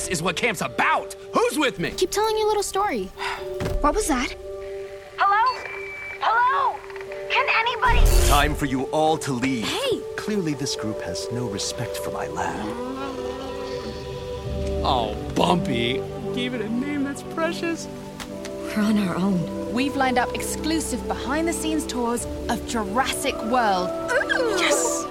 This 0.00 0.08
is 0.08 0.22
what 0.22 0.34
camp's 0.34 0.62
about. 0.62 1.14
Who's 1.34 1.58
with 1.58 1.78
me? 1.78 1.90
Keep 1.90 2.10
telling 2.10 2.34
your 2.38 2.46
little 2.46 2.62
story. 2.62 3.10
What 3.82 3.94
was 3.94 4.06
that? 4.06 4.34
Hello? 5.18 5.70
Hello? 6.22 6.78
Can 7.30 7.46
anybody? 7.54 8.26
Time 8.26 8.54
for 8.54 8.64
you 8.64 8.84
all 8.84 9.18
to 9.18 9.30
leave. 9.30 9.68
Hey! 9.68 10.00
Clearly, 10.16 10.54
this 10.54 10.74
group 10.74 11.02
has 11.02 11.28
no 11.32 11.46
respect 11.48 11.98
for 11.98 12.12
my 12.12 12.28
lab. 12.28 12.66
Oh, 14.82 15.14
Bumpy. 15.34 16.02
Gave 16.34 16.54
it 16.54 16.62
a 16.62 16.68
name 16.70 17.04
that's 17.04 17.22
precious. 17.34 17.86
We're 18.74 18.82
on 18.82 18.96
our 19.06 19.16
own. 19.16 19.70
We've 19.74 19.96
lined 19.96 20.16
up 20.16 20.34
exclusive 20.34 21.06
behind 21.08 21.46
the 21.46 21.52
scenes 21.52 21.86
tours 21.86 22.24
of 22.48 22.66
Jurassic 22.66 23.34
World. 23.44 23.90
Yes! 24.58 25.04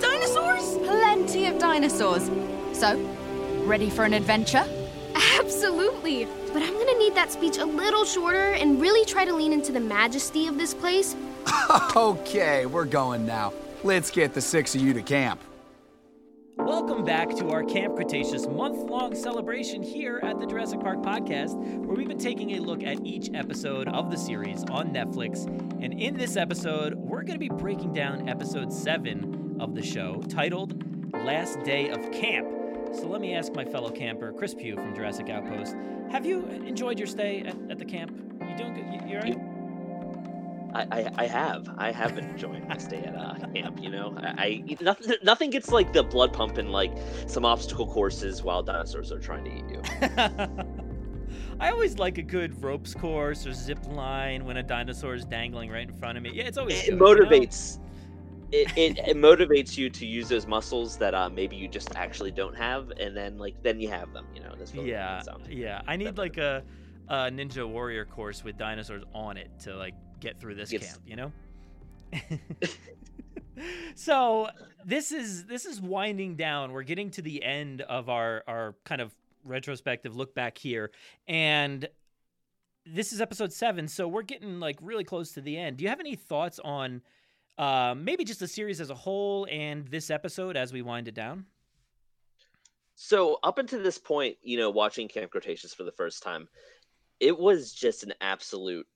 Dinosaurs? 0.00 0.78
Plenty 0.86 1.46
of 1.46 1.58
dinosaurs. 1.58 2.30
So, 2.72 2.96
ready 3.66 3.90
for 3.90 4.04
an 4.04 4.14
adventure? 4.14 4.64
Absolutely. 5.38 6.26
But 6.52 6.62
I'm 6.62 6.72
gonna 6.72 6.98
need 6.98 7.14
that 7.14 7.32
speech 7.32 7.58
a 7.58 7.64
little 7.64 8.04
shorter 8.04 8.52
and 8.52 8.80
really 8.80 9.04
try 9.04 9.24
to 9.24 9.34
lean 9.34 9.52
into 9.52 9.72
the 9.72 9.80
majesty 9.80 10.46
of 10.46 10.56
this 10.56 10.72
place. 10.72 11.14
Okay, 11.96 12.66
we're 12.66 12.84
going 12.84 13.26
now. 13.26 13.52
Let's 13.82 14.10
get 14.10 14.34
the 14.34 14.40
six 14.40 14.74
of 14.74 14.80
you 14.80 14.92
to 14.94 15.02
camp. 15.02 15.40
Welcome 16.58 17.04
back 17.04 17.34
to 17.36 17.50
our 17.50 17.64
Camp 17.64 17.96
Cretaceous 17.96 18.46
month 18.46 18.88
long 18.90 19.14
celebration 19.14 19.82
here 19.82 20.20
at 20.22 20.38
the 20.38 20.46
Jurassic 20.46 20.80
Park 20.80 21.02
podcast, 21.02 21.54
where 21.84 21.96
we've 21.96 22.08
been 22.08 22.18
taking 22.18 22.56
a 22.56 22.60
look 22.60 22.82
at 22.82 23.04
each 23.04 23.30
episode 23.34 23.88
of 23.88 24.10
the 24.10 24.16
series 24.16 24.64
on 24.64 24.88
Netflix. 24.92 25.46
And 25.82 26.00
in 26.00 26.16
this 26.16 26.36
episode, 26.36 26.94
we're 26.94 27.22
going 27.22 27.38
to 27.38 27.38
be 27.38 27.48
breaking 27.48 27.92
down 27.92 28.28
episode 28.28 28.72
7 28.72 29.56
of 29.60 29.74
the 29.74 29.82
show, 29.82 30.22
titled 30.28 30.82
Last 31.24 31.62
Day 31.62 31.90
of 31.90 32.10
Camp. 32.12 32.48
So 32.96 33.08
let 33.08 33.20
me 33.20 33.34
ask 33.34 33.52
my 33.52 33.64
fellow 33.64 33.90
camper, 33.90 34.32
Chris 34.32 34.54
Pugh 34.54 34.74
from 34.74 34.94
Jurassic 34.94 35.28
Outpost, 35.28 35.76
have 36.10 36.24
you 36.24 36.46
enjoyed 36.46 36.98
your 36.98 37.06
stay 37.06 37.40
at, 37.40 37.54
at 37.70 37.78
the 37.78 37.84
camp? 37.84 38.10
You 38.40 38.56
doing 38.56 38.72
good? 38.72 39.10
You, 39.10 39.16
all 39.16 39.22
right? 39.22 39.56
I, 40.90 41.10
I, 41.16 41.26
have. 41.26 41.68
I 41.78 41.90
have 41.90 42.14
been 42.14 42.28
enjoying 42.28 42.66
my 42.68 42.78
stay 42.78 42.98
at 42.98 43.14
uh, 43.14 43.34
camp. 43.54 43.82
You 43.82 43.90
know, 43.90 44.14
I, 44.18 44.64
I 44.68 44.76
nothing 44.80 45.14
nothing 45.22 45.50
gets 45.50 45.70
like 45.70 45.92
the 45.92 46.02
blood 46.02 46.32
pumping 46.32 46.68
like 46.68 46.92
some 47.26 47.44
obstacle 47.44 47.86
courses 47.86 48.42
while 48.42 48.62
dinosaurs 48.62 49.12
are 49.12 49.18
trying 49.18 49.44
to 49.44 49.50
eat 49.50 49.64
you. 49.70 49.82
I 51.60 51.70
always 51.70 51.98
like 51.98 52.18
a 52.18 52.22
good 52.22 52.62
ropes 52.62 52.94
course 52.94 53.46
or 53.46 53.52
zip 53.52 53.86
line 53.86 54.44
when 54.44 54.58
a 54.58 54.62
dinosaur 54.62 55.14
is 55.14 55.24
dangling 55.24 55.70
right 55.70 55.88
in 55.88 55.94
front 55.94 56.18
of 56.18 56.24
me. 56.24 56.32
Yeah, 56.34 56.44
it's 56.44 56.58
always 56.58 56.86
It 56.86 56.98
good, 56.98 56.98
you 57.18 57.24
know? 57.78 57.85
It, 58.56 58.72
it, 58.76 58.98
it 59.08 59.16
motivates 59.16 59.76
you 59.76 59.90
to 59.90 60.06
use 60.06 60.28
those 60.28 60.46
muscles 60.46 60.96
that 60.98 61.14
uh, 61.14 61.28
maybe 61.28 61.56
you 61.56 61.68
just 61.68 61.94
actually 61.94 62.30
don't 62.30 62.56
have, 62.56 62.90
and 62.98 63.16
then 63.16 63.36
like 63.38 63.62
then 63.62 63.80
you 63.80 63.88
have 63.88 64.12
them. 64.12 64.26
You 64.34 64.40
know, 64.42 64.54
Yeah, 64.74 65.12
what 65.14 65.20
it 65.20 65.24
sounds 65.24 65.48
yeah. 65.48 65.82
I 65.86 65.96
need 65.96 66.16
like 66.16 66.38
a, 66.38 66.62
a 67.08 67.14
ninja 67.30 67.68
warrior 67.68 68.04
course 68.04 68.42
with 68.44 68.56
dinosaurs 68.56 69.02
on 69.14 69.36
it 69.36 69.50
to 69.60 69.76
like 69.76 69.94
get 70.20 70.40
through 70.40 70.54
this 70.54 70.72
Yes. 70.72 70.86
camp. 70.86 71.02
You 71.06 71.16
know. 71.16 71.32
so 73.94 74.48
this 74.84 75.12
is 75.12 75.44
this 75.46 75.66
is 75.66 75.80
winding 75.80 76.36
down. 76.36 76.72
We're 76.72 76.82
getting 76.82 77.10
to 77.12 77.22
the 77.22 77.42
end 77.42 77.82
of 77.82 78.08
our 78.08 78.42
our 78.46 78.74
kind 78.84 79.00
of 79.00 79.14
retrospective 79.44 80.16
look 80.16 80.34
back 80.34 80.58
here, 80.58 80.90
and 81.28 81.88
this 82.84 83.12
is 83.12 83.20
episode 83.20 83.52
seven. 83.52 83.88
So 83.88 84.06
we're 84.08 84.22
getting 84.22 84.60
like 84.60 84.78
really 84.80 85.04
close 85.04 85.32
to 85.32 85.40
the 85.40 85.56
end. 85.56 85.78
Do 85.78 85.84
you 85.84 85.90
have 85.90 86.00
any 86.00 86.14
thoughts 86.16 86.58
on? 86.62 87.02
Uh, 87.58 87.94
maybe 87.96 88.24
just 88.24 88.40
the 88.40 88.48
series 88.48 88.80
as 88.80 88.90
a 88.90 88.94
whole 88.94 89.46
and 89.50 89.88
this 89.88 90.10
episode 90.10 90.56
as 90.56 90.72
we 90.72 90.82
wind 90.82 91.08
it 91.08 91.14
down. 91.14 91.46
So 92.94 93.38
up 93.42 93.58
until 93.58 93.82
this 93.82 93.98
point, 93.98 94.38
you 94.42 94.56
know, 94.56 94.70
watching 94.70 95.08
Camp 95.08 95.30
Cretaceous 95.30 95.74
for 95.74 95.84
the 95.84 95.92
first 95.92 96.22
time, 96.22 96.48
it 97.20 97.38
was 97.38 97.72
just 97.72 98.02
an 98.04 98.14
absolute 98.20 98.86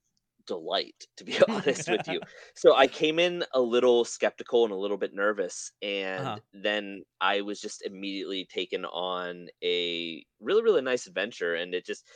delight, 0.46 1.06
to 1.16 1.24
be 1.24 1.38
honest 1.48 1.88
with 1.90 2.08
you. 2.08 2.22
So 2.54 2.76
I 2.76 2.88
came 2.88 3.18
in 3.18 3.44
a 3.54 3.60
little 3.60 4.04
skeptical 4.04 4.64
and 4.64 4.72
a 4.72 4.76
little 4.76 4.96
bit 4.98 5.14
nervous, 5.14 5.72
and 5.82 6.20
Uh-huh. 6.20 6.38
then 6.52 7.04
I 7.20 7.42
was 7.42 7.60
just 7.60 7.82
immediately 7.82 8.46
taken 8.46 8.84
on 8.86 9.48
a 9.62 10.24
really, 10.40 10.62
really 10.62 10.82
nice 10.82 11.06
adventure, 11.06 11.54
and 11.54 11.74
it 11.74 11.86
just, 11.86 12.06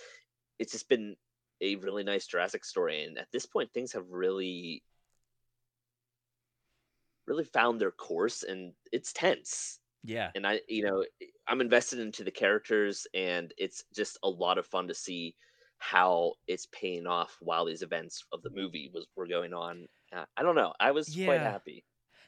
it's 0.59 0.73
just 0.73 0.89
been 0.89 1.17
a 1.61 1.77
really 1.77 2.05
nice 2.05 2.27
Jurassic 2.27 2.65
story. 2.65 3.05
And 3.05 3.19
at 3.19 3.29
this 3.33 3.47
point, 3.47 3.73
things 3.73 3.93
have 3.93 4.09
really, 4.11 4.83
really 7.27 7.45
found 7.45 7.81
their 7.81 7.91
course, 7.93 8.43
and 8.43 8.73
it's 8.93 9.13
tense 9.13 9.81
Yeah. 10.03 10.31
and 10.35 10.47
I, 10.47 10.61
you 10.69 10.85
know, 10.85 11.05
I'm 11.49 11.61
invested 11.61 11.99
into 11.99 12.25
the 12.25 12.31
characters, 12.31 13.07
and 13.15 13.53
it's 13.59 13.85
just 13.95 14.19
a 14.23 14.29
lot 14.29 14.59
of 14.59 14.67
fun 14.67 14.89
to 14.89 14.95
see 14.95 15.35
how 15.79 16.35
it's 16.47 16.67
paying 16.73 17.07
off 17.07 17.37
while 17.41 17.65
these 17.67 17.83
events 17.83 18.25
of 18.33 18.43
the 18.43 18.51
movie 18.51 18.91
was 18.95 19.07
were 19.17 19.27
going 19.27 19.53
on. 19.53 19.87
Uh, 20.13 20.25
I 20.37 20.43
don't 20.43 20.55
know. 20.55 20.73
I 20.81 20.93
was 20.93 21.09
quite 21.25 21.41
happy. 21.41 21.85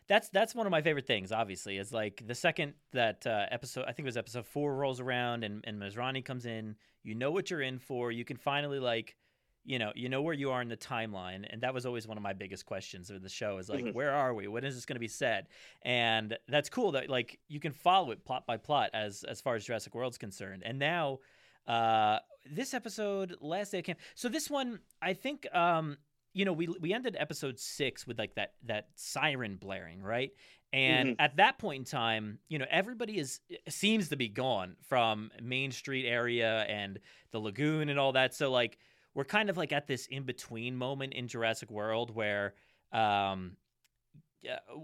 that's 0.09 0.29
that's 0.31 0.55
one 0.55 0.67
of 0.67 0.71
my 0.71 0.83
favorite 0.83 1.07
things 1.07 1.33
obviously 1.33 1.79
is 1.79 1.93
like 1.93 2.23
the 2.27 2.35
second 2.35 2.75
that 2.93 3.27
uh, 3.27 3.47
episode 3.51 3.83
i 3.89 3.93
think 3.93 4.01
it 4.01 4.05
was 4.07 4.17
episode 4.17 4.47
four 4.47 4.77
rolls 4.77 5.01
around 5.01 5.43
and, 5.45 5.65
and 5.67 5.81
Masrani 5.81 6.25
comes 6.25 6.47
in 6.47 6.77
you 7.03 7.15
know 7.15 7.31
what 7.31 7.51
you're 7.51 7.63
in 7.63 7.79
for 7.79 8.13
you 8.13 8.25
can 8.25 8.37
finally 8.37 8.79
like 8.79 9.17
you 9.67 9.79
know 9.79 9.93
you 9.95 10.09
know 10.09 10.23
where 10.23 10.35
you 10.35 10.51
are 10.51 10.63
in 10.63 10.69
the 10.69 10.77
timeline 10.77 11.45
and 11.51 11.61
that 11.63 11.75
was 11.75 11.85
always 11.87 12.07
one 12.07 12.17
of 12.17 12.23
my 12.23 12.33
biggest 12.33 12.65
questions 12.67 13.11
of 13.11 13.23
the 13.23 13.29
show 13.29 13.59
is 13.59 13.69
like 13.69 13.85
Mhm. 13.85 13.93
where 13.95 14.13
are 14.13 14.33
we? 14.33 14.47
When 14.49 14.65
is 14.65 14.75
this 14.75 14.87
going 14.87 14.95
to 14.97 15.01
be 15.01 15.09
said 15.09 15.49
and 15.83 16.39
that's 16.49 16.69
cool 16.69 16.93
that 16.93 17.11
like 17.11 17.39
you 17.49 17.61
can 17.61 17.73
follow 17.73 18.11
it 18.13 18.25
plot 18.25 18.47
by 18.47 18.57
plot 18.57 18.91
as 18.95 19.25
as 19.25 19.41
far 19.41 19.55
as 19.57 19.65
jurassic 19.65 19.95
world's 19.95 20.19
concerned. 20.19 20.63
And 20.65 20.79
now 20.79 21.19
uh 21.67 22.19
this 22.49 22.75
episode 22.75 23.35
last 23.41 23.73
day 23.73 23.81
of 23.81 23.85
camp. 23.85 23.99
So 24.15 24.29
this 24.29 24.49
one 24.49 24.79
i 25.03 25.13
think 25.15 25.47
um 25.55 25.97
you 26.33 26.45
know 26.45 26.53
we 26.53 26.69
we 26.81 26.93
ended 26.93 27.17
episode 27.19 27.59
six 27.59 28.07
with 28.07 28.19
like 28.19 28.35
that 28.37 28.55
that 28.65 28.89
siren 28.95 29.57
blaring 29.57 30.03
right? 30.03 30.33
And 30.73 31.11
Mhm. 31.11 31.17
at 31.19 31.37
that 31.37 31.59
point 31.59 31.81
in 31.81 31.85
time 31.85 32.39
you 32.49 32.59
know 32.59 32.67
everybody 32.71 33.19
is 33.19 33.41
seems 33.69 34.11
to 34.11 34.17
be 34.17 34.29
gone 34.29 34.77
from 34.83 35.31
main 35.43 35.73
street 35.73 36.07
area 36.07 36.65
and 36.69 37.01
the 37.33 37.41
lagoon 37.41 37.89
and 37.89 37.99
all 37.99 38.13
that. 38.13 38.35
So 38.35 38.51
like 38.51 38.79
we're 39.17 39.25
kind 39.25 39.51
of 39.51 39.57
like 39.57 39.73
at 39.73 39.89
this 39.89 40.07
in 40.07 40.23
between 40.23 40.77
moment 40.77 41.13
in 41.15 41.27
jurassic 41.27 41.71
world 41.71 42.15
where 42.15 42.55
um 42.93 43.57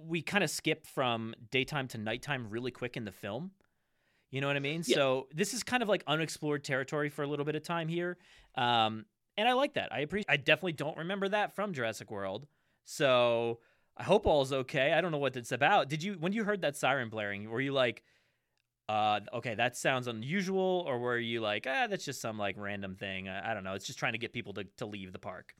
we 0.05 0.23
kind 0.23 0.43
of 0.43 0.51
skip 0.51 0.85
from 0.87 1.33
daytime 1.53 1.87
to 1.87 1.99
nighttime 1.99 2.51
really 2.51 2.73
quick 2.73 2.97
in 2.97 3.05
the 3.05 3.13
film 3.13 3.53
you 4.33 4.41
know 4.41 4.47
what 4.47 4.57
I 4.57 4.61
mean? 4.61 4.83
Yeah. 4.87 4.97
So 4.97 5.29
this 5.33 5.53
is 5.53 5.63
kind 5.63 5.83
of 5.83 5.91
like 5.91 6.03
unexplored 6.07 6.65
territory 6.65 7.11
for 7.11 7.23
a 7.23 7.27
little 7.27 7.45
bit 7.45 7.55
of 7.55 7.63
time 7.63 7.87
here, 7.87 8.17
um, 8.57 9.05
and 9.37 9.47
I 9.47 9.53
like 9.53 9.75
that. 9.75 9.93
I 9.93 10.01
appreciate. 10.01 10.31
I 10.31 10.39
definitely 10.39 10.73
don't 10.73 10.97
remember 10.97 11.29
that 11.29 11.55
from 11.55 11.75
Jurassic 11.75 12.11
World, 12.11 12.47
so 12.85 13.61
I 13.95 14.05
hope 14.05 14.27
all's 14.27 14.51
okay. 14.53 14.95
I 14.95 15.03
don't 15.03 15.13
know 15.13 15.19
what 15.19 15.37
it's 15.37 15.53
about. 15.53 15.91
Did 15.91 16.03
you 16.03 16.15
when 16.15 16.33
you 16.33 16.45
heard 16.45 16.63
that 16.63 16.77
siren 16.77 17.11
blaring? 17.11 17.51
Were 17.51 17.61
you 17.61 17.73
like, 17.73 18.03
uh, 18.89 19.21
okay, 19.35 19.55
that 19.55 19.77
sounds 19.77 20.07
unusual, 20.07 20.85
or 20.87 20.99
were 20.99 21.19
you 21.19 21.41
like, 21.41 21.67
ah, 21.69 21.87
that's 21.89 22.05
just 22.05 22.21
some 22.21 22.39
like 22.39 22.57
random 22.59 22.97
thing? 22.97 23.29
I, 23.29 23.51
I 23.51 23.55
don't 23.55 23.65
know. 23.65 23.75
It's 23.75 23.87
just 23.87 23.99
trying 23.99 24.13
to 24.13 24.19
get 24.19 24.33
people 24.33 24.55
to 24.55 24.65
to 24.79 24.87
leave 24.87 25.13
the 25.13 25.19
park. 25.19 25.55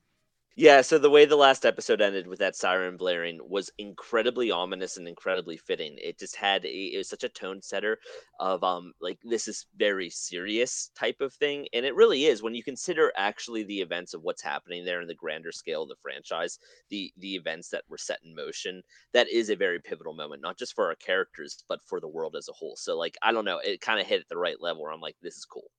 Yeah. 0.55 0.83
So 0.83 0.99
the 0.99 1.11
way 1.11 1.25
the 1.25 1.37
last 1.37 1.65
episode 1.65 2.01
ended 2.01 2.27
with 2.27 2.39
that 2.41 2.57
siren 2.57 2.97
blaring 2.97 3.41
was 3.49 3.71
incredibly 3.79 4.51
ominous 4.51 4.97
and 4.97 5.09
incredibly 5.09 5.57
fitting. 5.57 5.97
It 5.99 6.19
just 6.19 6.37
had 6.37 6.65
a, 6.65 6.69
it 6.69 6.99
was 6.99 7.09
such 7.09 7.25
a 7.25 7.29
tone 7.29 7.63
setter 7.63 7.99
of 8.41 8.63
um 8.65 8.93
like 9.01 9.19
this 9.25 9.49
is 9.49 9.67
very 9.77 10.11
serious 10.11 10.91
type 10.95 11.21
of 11.21 11.33
thing, 11.35 11.69
and 11.73 11.87
it 11.87 11.95
really 11.95 12.27
is 12.27 12.43
when 12.43 12.55
you 12.55 12.63
consider 12.63 13.13
actually 13.17 13.63
the 13.65 13.81
events 13.81 14.15
of 14.15 14.23
what's 14.23 14.43
happening 14.43 14.85
there 14.85 15.01
in 15.01 15.09
the 15.09 15.15
grander 15.15 15.53
scale 15.53 15.83
of 15.85 15.89
the 15.89 15.97
franchise, 15.97 16.59
the 16.91 17.13
the 17.17 17.35
events 17.35 17.69
that 17.71 17.85
were 17.89 17.99
set 17.99 18.21
in 18.25 18.35
motion. 18.35 18.83
That 19.13 19.29
is 19.29 19.49
a 19.51 19.57
very 19.57 19.81
pivotal 19.81 20.15
moment, 20.15 20.43
not 20.43 20.59
just 20.59 20.75
for 20.75 20.87
our 20.89 20.97
characters, 20.97 21.65
but 21.69 21.83
for 21.83 22.01
the 22.01 22.09
world 22.09 22.37
as 22.37 22.49
a 22.49 22.53
whole. 22.53 22.77
So 22.77 22.97
like 22.99 23.17
I 23.23 23.33
don't 23.33 23.45
know, 23.47 23.59
it 23.59 23.81
kind 23.81 24.01
of 24.01 24.07
hit 24.07 24.21
at 24.21 24.29
the 24.29 24.39
right 24.39 24.61
level 24.61 24.83
where 24.83 24.93
I'm 24.93 25.01
like, 25.01 25.17
this 25.23 25.37
is 25.37 25.45
cool, 25.47 25.71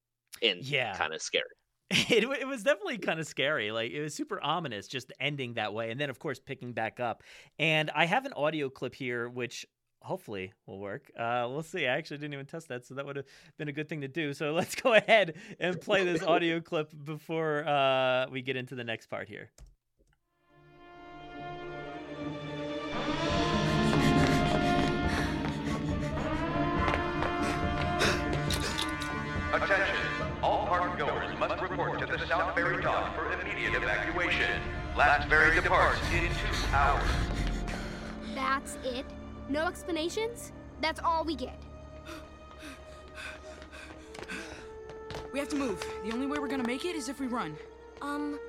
and 0.41 0.65
Yeah. 0.65 0.97
kind 0.97 1.13
of 1.13 1.21
scary. 1.21 1.45
it, 1.91 2.23
it 2.23 2.47
was 2.47 2.63
definitely 2.63 2.97
kind 2.97 3.19
of 3.19 3.27
scary. 3.27 3.71
Like 3.71 3.91
it 3.91 4.01
was 4.01 4.13
super 4.13 4.41
ominous, 4.41 4.87
just 4.87 5.11
ending 5.19 5.55
that 5.55 5.73
way, 5.73 5.91
and 5.91 5.99
then 5.99 6.09
of 6.09 6.19
course 6.19 6.39
picking 6.39 6.73
back 6.73 6.99
up. 6.99 7.23
And 7.59 7.91
I 7.93 8.05
have 8.05 8.25
an 8.25 8.33
audio 8.33 8.69
clip 8.69 8.95
here, 8.95 9.29
which 9.29 9.65
hopefully 10.01 10.53
will 10.65 10.79
work. 10.79 11.11
Uh, 11.17 11.47
we'll 11.49 11.63
see. 11.63 11.87
I 11.87 11.97
actually 11.97 12.17
didn't 12.17 12.33
even 12.33 12.45
test 12.45 12.67
that, 12.69 12.85
so 12.85 12.95
that 12.95 13.05
would 13.05 13.15
have 13.15 13.25
been 13.57 13.69
a 13.69 13.71
good 13.71 13.89
thing 13.89 14.01
to 14.01 14.07
do. 14.07 14.33
So 14.33 14.53
let's 14.53 14.75
go 14.75 14.93
ahead 14.93 15.35
and 15.59 15.79
play 15.79 16.03
this 16.03 16.23
audio 16.23 16.59
clip 16.59 16.91
before 17.03 17.67
uh, 17.67 18.27
we 18.29 18.41
get 18.41 18.55
into 18.55 18.75
the 18.75 18.83
next 18.83 19.07
part 19.07 19.27
here. 19.27 19.51
South 32.33 32.55
Ferry 32.55 32.81
dock 32.81 33.15
for 33.15 33.31
immediate 33.31 33.75
evacuation. 33.75 34.59
Last 34.97 35.29
ferry 35.29 35.53
departs 35.53 35.99
in 36.11 36.29
two 36.29 36.73
hours. 36.75 37.07
That's 38.33 38.75
it? 38.83 39.05
No 39.49 39.67
explanations? 39.67 40.51
That's 40.81 40.99
all 41.05 41.23
we 41.23 41.35
get. 41.35 41.61
We 45.31 45.37
have 45.37 45.49
to 45.49 45.55
move. 45.55 45.85
The 46.03 46.11
only 46.11 46.25
way 46.25 46.39
we're 46.39 46.47
gonna 46.47 46.65
make 46.65 46.85
it 46.85 46.95
is 46.95 47.07
if 47.07 47.19
we 47.19 47.27
run. 47.27 47.55
Um. 48.01 48.39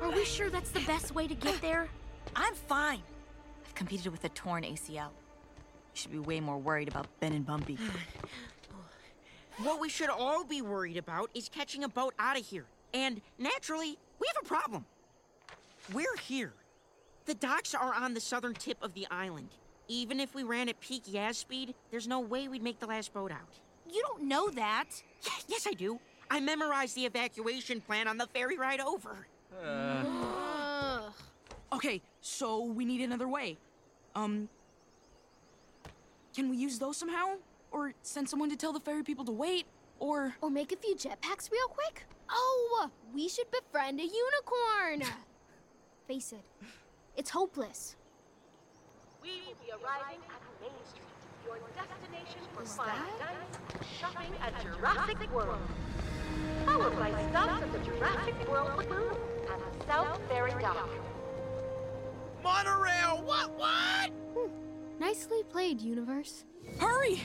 Are 0.00 0.12
we 0.12 0.24
sure 0.24 0.50
that's 0.50 0.70
the 0.70 0.82
best 0.82 1.12
way 1.12 1.26
to 1.26 1.34
get 1.34 1.60
there? 1.60 1.88
I'm 2.36 2.54
fine. 2.54 3.02
I've 3.66 3.74
competed 3.74 4.12
with 4.12 4.22
a 4.22 4.28
torn 4.28 4.62
ACL. 4.62 4.94
You 4.94 5.10
should 5.94 6.12
be 6.12 6.20
way 6.20 6.38
more 6.38 6.56
worried 6.56 6.86
about 6.86 7.08
Ben 7.18 7.32
and 7.32 7.44
Bumpy. 7.44 7.78
What 9.58 9.80
we 9.80 9.88
should 9.88 10.10
all 10.10 10.44
be 10.44 10.62
worried 10.62 10.96
about 10.96 11.30
is 11.34 11.48
catching 11.48 11.84
a 11.84 11.88
boat 11.88 12.14
out 12.18 12.38
of 12.38 12.44
here. 12.44 12.66
And 12.92 13.20
naturally, 13.38 13.96
we 14.18 14.26
have 14.26 14.36
a 14.42 14.46
problem. 14.46 14.84
We're 15.92 16.16
here. 16.26 16.52
The 17.26 17.34
docks 17.34 17.74
are 17.74 17.94
on 17.94 18.14
the 18.14 18.20
southern 18.20 18.54
tip 18.54 18.78
of 18.82 18.94
the 18.94 19.06
island. 19.10 19.48
Even 19.86 20.18
if 20.18 20.34
we 20.34 20.42
ran 20.42 20.68
at 20.68 20.80
peak 20.80 21.04
Yaz 21.04 21.36
speed, 21.36 21.74
there's 21.90 22.08
no 22.08 22.20
way 22.20 22.48
we'd 22.48 22.62
make 22.62 22.80
the 22.80 22.86
last 22.86 23.12
boat 23.12 23.30
out. 23.30 23.60
You 23.90 24.02
don't 24.02 24.24
know 24.24 24.50
that. 24.50 24.86
Yeah, 25.22 25.32
yes, 25.46 25.66
I 25.66 25.72
do. 25.72 26.00
I 26.30 26.40
memorized 26.40 26.96
the 26.96 27.04
evacuation 27.04 27.80
plan 27.80 28.08
on 28.08 28.16
the 28.18 28.26
ferry 28.26 28.58
ride 28.58 28.80
over. 28.80 29.26
Uh. 29.62 31.10
Okay, 31.72 32.00
so 32.20 32.64
we 32.64 32.84
need 32.84 33.02
another 33.02 33.28
way. 33.28 33.56
Um. 34.14 34.48
Can 36.34 36.50
we 36.50 36.56
use 36.56 36.78
those 36.78 36.96
somehow? 36.96 37.34
Or 37.74 37.92
send 38.02 38.28
someone 38.28 38.50
to 38.50 38.56
tell 38.56 38.72
the 38.72 38.78
ferry 38.78 39.02
people 39.02 39.24
to 39.24 39.32
wait? 39.32 39.66
Or. 39.98 40.36
Or 40.40 40.48
make 40.48 40.70
a 40.70 40.76
few 40.76 40.94
jetpacks 40.94 41.50
real 41.50 41.66
quick? 41.68 42.06
Oh, 42.30 42.88
we 43.12 43.28
should 43.28 43.50
befriend 43.50 43.98
a 44.00 44.04
unicorn! 44.04 45.12
Face 46.08 46.32
it, 46.32 46.44
it's 47.16 47.30
hopeless. 47.30 47.96
We 49.22 49.30
will 49.46 49.54
be 49.64 49.70
arriving 49.72 50.20
at 50.28 50.40
Main 50.60 50.70
Street, 50.86 51.02
your 51.44 51.58
destination 51.74 52.40
for 52.54 52.62
Is 52.62 52.76
fine 52.76 52.86
that- 52.88 53.18
dining 53.18 53.84
shopping 53.98 54.32
at 54.40 54.62
Jurassic 54.62 55.34
World. 55.34 55.58
Followed 56.66 56.96
by 56.98 57.10
stops 57.30 57.62
at 57.62 57.72
the 57.72 57.78
Jurassic 57.80 58.48
World 58.48 58.70
Lagoon 58.76 59.16
and 59.52 59.80
the 59.80 59.86
South 59.86 60.20
Ferry 60.28 60.52
Dock. 60.60 60.88
Monorail! 62.42 63.22
What? 63.24 63.50
What? 63.58 64.10
Hmm, 64.36 64.50
nicely 65.00 65.42
played, 65.50 65.80
universe. 65.80 66.44
Hurry! 66.78 67.20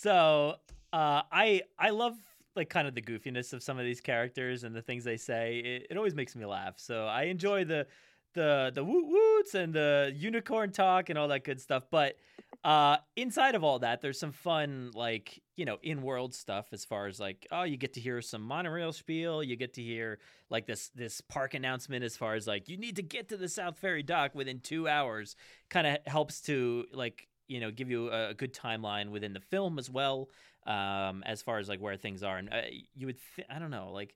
So 0.00 0.54
uh, 0.92 1.22
I 1.32 1.62
I 1.76 1.90
love 1.90 2.16
like 2.54 2.68
kind 2.70 2.86
of 2.86 2.94
the 2.94 3.02
goofiness 3.02 3.52
of 3.52 3.64
some 3.64 3.80
of 3.80 3.84
these 3.84 4.00
characters 4.00 4.62
and 4.62 4.72
the 4.74 4.82
things 4.82 5.02
they 5.02 5.16
say. 5.16 5.58
It, 5.58 5.88
it 5.90 5.96
always 5.96 6.14
makes 6.14 6.36
me 6.36 6.44
laugh. 6.44 6.74
So 6.76 7.06
I 7.06 7.24
enjoy 7.24 7.64
the 7.64 7.88
the 8.34 8.70
the 8.72 8.84
woot 8.84 9.06
woots 9.08 9.54
and 9.54 9.74
the 9.74 10.12
unicorn 10.14 10.70
talk 10.70 11.10
and 11.10 11.18
all 11.18 11.26
that 11.28 11.42
good 11.42 11.60
stuff. 11.60 11.82
But 11.90 12.14
uh, 12.62 12.98
inside 13.16 13.56
of 13.56 13.64
all 13.64 13.80
that, 13.80 14.00
there's 14.00 14.20
some 14.20 14.30
fun 14.30 14.92
like 14.94 15.42
you 15.56 15.64
know 15.64 15.78
in 15.82 16.02
world 16.02 16.32
stuff 16.32 16.68
as 16.70 16.84
far 16.84 17.08
as 17.08 17.18
like 17.18 17.48
oh 17.50 17.64
you 17.64 17.76
get 17.76 17.94
to 17.94 18.00
hear 18.00 18.22
some 18.22 18.42
monorail 18.42 18.92
spiel. 18.92 19.42
You 19.42 19.56
get 19.56 19.74
to 19.74 19.82
hear 19.82 20.20
like 20.48 20.68
this 20.68 20.90
this 20.94 21.20
park 21.22 21.54
announcement 21.54 22.04
as 22.04 22.16
far 22.16 22.36
as 22.36 22.46
like 22.46 22.68
you 22.68 22.76
need 22.76 22.94
to 22.96 23.02
get 23.02 23.30
to 23.30 23.36
the 23.36 23.48
South 23.48 23.78
Ferry 23.78 24.04
dock 24.04 24.36
within 24.36 24.60
two 24.60 24.86
hours. 24.86 25.34
Kind 25.70 25.88
of 25.88 25.98
helps 26.06 26.40
to 26.42 26.84
like 26.92 27.26
you 27.48 27.60
know 27.60 27.70
give 27.70 27.90
you 27.90 28.10
a 28.10 28.34
good 28.34 28.54
timeline 28.54 29.10
within 29.10 29.32
the 29.32 29.40
film 29.40 29.78
as 29.78 29.90
well 29.90 30.28
um 30.66 31.22
as 31.26 31.42
far 31.42 31.58
as 31.58 31.68
like 31.68 31.80
where 31.80 31.96
things 31.96 32.22
are. 32.22 32.36
And 32.36 32.52
uh, 32.52 32.60
you 32.94 33.06
would 33.06 33.18
th- 33.36 33.48
i 33.50 33.58
don't 33.58 33.70
know 33.70 33.90
like 33.92 34.14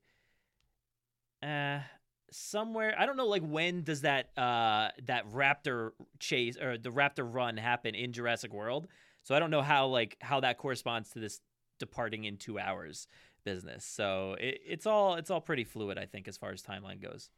uh 1.43 1.81
somewhere 2.31 2.95
i 2.99 3.05
don't 3.05 3.17
know 3.17 3.27
like 3.27 3.43
when 3.43 3.83
does 3.83 4.03
that 4.03 4.31
uh 4.39 4.89
that 5.07 5.31
raptor 5.33 5.91
chase 6.19 6.57
or 6.57 6.79
the 6.79 6.91
raptor 6.91 7.29
run 7.31 7.57
happen 7.57 7.95
in 7.95 8.13
jurassic 8.13 8.53
world? 8.53 8.87
So 9.23 9.35
i 9.35 9.39
don't 9.39 9.51
know 9.51 9.63
how 9.63 9.87
like 9.89 10.17
how 10.21 10.41
that 10.41 10.59
corresponds 10.59 11.11
to 11.11 11.19
this 11.19 11.41
departing 11.79 12.25
in 12.25 12.37
two 12.37 12.59
hours 12.59 13.09
business. 13.45 13.85
So 13.85 14.37
it, 14.39 14.61
it's 14.65 14.87
all 14.87 15.17
it's 15.17 15.31
all 15.31 15.41
pretty 15.41 15.65
fluid 15.65 15.99
i 15.99 16.07
think 16.07 16.29
as 16.29 16.37
far 16.37 16.53
as 16.53 16.63
timeline 16.63 17.03
goes 17.03 17.29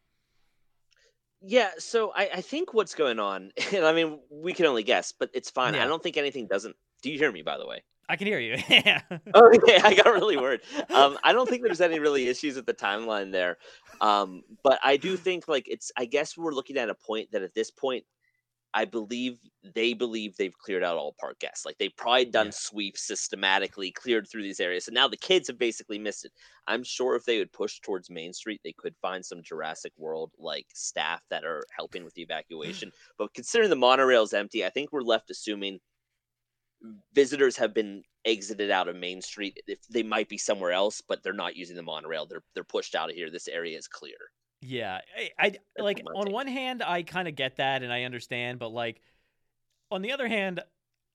Yeah, 1.47 1.71
so 1.79 2.13
I, 2.15 2.31
I 2.35 2.41
think 2.41 2.73
what's 2.73 2.95
going 2.95 3.19
on, 3.19 3.53
and 3.73 3.85
I 3.85 3.93
mean, 3.93 4.19
we 4.31 4.53
can 4.53 4.67
only 4.67 4.83
guess, 4.83 5.13
but 5.13 5.31
it's 5.35 5.51
fine. 5.51 5.75
Yeah. 5.75 5.85
I 5.85 5.87
don't 5.87 6.03
think 6.03 6.17
anything 6.17 6.47
doesn't. 6.47 6.77
Do 7.03 7.11
you 7.11 7.19
hear 7.19 7.31
me, 7.31 7.43
by 7.43 7.59
the 7.59 7.67
way? 7.67 7.83
i 8.07 8.17
can 8.17 8.27
hear 8.27 8.39
you 8.39 8.59
yeah 8.69 9.01
Oh, 9.33 9.51
okay. 9.55 9.79
I 9.83 9.95
got 9.95 10.13
really 10.13 10.37
worried. 10.37 10.61
Um, 10.91 11.19
I 11.25 11.33
don't 11.33 11.49
think 11.49 11.63
there's 11.63 11.81
any 11.81 11.99
really 11.99 12.29
issues 12.29 12.57
with 12.57 12.67
the 12.67 12.75
timeline 12.75 13.33
there. 13.33 13.57
Um, 14.01 14.43
but 14.63 14.79
I 14.85 14.99
do 14.99 15.17
think 15.17 15.49
like 15.49 15.67
it's. 15.69 15.91
I 15.97 16.05
guess 16.05 16.37
we're 16.37 16.53
looking 16.53 16.77
at 16.77 16.91
a 16.91 16.95
point 16.95 17.33
that 17.33 17.43
at 17.43 17.55
this 17.55 17.71
point, 17.71 18.05
I 18.77 18.85
believe 18.85 19.39
they 19.75 19.95
believe 19.95 20.37
they've 20.37 20.59
cleared 20.59 20.83
out 20.83 20.97
all 20.97 21.15
park 21.21 21.39
guests. 21.39 21.65
Like 21.65 21.79
they've 21.79 21.97
probably 21.97 22.25
done 22.25 22.51
sweeps 22.51 23.07
systematically, 23.07 23.93
cleared 23.93 24.29
through 24.29 24.43
these 24.43 24.59
areas, 24.59 24.89
and 24.89 24.95
now 24.95 25.07
the 25.07 25.17
kids 25.17 25.47
have 25.47 25.59
basically 25.59 25.99
missed 25.99 26.25
it. 26.25 26.33
I'm 26.67 26.83
sure 26.83 27.15
if 27.15 27.25
they 27.25 27.39
would 27.39 27.53
push 27.53 27.79
towards 27.81 28.11
Main 28.11 28.33
Street, 28.33 28.61
they 28.65 28.75
could 28.77 28.97
find 29.01 29.25
some 29.25 29.45
Jurassic 29.45 29.93
World 29.97 30.33
like 30.39 30.67
staff 30.75 31.23
that 31.31 31.45
are 31.45 31.65
helping 31.77 32.05
with 32.05 32.15
the 32.15 32.23
evacuation. 32.23 32.91
but 33.19 33.33
considering 33.33 33.71
the 33.71 33.77
monorail's 33.77 34.35
empty, 34.35 34.65
I 34.65 34.71
think 34.71 34.93
we're 34.93 35.03
left 35.03 35.31
assuming 35.31 35.79
visitors 37.15 37.57
have 37.57 37.75
been 37.75 38.03
exited 38.25 38.73
out 38.73 38.89
of 38.89 38.97
Main 38.97 39.23
Street. 39.23 39.63
If 39.69 39.79
they 39.89 40.03
might 40.03 40.29
be 40.29 40.39
somewhere 40.39 40.73
else, 40.73 41.01
but 41.01 41.23
they're 41.23 41.33
not 41.33 41.57
using 41.57 41.77
the 41.77 41.83
monorail. 41.83 42.27
They're 42.27 42.43
they're 42.55 42.65
pushed 42.65 42.97
out 42.97 43.11
of 43.11 43.15
here. 43.15 43.31
This 43.31 43.49
area 43.49 43.79
is 43.79 43.87
clear. 43.87 44.17
Yeah, 44.67 45.01
I, 45.39 45.57
I 45.79 45.83
like 45.83 46.03
on 46.15 46.33
one 46.33 46.47
hand 46.47 46.83
I 46.83 47.03
kind 47.03 47.29
of 47.29 47.35
get 47.37 47.57
that 47.57 47.83
and 47.83 47.93
I 47.93 48.05
understand, 48.05 48.59
but 48.59 48.71
like 48.71 49.01
on 49.91 50.01
the 50.01 50.13
other 50.13 50.27
hand, 50.27 50.61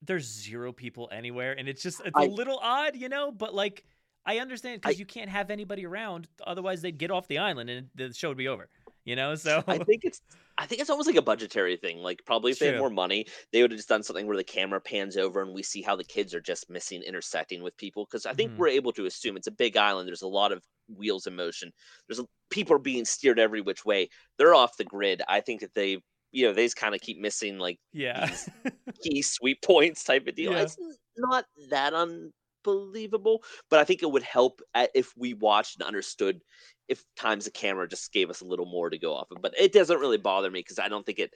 there's 0.04 0.25
zero 0.25 0.72
people 0.72 1.10
anywhere, 1.12 1.54
and 1.57 1.68
it's 1.68 1.81
just 1.81 2.00
it's 2.06 2.16
a 2.16 2.19
I- 2.19 2.28
little 2.28 2.60
odd, 2.62 2.96
you 2.96 3.10
know. 3.10 3.31
But 3.31 3.56
like 3.56 3.84
I 4.25 4.38
understand 4.38 4.81
because 4.81 5.00
you 5.00 5.06
can't 5.06 5.30
have 5.30 5.50
anybody 5.50 5.86
around, 5.86 6.28
otherwise 6.46 6.81
they'd 6.81 6.98
get 6.98 7.10
off 7.10 7.28
the 7.28 7.40
island 7.40 7.69
and 7.69 7.90
the 7.96 8.13
show 8.13 8.28
would 8.30 8.38
be 8.38 8.48
over, 8.48 8.69
you 9.10 9.16
know. 9.16 9.36
So 9.36 9.64
I 9.68 9.80
think 9.80 10.02
it's 10.04 10.22
I 10.58 10.66
think 10.66 10.82
it's 10.82 10.90
almost 10.90 11.08
like 11.08 11.16
a 11.16 11.22
budgetary 11.22 11.78
thing. 11.78 12.00
Like 12.00 12.22
probably 12.26 12.52
if 12.52 12.60
they 12.60 12.66
had 12.66 12.76
more 12.76 12.90
money, 12.90 13.28
they 13.52 13.62
would 13.62 13.72
have 13.72 13.78
just 13.80 13.90
done 13.90 14.04
something 14.04 14.28
where 14.28 14.38
the 14.38 14.44
camera 14.44 14.82
pans 14.82 15.16
over 15.18 15.42
and 15.42 15.54
we 15.54 15.64
see 15.64 15.82
how 15.82 15.96
the 15.96 16.04
kids 16.04 16.34
are 16.34 16.42
just 16.42 16.70
missing 16.70 17.02
intersecting 17.04 17.64
with 17.64 17.78
people. 17.78 18.06
Because 18.06 18.26
I 18.26 18.34
think 18.34 18.52
Mhm. 18.52 18.58
we're 18.58 18.68
able 18.68 18.92
to 18.94 19.06
assume 19.06 19.38
it's 19.38 19.48
a 19.48 19.52
big 19.52 19.78
island. 19.78 20.08
There's 20.08 20.22
a 20.22 20.28
lot 20.28 20.52
of 20.52 20.66
wheels 20.88 21.28
in 21.28 21.36
motion. 21.36 21.72
There's 22.08 22.20
a, 22.20 22.26
people 22.50 22.76
are 22.76 22.80
being 22.80 23.06
steered 23.06 23.40
every 23.40 23.62
which 23.62 23.86
way. 23.86 24.10
They're 24.38 24.56
off 24.56 24.78
the 24.78 24.86
grid. 24.86 25.22
I 25.28 25.42
think 25.42 25.62
that 25.62 25.74
they 25.76 26.00
you 26.32 26.46
know 26.46 26.54
they 26.54 26.66
just 26.66 26.76
kind 26.78 26.94
of 26.96 27.02
keep 27.02 27.18
missing 27.20 27.58
like 27.58 27.80
yeah, 27.92 28.30
key 29.04 29.22
sweet 29.22 29.62
points 29.64 30.04
type 30.04 30.28
of 30.28 30.36
deal. 30.36 30.54
Yeah. 30.54 30.60
It's 30.60 30.78
not 31.18 31.46
that 31.70 31.94
unbelievable, 31.94 33.44
but 33.69 33.80
I 33.80 33.83
think 33.86 34.04
it 34.04 34.12
would 34.12 34.24
help 34.24 34.62
if 34.76 35.14
we 35.18 35.33
watched 35.33 35.78
and 35.80 35.88
understood 35.88 36.42
if 36.90 37.04
times 37.16 37.46
the 37.46 37.52
camera 37.52 37.88
just 37.88 38.12
gave 38.12 38.30
us 38.30 38.42
a 38.42 38.46
little 38.46 38.66
more 38.66 38.90
to 38.90 38.98
go 38.98 39.16
off 39.16 39.31
of. 39.31 39.42
But 39.42 39.54
it 39.58 39.72
doesn't 39.72 40.00
really 40.00 40.18
bother 40.18 40.52
me 40.52 40.60
because 40.60 40.80
I 40.80 40.90
don't 40.90 41.06
think 41.06 41.19
it. 41.19 41.34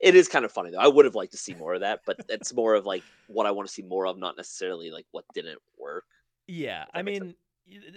It 0.00 0.14
is 0.16 0.28
kind 0.28 0.44
of 0.44 0.52
funny 0.52 0.70
though. 0.70 0.78
I 0.78 0.88
would 0.88 1.04
have 1.04 1.14
liked 1.14 1.32
to 1.32 1.38
see 1.38 1.54
more 1.54 1.74
of 1.74 1.80
that, 1.80 2.00
but 2.04 2.18
it's 2.28 2.52
more 2.52 2.74
of 2.74 2.86
like 2.86 3.04
what 3.28 3.46
I 3.46 3.52
want 3.52 3.68
to 3.68 3.72
see 3.74 3.82
more 3.82 4.06
of, 4.06 4.18
not 4.18 4.36
necessarily 4.36 4.90
like 4.90 5.06
what 5.12 5.24
didn't 5.32 5.60
work. 5.78 6.04
yeah. 6.46 6.84
I 6.92 7.02
mean, 7.02 7.24
y- 7.24 7.34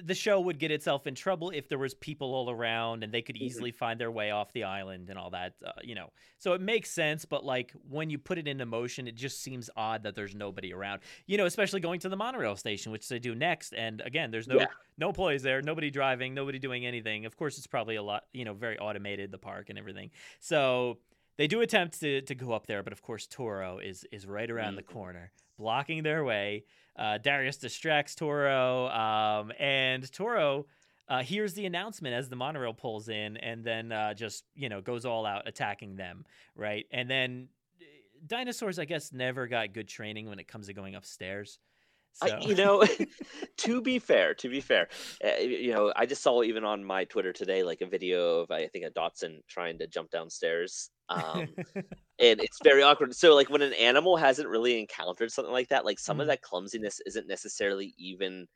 the 0.02 0.16
show 0.16 0.40
would 0.40 0.58
get 0.58 0.72
itself 0.72 1.06
in 1.06 1.14
trouble 1.14 1.52
if 1.52 1.68
there 1.70 1.78
was 1.78 1.94
people 1.94 2.34
all 2.34 2.50
around 2.50 3.04
and 3.04 3.14
they 3.14 3.22
could 3.22 3.36
Mhm. 3.36 3.42
easily 3.42 3.72
find 3.72 4.00
their 4.00 4.10
way 4.12 4.32
off 4.32 4.52
the 4.52 4.64
island 4.64 5.10
and 5.10 5.20
all 5.20 5.30
that, 5.30 5.54
uh, 5.64 5.74
you 5.84 5.94
know. 5.94 6.12
So 6.40 6.54
it 6.54 6.62
makes 6.62 6.90
sense, 6.90 7.26
but 7.26 7.46
like 7.46 7.72
when 7.88 8.10
you 8.10 8.18
put 8.18 8.38
it 8.40 8.48
into 8.48 8.66
motion, 8.66 9.08
it 9.08 9.14
just 9.16 9.42
seems 9.42 9.70
odd 9.76 10.04
that 10.04 10.16
there's 10.16 10.34
nobody 10.34 10.74
around. 10.74 11.02
You 11.28 11.38
know, 11.38 11.46
especially 11.46 11.82
going 11.82 12.00
to 12.00 12.10
the 12.10 12.18
monorail 12.18 12.56
station, 12.56 12.92
which 12.92 13.08
they 13.08 13.20
do 13.20 13.36
next, 13.36 13.74
and 13.74 14.02
again, 14.02 14.32
there's 14.32 14.48
no 14.48 14.60
Yeah. 14.60 14.68
no 14.98 15.10
employees 15.10 15.44
there, 15.44 15.62
nobody 15.62 15.92
driving, 15.92 16.34
nobody 16.34 16.58
doing 16.60 16.86
anything. 16.86 17.26
Of 17.26 17.38
course, 17.38 17.58
it's 17.58 17.68
probably 17.68 17.96
a 17.96 18.04
lot, 18.04 18.26
you 18.34 18.46
know, 18.46 18.54
very 18.54 18.78
automated 18.80 19.32
the 19.32 19.38
park 19.38 19.70
and 19.70 19.78
everything. 19.78 20.10
So 20.40 21.00
they 21.38 21.48
do 21.48 21.62
attempt 21.62 22.00
to, 22.02 22.22
to 22.22 22.36
go 22.36 22.52
up 22.54 22.66
there, 22.68 22.82
but 22.84 22.92
of 22.92 23.02
course 23.02 23.28
Toro 23.28 23.78
is 23.78 24.04
is 24.12 24.26
right 24.26 24.50
around 24.50 24.76
the 24.76 24.84
corner, 24.84 25.32
blocking 25.58 26.04
their 26.04 26.24
way. 26.24 26.66
Uh, 27.00 27.18
Darius 27.18 27.56
distracts 27.56 28.14
Toro, 28.14 28.90
um, 28.90 29.54
and 29.58 30.12
Toro 30.12 30.66
uh, 31.08 31.24
hears 31.24 31.54
the 31.54 31.66
announcement 31.66 32.14
as 32.14 32.28
the 32.28 32.36
monorail 32.36 32.74
pulls 32.74 33.08
in, 33.08 33.38
and 33.38 33.64
then 33.64 33.94
uh, 33.94 34.14
just 34.14 34.44
you 34.54 34.68
know 34.68 34.82
goes 34.82 35.06
all 35.06 35.26
out 35.26 35.48
attacking 35.48 35.96
them, 35.96 36.26
right? 36.56 36.86
And 36.92 37.10
then 37.10 37.48
uh, 37.80 37.86
dinosaurs, 38.28 38.80
I 38.80 38.86
guess, 38.86 39.14
never 39.14 39.48
got 39.48 39.74
good 39.74 39.88
training 39.88 40.28
when 40.28 40.40
it 40.40 40.48
comes 40.50 40.68
to 40.68 40.74
going 40.74 40.96
upstairs. 40.96 41.58
So 42.14 42.30
I, 42.30 42.34
you 42.36 42.56
know, 42.56 42.84
to 43.58 43.82
be 43.82 44.00
fair, 44.00 44.34
to 44.36 44.50
be 44.50 44.62
fair, 44.62 44.90
uh, 45.24 45.38
you 45.38 45.72
know, 45.74 45.94
I 45.96 46.06
just 46.06 46.22
saw 46.22 46.44
even 46.44 46.64
on 46.66 46.84
my 46.84 47.06
Twitter 47.06 47.32
today, 47.34 47.64
like 47.64 47.82
a 47.82 47.86
video 47.88 48.42
of 48.42 48.52
I 48.52 48.68
think 48.68 48.86
a 48.86 48.90
dachshund 48.90 49.44
trying 49.48 49.80
to 49.80 49.88
jump 49.88 50.12
downstairs, 50.12 50.92
um, 51.10 51.56
and 52.20 52.42
it's 52.42 52.62
very 52.62 52.84
awkward. 52.84 53.16
So, 53.16 53.36
like 53.36 53.50
when 53.50 53.62
an 53.64 53.74
animal 53.74 54.18
hasn't 54.18 54.50
really 54.50 54.80
encountered 54.80 55.32
something 55.32 55.54
like 55.54 55.70
that, 55.70 55.86
like 55.86 56.00
some 56.00 56.20
of 56.22 56.28
Mhm. 56.28 56.30
that 56.30 56.42
clumsiness 56.44 57.02
isn't 57.06 57.28
necessarily 57.28 57.96
even 57.98 58.48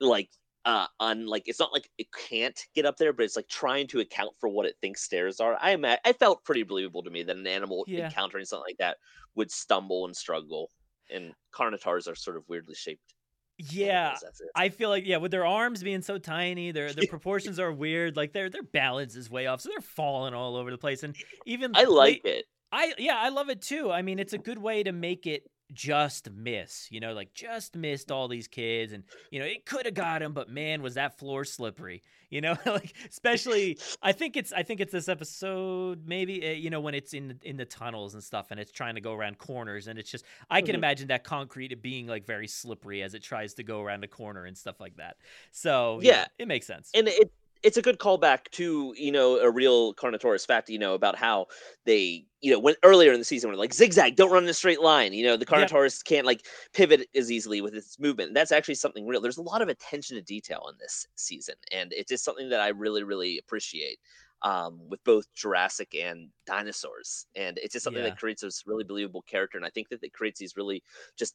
like 0.00 0.30
uh 0.64 0.86
on 1.00 1.26
like 1.26 1.44
it's 1.46 1.60
not 1.60 1.72
like 1.72 1.90
it 1.98 2.08
can't 2.12 2.60
get 2.74 2.86
up 2.86 2.96
there, 2.96 3.12
but 3.12 3.24
it's 3.24 3.36
like 3.36 3.48
trying 3.48 3.86
to 3.88 4.00
account 4.00 4.32
for 4.38 4.48
what 4.48 4.66
it 4.66 4.76
thinks 4.80 5.02
stairs 5.02 5.40
are. 5.40 5.56
I 5.60 5.72
ima- 5.72 5.98
I 6.04 6.12
felt 6.12 6.44
pretty 6.44 6.62
believable 6.64 7.02
to 7.04 7.10
me 7.10 7.22
that 7.22 7.36
an 7.36 7.46
animal 7.46 7.86
Yeah. 7.86 8.12
encountering 8.12 8.44
something 8.44 8.64
like 8.68 8.78
that 8.78 8.98
would 9.34 9.50
stumble 9.50 10.04
and 10.04 10.16
struggle. 10.16 10.70
And 11.10 11.32
Carnotars 11.54 12.10
are 12.10 12.14
sort 12.14 12.36
of 12.36 12.44
weirdly 12.48 12.74
shaped. 12.74 13.14
Yeah. 13.58 14.14
I 14.54 14.68
feel 14.68 14.88
like 14.88 15.04
yeah, 15.04 15.16
with 15.16 15.32
their 15.32 15.44
arms 15.46 15.82
being 15.82 16.02
so 16.02 16.18
tiny, 16.18 16.70
their 16.70 16.92
their 16.92 17.06
proportions 17.10 17.58
are 17.58 17.72
weird. 17.72 18.16
Like 18.16 18.32
their 18.32 18.48
their 18.50 18.62
balance 18.62 19.16
is 19.16 19.28
way 19.30 19.46
off, 19.46 19.60
so 19.60 19.70
they're 19.70 19.80
falling 19.80 20.34
all 20.34 20.56
over 20.56 20.70
the 20.70 20.78
place. 20.78 21.02
And 21.02 21.16
even 21.46 21.72
I 21.74 21.84
like 21.84 22.22
late- 22.24 22.36
it. 22.36 22.44
I 22.70 22.92
yeah, 22.98 23.16
I 23.18 23.30
love 23.30 23.48
it 23.48 23.62
too. 23.62 23.90
I 23.90 24.02
mean, 24.02 24.18
it's 24.18 24.32
a 24.32 24.38
good 24.38 24.58
way 24.58 24.82
to 24.82 24.92
make 24.92 25.26
it 25.26 25.42
just 25.72 26.30
miss. 26.30 26.90
You 26.90 27.00
know, 27.00 27.12
like 27.12 27.34
just 27.34 27.76
missed 27.76 28.10
all 28.10 28.28
these 28.28 28.48
kids, 28.48 28.92
and 28.92 29.04
you 29.30 29.38
know 29.38 29.46
it 29.46 29.66
could 29.66 29.86
have 29.86 29.94
got 29.94 30.22
him, 30.22 30.32
but 30.32 30.48
man, 30.48 30.82
was 30.82 30.94
that 30.94 31.18
floor 31.18 31.44
slippery. 31.44 32.02
You 32.30 32.42
know, 32.42 32.58
like 32.66 32.94
especially 33.08 33.78
I 34.02 34.12
think 34.12 34.36
it's 34.36 34.52
I 34.52 34.62
think 34.62 34.80
it's 34.80 34.92
this 34.92 35.08
episode 35.08 36.06
maybe 36.06 36.46
uh, 36.46 36.50
you 36.52 36.68
know 36.68 36.78
when 36.78 36.94
it's 36.94 37.14
in 37.14 37.38
in 37.42 37.56
the 37.56 37.64
tunnels 37.64 38.12
and 38.12 38.22
stuff, 38.22 38.48
and 38.50 38.60
it's 38.60 38.70
trying 38.70 38.96
to 38.96 39.00
go 39.00 39.14
around 39.14 39.38
corners, 39.38 39.88
and 39.88 39.98
it's 39.98 40.10
just 40.10 40.26
I 40.50 40.60
can 40.60 40.74
Mhm. 40.74 40.78
imagine 40.78 41.08
that 41.08 41.24
concrete 41.24 41.80
being 41.80 42.06
like 42.06 42.26
very 42.26 42.46
slippery 42.46 43.02
as 43.02 43.14
it 43.14 43.22
tries 43.22 43.54
to 43.54 43.62
go 43.62 43.80
around 43.80 44.04
a 44.04 44.08
corner 44.08 44.44
and 44.44 44.58
stuff 44.58 44.78
like 44.78 44.96
that. 44.96 45.16
So 45.52 46.00
Yeah. 46.02 46.26
it 46.38 46.48
makes 46.48 46.66
sense. 46.66 46.90
and 46.94 47.08
it 47.08 47.32
it's 47.62 47.76
a 47.76 47.82
good 47.82 47.98
callback 47.98 48.50
to 48.52 48.94
you 48.96 49.10
know 49.10 49.38
a 49.38 49.50
real 49.50 49.94
Carnotaurus 49.94 50.46
fact 50.46 50.68
you 50.68 50.78
know 50.78 50.94
about 50.94 51.16
how 51.16 51.46
they 51.84 52.24
you 52.40 52.52
know 52.52 52.58
when 52.58 52.74
earlier 52.84 53.12
in 53.12 53.18
the 53.18 53.24
season 53.24 53.50
when 53.50 53.58
like 53.58 53.74
zigzag 53.74 54.16
don't 54.16 54.30
run 54.30 54.44
in 54.44 54.48
a 54.48 54.54
straight 54.54 54.80
line 54.80 55.12
you 55.12 55.24
know 55.24 55.36
the. 55.36 55.46
Carnotaurus 55.46 56.02
can't 56.04 56.26
like 56.26 56.46
pivot 56.72 57.08
as 57.14 57.30
easily 57.32 57.60
with 57.60 57.74
its 57.74 57.98
movement 57.98 58.34
that's 58.34 58.52
actually 58.52 58.74
something 58.76 59.06
real 59.06 59.20
there's 59.20 59.38
a 59.38 59.42
lot 59.42 59.62
of 59.62 59.68
attention 59.68 60.16
to 60.16 60.22
detail 60.22 60.66
in 60.70 60.76
this 60.78 61.06
season 61.16 61.54
and 61.72 61.92
it's 61.92 62.08
just 62.08 62.24
something 62.24 62.48
that 62.48 62.60
I 62.60 62.68
really 62.68 63.02
really 63.02 63.38
appreciate 63.38 63.98
um, 64.42 64.88
with 64.88 65.02
both 65.02 65.26
Jurassic 65.34 65.96
and 65.96 66.28
dinosaurs 66.46 67.26
and 67.34 67.58
it's 67.58 67.72
just 67.72 67.82
something 67.84 68.02
Yeah. 68.02 68.10
that 68.10 68.16
creates 68.18 68.42
this 68.42 68.64
really 68.66 68.84
believable 68.84 69.22
character 69.22 69.58
and 69.58 69.66
I 69.66 69.70
think 69.70 69.88
that 69.88 70.02
it 70.02 70.12
creates 70.12 70.38
these 70.38 70.56
really 70.56 70.82
just 71.16 71.34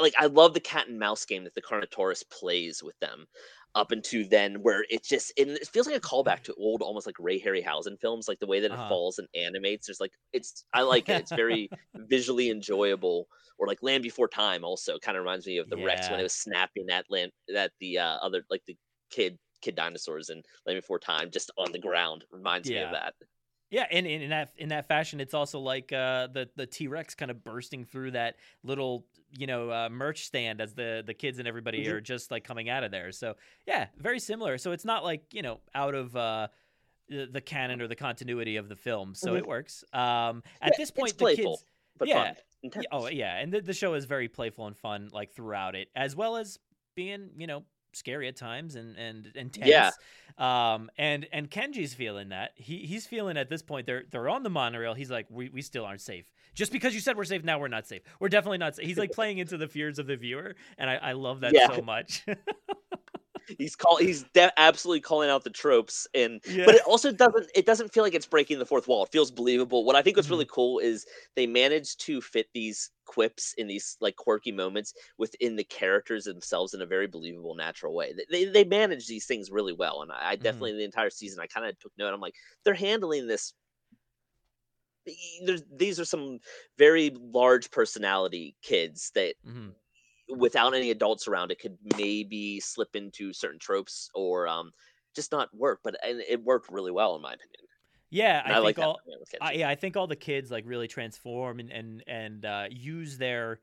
like 0.00 0.14
I 0.18 0.26
love 0.26 0.54
the 0.54 0.60
cat 0.60 0.88
and 0.88 0.98
mouse 0.98 1.24
game 1.24 1.44
that 1.44 1.54
the 1.54 1.62
Carnotaurus 1.62 2.28
plays 2.30 2.82
with 2.82 2.98
them 3.00 3.26
up 3.74 3.92
into 3.92 4.24
then 4.26 4.62
where 4.62 4.84
it's 4.90 5.08
just 5.08 5.32
and 5.38 5.50
it 5.50 5.66
feels 5.68 5.86
like 5.86 5.96
a 5.96 6.00
callback 6.00 6.42
to 6.42 6.54
old 6.54 6.82
almost 6.82 7.06
like 7.06 7.16
Ray 7.18 7.40
Harryhausen 7.40 7.98
films 8.00 8.28
like 8.28 8.38
the 8.38 8.46
way 8.46 8.60
that 8.60 8.70
Uh-huh. 8.70 8.74
it 8.74 8.80
falls 8.86 9.18
and 9.18 9.28
animates. 9.34 9.86
There's 9.86 10.00
like 10.00 10.12
it's 10.32 10.64
I 10.74 10.82
like 10.82 11.08
it. 11.08 11.18
It's 11.18 11.32
very 11.32 11.72
visually 11.96 12.50
enjoyable 12.50 13.28
or 13.58 13.66
like 13.66 13.82
Land 13.82 14.02
Before 14.02 14.28
Time 14.28 14.64
also 14.64 14.98
kind 14.98 15.16
of 15.16 15.22
reminds 15.24 15.46
me 15.46 15.58
of 15.58 15.68
the 15.70 15.78
Rex 15.78 16.10
when 16.10 16.20
it 16.20 16.24
was 16.24 16.34
snapping 16.34 16.90
at 16.90 17.06
land 17.10 17.32
that 17.48 17.72
the 17.80 17.98
uh, 17.98 18.16
other 18.18 18.44
like 18.50 18.62
the 18.66 18.76
kid 19.10 19.38
kid 19.62 19.74
dinosaurs 19.74 20.28
and 20.30 20.44
Land 20.66 20.78
Before 20.78 20.98
Time 20.98 21.30
just 21.30 21.50
on 21.56 21.72
the 21.72 21.78
ground. 21.78 22.24
Reminds 22.30 22.72
me 22.72 22.82
of 22.82 22.90
that 22.90 23.14
Yeah, 23.72 23.86
and, 23.90 24.06
and 24.06 24.22
in 24.22 24.30
that 24.30 24.50
in 24.58 24.68
that 24.68 24.86
fashion, 24.86 25.18
it's 25.18 25.32
also 25.32 25.58
like 25.58 25.92
uh, 25.94 26.26
the 26.26 26.48
the 26.56 26.66
T 26.66 26.88
Rex 26.88 27.14
kind 27.14 27.30
of 27.30 27.42
bursting 27.42 27.84
through 27.86 28.10
that 28.10 28.36
little 28.62 29.06
you 29.36 29.46
know 29.46 29.70
uh, 29.70 29.88
merch 29.90 30.26
stand 30.26 30.60
as 30.60 30.74
the 30.74 31.02
the 31.04 31.14
kids 31.14 31.38
and 31.38 31.48
everybody 31.48 31.86
Mhm. 31.86 31.92
are 31.92 32.00
just 32.02 32.30
like 32.30 32.44
coming 32.44 32.68
out 32.68 32.84
of 32.84 32.90
there. 32.90 33.10
So 33.12 33.34
yeah, 33.66 33.86
very 33.96 34.20
similar. 34.20 34.58
So 34.58 34.72
it's 34.72 34.84
not 34.84 35.04
like 35.04 35.24
you 35.32 35.40
know 35.40 35.60
out 35.74 35.94
of 35.94 36.14
uh, 36.14 36.48
the, 37.08 37.26
the 37.32 37.40
canon 37.40 37.80
or 37.80 37.88
the 37.88 37.96
continuity 37.96 38.56
of 38.56 38.68
the 38.68 38.76
film. 38.76 39.14
So 39.14 39.32
Mhm. 39.32 39.38
it 39.38 39.46
works. 39.46 39.84
Um, 39.94 40.42
at 40.60 40.72
Yeah, 40.72 40.76
this 40.76 40.90
point, 40.90 41.12
the 41.16 41.24
playful, 41.24 41.52
kids, 41.56 41.64
but 41.96 42.08
yeah, 42.08 42.34
fun 42.70 42.84
oh 42.92 43.08
yeah, 43.08 43.38
and 43.38 43.50
the, 43.50 43.62
the 43.62 43.72
show 43.72 43.94
is 43.94 44.04
very 44.04 44.28
playful 44.28 44.66
and 44.66 44.76
fun 44.76 45.08
like 45.14 45.32
throughout 45.32 45.74
it, 45.74 45.88
as 45.96 46.14
well 46.14 46.36
as 46.36 46.58
being 46.94 47.30
you 47.38 47.46
know 47.46 47.64
scary 47.94 48.28
at 48.28 48.36
times 48.36 48.74
and 48.76 48.96
and 48.96 49.30
intense. 49.34 49.68
Yeah. 49.68 49.90
Um, 50.38 50.90
and 50.96 51.26
and 51.32 51.50
Kenji's 51.50 51.94
feeling 51.94 52.30
that 52.30 52.52
he 52.56 52.78
he's 52.78 53.06
feeling 53.06 53.36
at 53.36 53.48
this 53.50 53.62
point 53.62 53.86
they're 53.86 54.04
they're 54.10 54.28
on 54.28 54.42
the 54.42 54.50
monorail. 54.50 54.94
He's 54.94 55.10
like, 55.10 55.26
we 55.30 55.48
we 55.50 55.62
still 55.62 55.84
aren't 55.84 56.00
safe. 56.00 56.30
Just 56.54 56.72
because 56.72 56.94
you 56.94 57.00
said 57.00 57.16
we're 57.16 57.24
safe, 57.24 57.44
now 57.44 57.58
we're 57.58 57.68
not 57.68 57.86
safe. 57.86 58.02
We're 58.20 58.28
definitely 58.28 58.58
not 58.58 58.76
safe. 58.76 58.86
He's 58.86 58.98
like 58.98 59.12
playing 59.12 59.38
into 59.38 59.56
the 59.56 59.68
fears 59.68 59.98
of 59.98 60.06
the 60.06 60.16
viewer, 60.16 60.54
and 60.78 60.90
I, 60.90 60.96
I 60.96 61.12
love 61.12 61.40
that 61.40 61.52
Yeah. 61.54 61.74
so 61.74 61.80
much. 61.82 62.24
he's 63.58 63.76
call 63.76 63.96
he's 63.96 64.24
de- 64.34 64.52
absolutely 64.60 65.00
calling 65.00 65.30
out 65.30 65.44
the 65.44 65.50
tropes 65.50 66.06
and 66.14 66.40
Yeah. 66.44 66.66
but 66.66 66.74
it 66.74 66.82
also 66.86 67.12
doesn't 67.12 67.50
it 67.54 67.66
doesn't 67.66 67.92
feel 67.92 68.02
like 68.02 68.14
it's 68.14 68.26
breaking 68.26 68.58
the 68.58 68.66
fourth 68.66 68.88
wall 68.88 69.04
it 69.04 69.12
feels 69.12 69.30
believable 69.30 69.84
what 69.84 69.96
i 69.96 70.02
think 70.02 70.16
was 70.16 70.28
Mm-hmm. 70.28 70.30
really 70.30 70.46
cool 70.50 70.78
is 70.78 71.06
they 71.36 71.46
managed 71.46 72.00
to 72.00 72.20
fit 72.20 72.48
these 72.54 72.90
quips 73.04 73.54
in 73.58 73.66
these 73.66 73.96
like 74.00 74.16
quirky 74.16 74.52
moments 74.52 74.94
within 75.18 75.56
the 75.56 75.64
characters 75.64 76.24
themselves 76.24 76.74
in 76.74 76.82
a 76.82 76.86
very 76.86 77.06
believable 77.06 77.54
natural 77.54 77.94
way 77.94 78.14
they, 78.30 78.44
they, 78.46 78.64
manage 78.64 79.06
these 79.06 79.26
things 79.26 79.50
really 79.50 79.72
well 79.72 80.02
and 80.02 80.12
i, 80.12 80.30
I 80.30 80.36
Mm-hmm. 80.40 80.64
definitely 80.64 80.72
the 80.74 80.84
entire 80.84 81.10
season 81.10 81.40
i 81.40 81.46
kind 81.46 81.66
of 81.66 81.78
took 81.78 81.92
note 81.98 82.14
i'm 82.14 82.20
like 82.20 82.34
they're 82.64 82.74
handling 82.74 83.26
this 83.26 83.54
there's, 85.44 85.62
these 85.74 85.98
are 85.98 86.04
some 86.04 86.38
very 86.78 87.10
large 87.10 87.70
personality 87.70 88.56
kids 88.62 89.10
that 89.14 89.34
Mhm. 89.44 89.74
Without 90.36 90.74
any 90.74 90.90
adults 90.90 91.28
around 91.28 91.50
it 91.50 91.60
could 91.60 91.76
maybe 91.96 92.60
slip 92.60 92.94
into 92.96 93.32
certain 93.32 93.58
tropes 93.58 94.10
or 94.14 94.48
um 94.48 94.72
just 95.14 95.32
not 95.32 95.54
work 95.54 95.80
but 95.84 95.96
and 96.04 96.20
it 96.28 96.42
worked 96.42 96.70
really 96.70 96.90
well 96.90 97.16
in 97.16 97.22
my 97.22 97.32
opinion 97.32 97.66
Yeah, 98.10 98.42
I, 98.44 98.52
I 98.52 98.58
like 98.58 98.76
think 98.76 98.76
that 98.76 98.86
all. 98.86 99.00
I, 99.40 99.52
yeah, 99.52 99.68
I 99.68 99.74
think 99.74 99.96
all 99.96 100.06
the 100.06 100.16
kids 100.16 100.50
like 100.50 100.64
really 100.66 100.88
transform 100.88 101.60
and 101.60 101.72
and 101.72 102.04
and 102.06 102.44
uh, 102.44 102.64
use 102.70 103.16
their, 103.16 103.60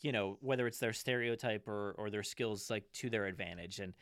you 0.00 0.10
know, 0.12 0.38
whether 0.40 0.66
it's 0.66 0.78
their 0.78 0.92
stereotype 0.92 1.68
or 1.68 1.94
or 1.98 2.10
their 2.10 2.24
skills 2.24 2.68
like 2.68 2.90
to 2.94 3.10
their 3.10 3.26
advantage. 3.26 3.78
And 3.78 3.94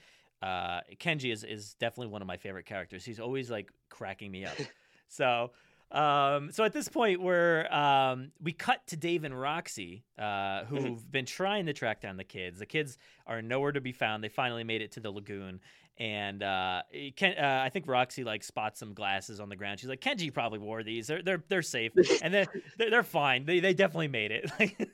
uh, 0.43 0.81
Kenji 0.99 1.33
is 1.33 1.45
is 1.45 1.75
definitely 1.75 2.09
one 2.09 2.23
of 2.23 2.29
my 2.29 2.39
favorite 2.39 2.67
characters. 2.67 3.05
He's 3.05 3.21
always 3.21 3.50
like 3.50 3.71
cracking 3.91 4.31
me 4.31 4.45
up. 4.47 4.57
so. 5.09 5.53
Um, 5.91 6.53
so 6.53 6.63
at 6.63 6.73
this 6.73 6.89
point, 6.89 7.21
we're 7.21 7.67
um, 7.73 8.31
we 8.41 8.53
cut 8.53 8.87
to 8.89 8.97
Dave 8.97 9.25
and 9.25 9.39
Roxy, 9.39 10.05
uh, 10.19 10.65
who've 10.65 11.11
been 11.11 11.27
trying 11.27 11.67
to 11.67 11.73
track 11.73 12.01
down 12.01 12.17
the 12.17 12.25
kids. 12.25 12.61
The 12.61 12.67
kids 12.67 12.97
are 13.27 13.43
nowhere 13.43 13.73
to 13.73 13.81
be 13.81 13.93
found. 13.93 14.23
They 14.23 14.29
finally 14.29 14.63
made 14.63 14.83
it 14.83 14.93
to 14.93 15.01
the 15.01 15.11
lagoon, 15.11 15.61
and 16.01 16.43
uh, 16.43 16.83
Ken, 17.15 17.35
uh, 17.39 17.63
I 17.63 17.69
think 17.69 17.87
Roxy 17.87 18.25
like 18.25 18.43
spots 18.43 18.81
some 18.81 18.95
glasses 18.95 19.39
on 19.39 19.51
the 19.51 19.57
ground. 19.57 19.81
She's 19.81 19.89
like, 19.89 20.01
Kenji 20.01 20.33
probably 20.33 20.59
wore 20.59 20.83
these. 20.83 21.07
They're 21.07 21.23
they're 21.23 21.43
they're 21.49 21.63
safe, 21.63 21.93
and 22.23 22.33
then 22.33 22.47
they're, 22.79 22.91
they're 22.91 23.03
fine. 23.03 23.45
They 23.45 23.61
they 23.61 23.75
definitely 23.75 24.09
made 24.09 24.33
it. 24.33 24.51
Like, 24.61 24.89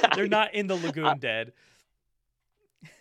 they're 0.14 0.26
not 0.26 0.54
in 0.54 0.68
the 0.68 0.76
lagoon 0.76 1.18
dead. 1.18 1.52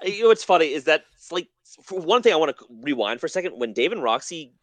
you 0.04 0.24
know 0.24 0.28
what's 0.28 0.44
funny 0.44 0.74
is 0.74 0.84
that 0.86 1.06
it's 1.16 1.32
like 1.32 1.48
for 1.84 2.00
one 2.00 2.22
thing 2.22 2.34
i 2.34 2.36
want 2.36 2.56
to 2.58 2.66
rewind 2.84 3.20
for 3.20 3.28
a 3.28 3.30
second 3.30 3.58
when 3.60 3.74
dave 3.74 3.92
and 3.92 4.04
roxy 4.04 4.54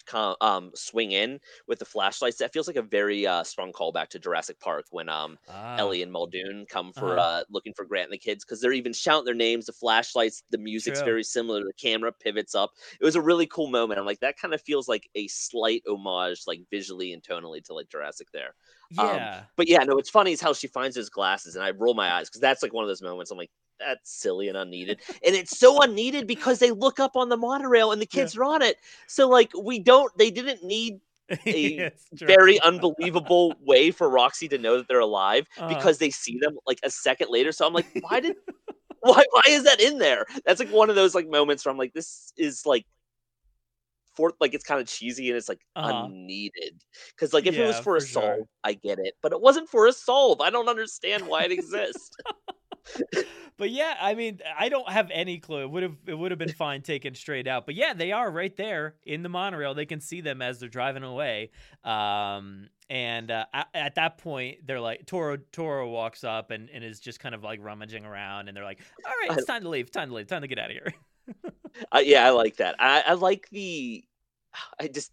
um 0.41 0.71
swing 0.75 1.13
in 1.13 1.41
with 1.67 1.79
the 1.79 1.85
flashlights 1.85 2.39
that 2.39 2.53
feels 2.53 2.67
like 2.67 2.77
a 2.77 2.83
very 2.83 3.27
uh 3.27 3.43
strong 3.45 3.73
callback 3.73 4.09
to 4.09 4.19
jurassic 4.19 4.59
park 4.61 4.87
when 4.91 5.09
um 5.09 5.39
Ah. 5.47 5.79
ellie 5.79 6.03
and 6.03 6.13
muldoon 6.13 6.67
come 6.69 6.93
for 6.93 7.19
Uh-huh. 7.19 7.21
uh 7.21 7.43
looking 7.51 7.73
for 7.75 7.85
grant 7.85 8.05
and 8.07 8.13
the 8.13 8.19
kids 8.19 8.45
because 8.45 8.61
they're 8.61 8.73
even 8.73 8.93
shouting 8.93 9.25
their 9.25 9.35
names 9.35 9.67
the 9.67 9.73
flashlights 9.73 10.43
the 10.51 10.59
music's 10.59 11.01
True. 11.01 11.03
very 11.03 11.23
similar 11.23 11.61
the 11.61 11.73
camera 11.75 12.13
pivots 12.13 12.55
up 12.55 12.73
it 13.01 13.05
was 13.05 13.17
a 13.17 13.23
really 13.23 13.47
cool 13.47 13.69
moment 13.69 13.99
i'm 13.99 14.07
like 14.07 14.21
that 14.21 14.37
kind 14.39 14.53
of 14.55 14.61
feels 14.61 14.89
like 14.89 15.09
a 15.15 15.27
slight 15.29 15.83
homage 15.89 16.43
like 16.47 16.61
visually 16.71 17.13
and 17.13 17.23
tonally 17.23 17.63
to 17.63 17.75
like 17.75 17.89
jurassic 17.89 18.29
there 18.33 18.55
Um, 18.97 19.29
Yeah. 19.29 19.49
but 19.57 19.69
yeah, 19.69 19.83
no, 19.85 19.95
what's 19.95 20.11
funny 20.11 20.33
is 20.33 20.41
how 20.41 20.53
she 20.53 20.67
finds 20.67 20.97
those 20.97 21.09
glasses, 21.11 21.55
and 21.55 21.65
I 21.65 21.71
roll 21.71 21.95
my 21.95 22.13
eyes 22.13 22.29
because 22.29 22.41
that's 22.41 22.63
like 22.63 22.73
one 22.73 22.85
of 22.85 22.89
those 22.89 23.03
moments. 23.03 23.31
I'm 23.31 23.39
like, 23.39 23.51
that's 23.79 24.11
silly 24.11 24.49
and 24.49 24.57
unneeded, 24.57 25.01
and 25.25 25.35
it's 25.35 25.59
so 25.59 25.83
unneeded 25.83 26.27
because 26.27 26.59
they 26.59 26.71
look 26.71 26.99
up 27.01 27.17
on 27.17 27.29
the 27.29 27.37
monorail 27.37 27.93
and 27.93 28.01
the 28.01 28.07
kids 28.07 28.37
are 28.37 28.45
on 28.45 28.63
it. 28.63 28.77
So 29.07 29.29
like, 29.29 29.51
we 29.61 29.79
don't, 29.79 30.17
they 30.19 30.31
didn't 30.31 30.63
need 30.65 31.01
a 31.55 31.91
very 32.15 32.61
unbelievable 32.61 33.57
way 33.61 33.91
for 33.91 34.09
Roxy 34.09 34.49
to 34.49 34.59
know 34.59 34.77
that 34.79 34.89
they're 34.89 35.01
alive 35.01 35.47
Uh-huh. 35.57 35.69
because 35.69 35.99
they 35.99 36.11
see 36.11 36.39
them 36.41 36.57
like 36.67 36.81
a 36.83 36.91
second 36.91 37.29
later. 37.31 37.53
So 37.53 37.67
I'm 37.67 37.73
like, 37.73 37.87
why 38.01 38.21
did, 38.21 38.35
why, 39.01 39.25
why 39.31 39.43
is 39.49 39.65
that 39.65 39.81
in 39.81 39.99
there? 39.99 40.27
That's 40.45 40.61
like 40.61 40.71
one 40.71 40.91
of 40.91 40.97
those 40.97 41.15
like 41.15 41.29
moments 41.29 41.65
where 41.65 41.73
I'm 41.73 41.79
like, 41.79 41.95
this 41.95 42.33
is 42.37 42.67
like. 42.67 42.85
For, 44.17 44.33
like 44.41 44.53
it's 44.53 44.65
kind 44.65 44.81
of 44.81 44.89
cheesy 44.89 45.29
and 45.29 45.37
it's 45.37 45.49
like 45.49 45.61
Uh-huh. 45.77 46.09
unneeded 46.09 46.83
because 47.15 47.33
like 47.33 47.47
if 47.47 47.57
it 47.57 47.63
was 47.63 47.79
Yeah, 47.79 47.83
for 47.83 47.97
a 47.97 48.01
for 48.01 48.07
sure. 48.07 48.37
solve 48.39 48.49
i 48.65 48.73
get 48.73 48.99
it 48.99 49.15
but 49.23 49.31
it 49.33 49.41
wasn't 49.41 49.69
for 49.69 49.87
a 49.87 49.93
solve 49.93 50.41
i 50.41 50.51
don't 50.51 50.69
understand 50.69 51.25
why 51.25 51.45
it 51.45 51.53
exists 51.53 52.11
But 53.59 53.71
yeah, 53.71 53.97
I 54.01 54.15
mean, 54.15 54.39
I 54.57 54.69
don't 54.69 54.89
have 54.89 55.11
any 55.13 55.39
clue. 55.39 55.63
It 55.63 55.71
would 55.71 55.83
have 55.83 55.97
it 56.07 56.15
would 56.17 56.31
have 56.31 56.39
been 56.39 56.53
fine 56.53 56.81
taken 56.81 57.17
straight 57.17 57.49
out. 57.49 57.67
But 57.67 57.75
yeah, 57.75 57.93
they 57.93 58.13
are 58.13 58.31
right 58.31 58.57
there 58.57 58.95
in 59.05 59.25
the 59.25 59.29
monorail. 59.29 59.75
They 59.75 59.85
can 59.85 60.01
see 60.01 60.21
them 60.21 60.41
as 60.41 60.61
they're 60.61 60.69
driving 60.69 61.03
away. 61.03 61.51
Um, 61.83 62.69
and 62.89 63.33
uh, 63.33 63.47
at, 63.53 63.67
at 63.75 63.95
that 63.97 64.19
point, 64.19 64.65
they're 64.65 64.81
like 64.81 65.07
Toro 65.07 65.39
Toro 65.51 65.89
walks 65.91 66.23
up 66.23 66.53
and, 66.53 66.71
and 66.71 66.85
is 66.85 67.01
just 67.01 67.19
kind 67.19 67.35
of 67.35 67.43
like 67.43 67.59
rummaging 67.61 68.05
around, 68.05 68.47
and 68.47 68.57
they're 68.57 68.65
like, 68.65 68.79
"All 69.05 69.13
right, 69.23 69.37
it's 69.37 69.47
time 69.49 69.63
to 69.63 69.69
leave. 69.69 69.91
Time 69.91 70.09
to 70.11 70.15
leave. 70.15 70.29
Time 70.29 70.43
to 70.43 70.49
get 70.49 70.61
out 70.61 70.71
of 70.71 70.77
here." 70.77 70.95
uh, 71.93 71.99
yeah 71.99 72.27
i 72.27 72.31
like 72.31 72.57
that 72.57 72.75
I, 72.79 73.03
I 73.09 73.13
like 73.13 73.51
the 73.51 74.03
i 74.81 74.89
just 74.89 75.13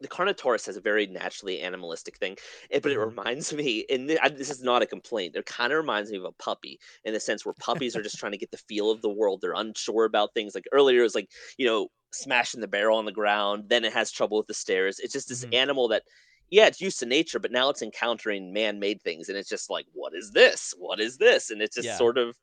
the 0.00 0.08
Carnotaurus 0.08 0.66
has 0.66 0.76
a 0.76 0.80
very 0.80 1.06
naturally 1.06 1.60
animalistic 1.60 2.16
thing, 2.18 2.36
eh, 2.70 2.80
but 2.80 2.92
it 2.92 2.98
Mm-hmm. 2.98 3.14
reminds 3.14 3.52
me, 3.52 3.84
and 3.90 4.08
th- 4.08 4.20
I- 4.22 4.28
this 4.28 4.50
is 4.50 4.62
not 4.62 4.82
a 4.82 4.86
complaint. 4.86 5.36
It 5.36 5.46
kind 5.46 5.72
of 5.72 5.76
reminds 5.78 6.10
me 6.10 6.18
of 6.18 6.24
a 6.24 6.32
puppy 6.32 6.80
in 7.04 7.12
the 7.14 7.20
sense 7.20 7.44
where 7.44 7.54
puppies 7.54 7.96
are 7.96 8.02
just 8.02 8.18
trying 8.18 8.32
to 8.32 8.38
get 8.38 8.50
the 8.50 8.58
feel 8.58 8.90
of 8.90 9.02
the 9.02 9.10
world. 9.10 9.40
They're 9.40 9.52
unsure 9.54 10.04
about 10.04 10.34
things. 10.34 10.54
Like 10.54 10.66
earlier, 10.72 11.00
it 11.00 11.04
was 11.04 11.14
like 11.14 11.30
you 11.58 11.66
know 11.66 11.88
smashing 12.12 12.60
the 12.60 12.68
barrel 12.68 12.98
on 12.98 13.04
the 13.04 13.12
ground. 13.12 13.68
Then 13.68 13.84
it 13.84 13.92
has 13.92 14.10
trouble 14.10 14.38
with 14.38 14.46
the 14.48 14.54
stairs. 14.54 14.98
It's 14.98 15.12
just 15.12 15.28
this 15.28 15.44
Mhm. 15.44 15.52
animal 15.52 15.88
that 15.88 16.04
yeah, 16.50 16.66
it's 16.66 16.80
used 16.80 16.98
to 16.98 17.06
nature, 17.06 17.38
but 17.38 17.52
now 17.52 17.68
it's 17.70 17.82
encountering 17.82 18.52
man-made 18.52 19.02
things, 19.02 19.28
and 19.28 19.38
it's 19.38 19.48
just 19.48 19.70
like, 19.70 19.86
what 19.92 20.14
is 20.14 20.32
this? 20.32 20.74
What 20.78 20.98
is 21.00 21.18
this? 21.18 21.48
And 21.50 21.62
it's 21.62 21.76
just 21.76 21.96
Yeah. 21.96 21.96
sort 21.96 22.18
of 22.18 22.36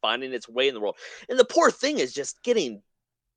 finding 0.00 0.32
its 0.32 0.48
way 0.48 0.68
in 0.68 0.74
the 0.74 0.80
world. 0.80 0.98
And 1.28 1.38
the 1.38 1.44
poor 1.44 1.70
thing 1.70 1.98
is 1.98 2.12
just 2.12 2.42
getting 2.42 2.82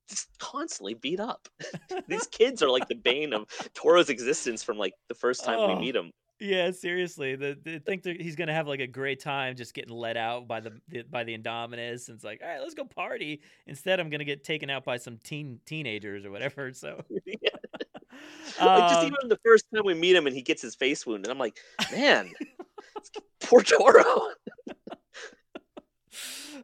just 0.09 0.27
constantly 0.39 0.93
beat 0.93 1.19
up. 1.19 1.47
These 2.07 2.27
kids 2.27 2.61
are 2.61 2.69
like 2.69 2.87
the 2.87 2.95
bane 2.95 3.33
of 3.33 3.45
Toro's 3.73 4.09
existence 4.09 4.63
from 4.63 4.77
like 4.77 4.93
the 5.07 5.15
first 5.15 5.43
time 5.43 5.59
Oh. 5.59 5.75
we 5.75 5.79
meet 5.81 5.95
him. 5.95 6.11
Yeah, 6.37 6.71
seriously. 6.71 7.37
The, 7.37 7.57
they 7.63 7.79
think 7.79 8.03
he's 8.05 8.35
gonna 8.35 8.53
have 8.53 8.67
like 8.67 8.81
a 8.81 8.87
great 8.87 9.21
time 9.21 9.55
just 9.55 9.73
getting 9.73 9.95
let 9.95 10.17
out 10.17 10.49
by 10.49 10.59
the, 10.59 10.73
the 10.89 11.03
by 11.03 11.23
the 11.23 11.37
Indominus, 11.37 12.09
and 12.09 12.15
it's 12.15 12.25
like, 12.25 12.41
all 12.43 12.49
right, 12.49 12.59
let's 12.59 12.73
go 12.73 12.83
party. 12.83 13.41
Instead, 13.67 14.01
I'm 14.01 14.09
gonna 14.09 14.25
get 14.25 14.43
taken 14.43 14.69
out 14.69 14.83
by 14.83 14.97
some 14.97 15.17
teen 15.23 15.61
teenagers 15.65 16.25
or 16.25 16.31
whatever. 16.31 16.73
So, 16.73 17.01
like 17.09 17.39
just 18.51 18.59
Um, 18.61 19.05
even 19.05 19.29
the 19.29 19.39
first 19.45 19.63
time 19.73 19.85
we 19.85 19.93
meet 19.93 20.13
him 20.13 20.27
and 20.27 20.35
he 20.35 20.41
gets 20.41 20.61
his 20.61 20.75
face 20.75 21.05
wound, 21.05 21.23
and 21.25 21.31
I'm 21.31 21.39
like, 21.39 21.57
man, 21.93 22.29
poor 23.41 23.61
Toro. 23.61 24.03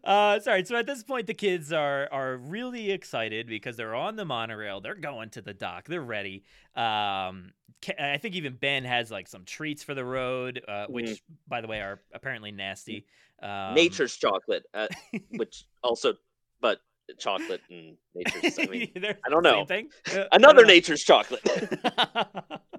Uh, 0.03 0.39
sorry. 0.39 0.65
So 0.65 0.75
at 0.75 0.85
this 0.87 1.03
point, 1.03 1.27
the 1.27 1.33
kids 1.33 1.71
are 1.71 2.07
are 2.11 2.37
really 2.37 2.91
excited 2.91 3.47
because 3.47 3.77
they're 3.77 3.93
on 3.95 4.15
the 4.15 4.25
monorail. 4.25 4.81
They're 4.81 4.95
going 4.95 5.29
to 5.31 5.41
the 5.41 5.53
dock. 5.53 5.87
They're 5.87 6.01
ready. 6.01 6.43
Um, 6.75 7.53
I 7.99 8.17
think 8.17 8.35
even 8.35 8.53
Ben 8.53 8.83
has 8.83 9.11
like 9.11 9.27
some 9.27 9.43
treats 9.45 9.83
for 9.83 9.93
the 9.95 10.05
road, 10.05 10.61
uh, 10.67 10.85
which, 10.87 11.05
Mhm. 11.09 11.21
by 11.47 11.61
the 11.61 11.67
way, 11.67 11.81
are 11.81 11.99
apparently 12.13 12.51
nasty. 12.51 13.05
Um, 13.41 13.73
nature's 13.73 14.15
chocolate, 14.17 14.65
uh, 14.73 14.87
which 15.31 15.65
also, 15.83 16.13
but 16.61 16.79
chocolate 17.17 17.61
and 17.69 17.97
nature's. 18.13 18.59
I 18.59 18.65
mean, 18.67 18.91
I 19.25 19.29
don't 19.29 19.43
know. 19.43 19.61
Uh, 19.69 20.25
Another 20.31 20.61
don't 20.61 20.67
know. 20.67 20.73
nature's 20.73 21.03
chocolate. 21.03 21.41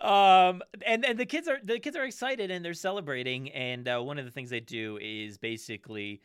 um 0.00 0.62
and 0.86 1.04
and 1.04 1.18
the 1.18 1.26
kids 1.26 1.48
are 1.48 1.58
the 1.62 1.78
kids 1.78 1.96
are 1.96 2.04
excited 2.04 2.50
and 2.50 2.64
they're 2.64 2.74
celebrating 2.74 3.50
and 3.52 3.88
uh, 3.88 4.00
one 4.00 4.18
of 4.18 4.24
the 4.24 4.30
things 4.30 4.50
they 4.50 4.60
do 4.60 4.98
is 5.00 5.38
basically 5.38 6.20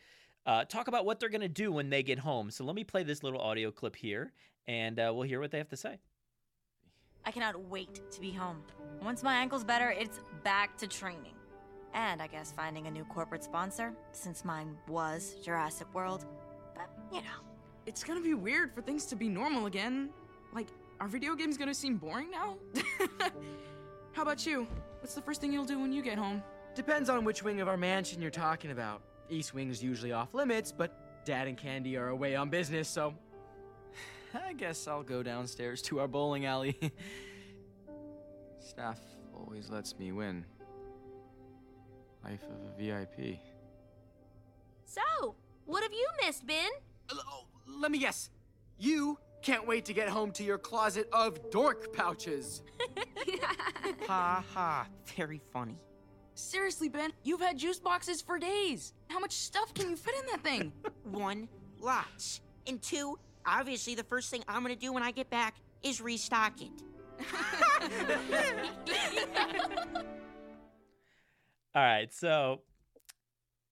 uh, 0.46 0.64
talk 0.64 0.88
about 0.88 1.04
what 1.04 1.20
they're 1.20 1.28
going 1.28 1.40
to 1.40 1.48
do 1.48 1.70
when 1.70 1.90
they 1.90 2.02
get 2.02 2.18
home 2.18 2.50
so 2.50 2.64
let 2.64 2.74
me 2.74 2.84
play 2.84 3.02
this 3.02 3.22
little 3.22 3.40
audio 3.40 3.70
clip 3.70 3.94
here 3.94 4.32
and 4.66 4.98
uh, 4.98 5.12
we'll 5.14 5.26
hear 5.26 5.40
what 5.40 5.50
they 5.50 5.58
have 5.58 5.68
to 5.68 5.76
say 5.76 5.98
I 7.24 7.30
cannot 7.30 7.68
wait 7.68 8.00
to 8.10 8.20
be 8.20 8.32
home. 8.32 8.62
Once 9.02 9.22
my 9.22 9.34
ankle's 9.34 9.64
better, 9.64 9.90
it's 9.90 10.20
back 10.42 10.76
to 10.78 10.86
training. 10.86 11.34
And 11.92 12.22
I 12.22 12.26
guess 12.26 12.52
finding 12.52 12.86
a 12.86 12.90
new 12.90 13.04
corporate 13.04 13.44
sponsor, 13.44 13.92
since 14.12 14.44
mine 14.44 14.76
was 14.88 15.34
Jurassic 15.44 15.92
World. 15.94 16.24
But, 16.74 16.88
you 17.12 17.20
know. 17.20 17.40
It's 17.86 18.04
gonna 18.04 18.20
be 18.20 18.34
weird 18.34 18.72
for 18.74 18.80
things 18.80 19.06
to 19.06 19.16
be 19.16 19.28
normal 19.28 19.66
again. 19.66 20.10
Like, 20.54 20.68
are 21.00 21.08
video 21.08 21.34
games 21.34 21.56
gonna 21.56 21.74
seem 21.74 21.96
boring 21.96 22.30
now? 22.30 22.56
How 24.12 24.22
about 24.22 24.44
you? 24.46 24.66
What's 25.00 25.14
the 25.14 25.22
first 25.22 25.40
thing 25.40 25.52
you'll 25.52 25.64
do 25.64 25.78
when 25.78 25.92
you 25.92 26.02
get 26.02 26.18
home? 26.18 26.42
Depends 26.74 27.08
on 27.08 27.24
which 27.24 27.42
wing 27.42 27.60
of 27.60 27.68
our 27.68 27.76
mansion 27.76 28.20
you're 28.20 28.30
talking 28.30 28.70
about. 28.70 29.02
East 29.30 29.54
wing's 29.54 29.82
usually 29.82 30.12
off 30.12 30.34
limits, 30.34 30.70
but 30.72 31.24
Dad 31.24 31.48
and 31.48 31.56
Candy 31.56 31.96
are 31.96 32.08
away 32.08 32.36
on 32.36 32.50
business, 32.50 32.88
so 32.88 33.14
I 34.34 34.52
guess 34.52 34.86
I'll 34.86 35.02
go 35.02 35.22
downstairs 35.22 35.80
to 35.82 36.00
our 36.00 36.08
bowling 36.08 36.44
alley. 36.44 36.78
Staff 38.60 38.98
always 39.34 39.70
lets 39.70 39.98
me 39.98 40.12
win. 40.12 40.44
Life 42.24 42.42
of 42.44 42.68
a 42.68 42.82
VIP. 42.82 43.38
So, 44.84 45.34
what 45.64 45.82
have 45.82 45.92
you 45.92 46.06
missed, 46.24 46.46
Ben? 46.46 46.68
Uh, 47.08 47.14
oh, 47.26 47.46
let 47.66 47.90
me 47.90 47.98
guess. 47.98 48.30
You 48.78 49.18
can't 49.42 49.66
wait 49.66 49.84
to 49.86 49.92
get 49.92 50.08
home 50.08 50.30
to 50.32 50.44
your 50.44 50.58
closet 50.58 51.08
of 51.12 51.50
dork 51.50 51.92
pouches. 51.94 52.62
Ha 54.06 54.44
ha. 54.52 54.86
Very 55.16 55.40
funny. 55.52 55.78
Seriously, 56.34 56.88
Ben, 56.88 57.12
you've 57.22 57.40
had 57.40 57.58
juice 57.58 57.78
boxes 57.78 58.20
for 58.20 58.38
days. 58.38 58.92
How 59.08 59.20
much 59.20 59.32
stuff 59.32 59.72
can 59.74 59.90
you 59.90 59.96
fit 59.96 60.14
in 60.18 60.26
that 60.26 60.42
thing? 60.42 60.72
One, 61.04 61.48
lots. 61.78 62.40
And 62.66 62.82
two, 62.82 63.18
obviously 63.46 63.94
the 63.94 64.04
first 64.04 64.30
thing 64.30 64.42
I'm 64.48 64.62
gonna 64.62 64.74
do 64.74 64.92
when 64.92 65.02
I 65.02 65.12
get 65.12 65.30
back 65.30 65.56
is 65.82 66.00
restock 66.00 66.60
it. 66.60 66.70
all 71.74 71.82
right 71.82 72.12
so 72.12 72.62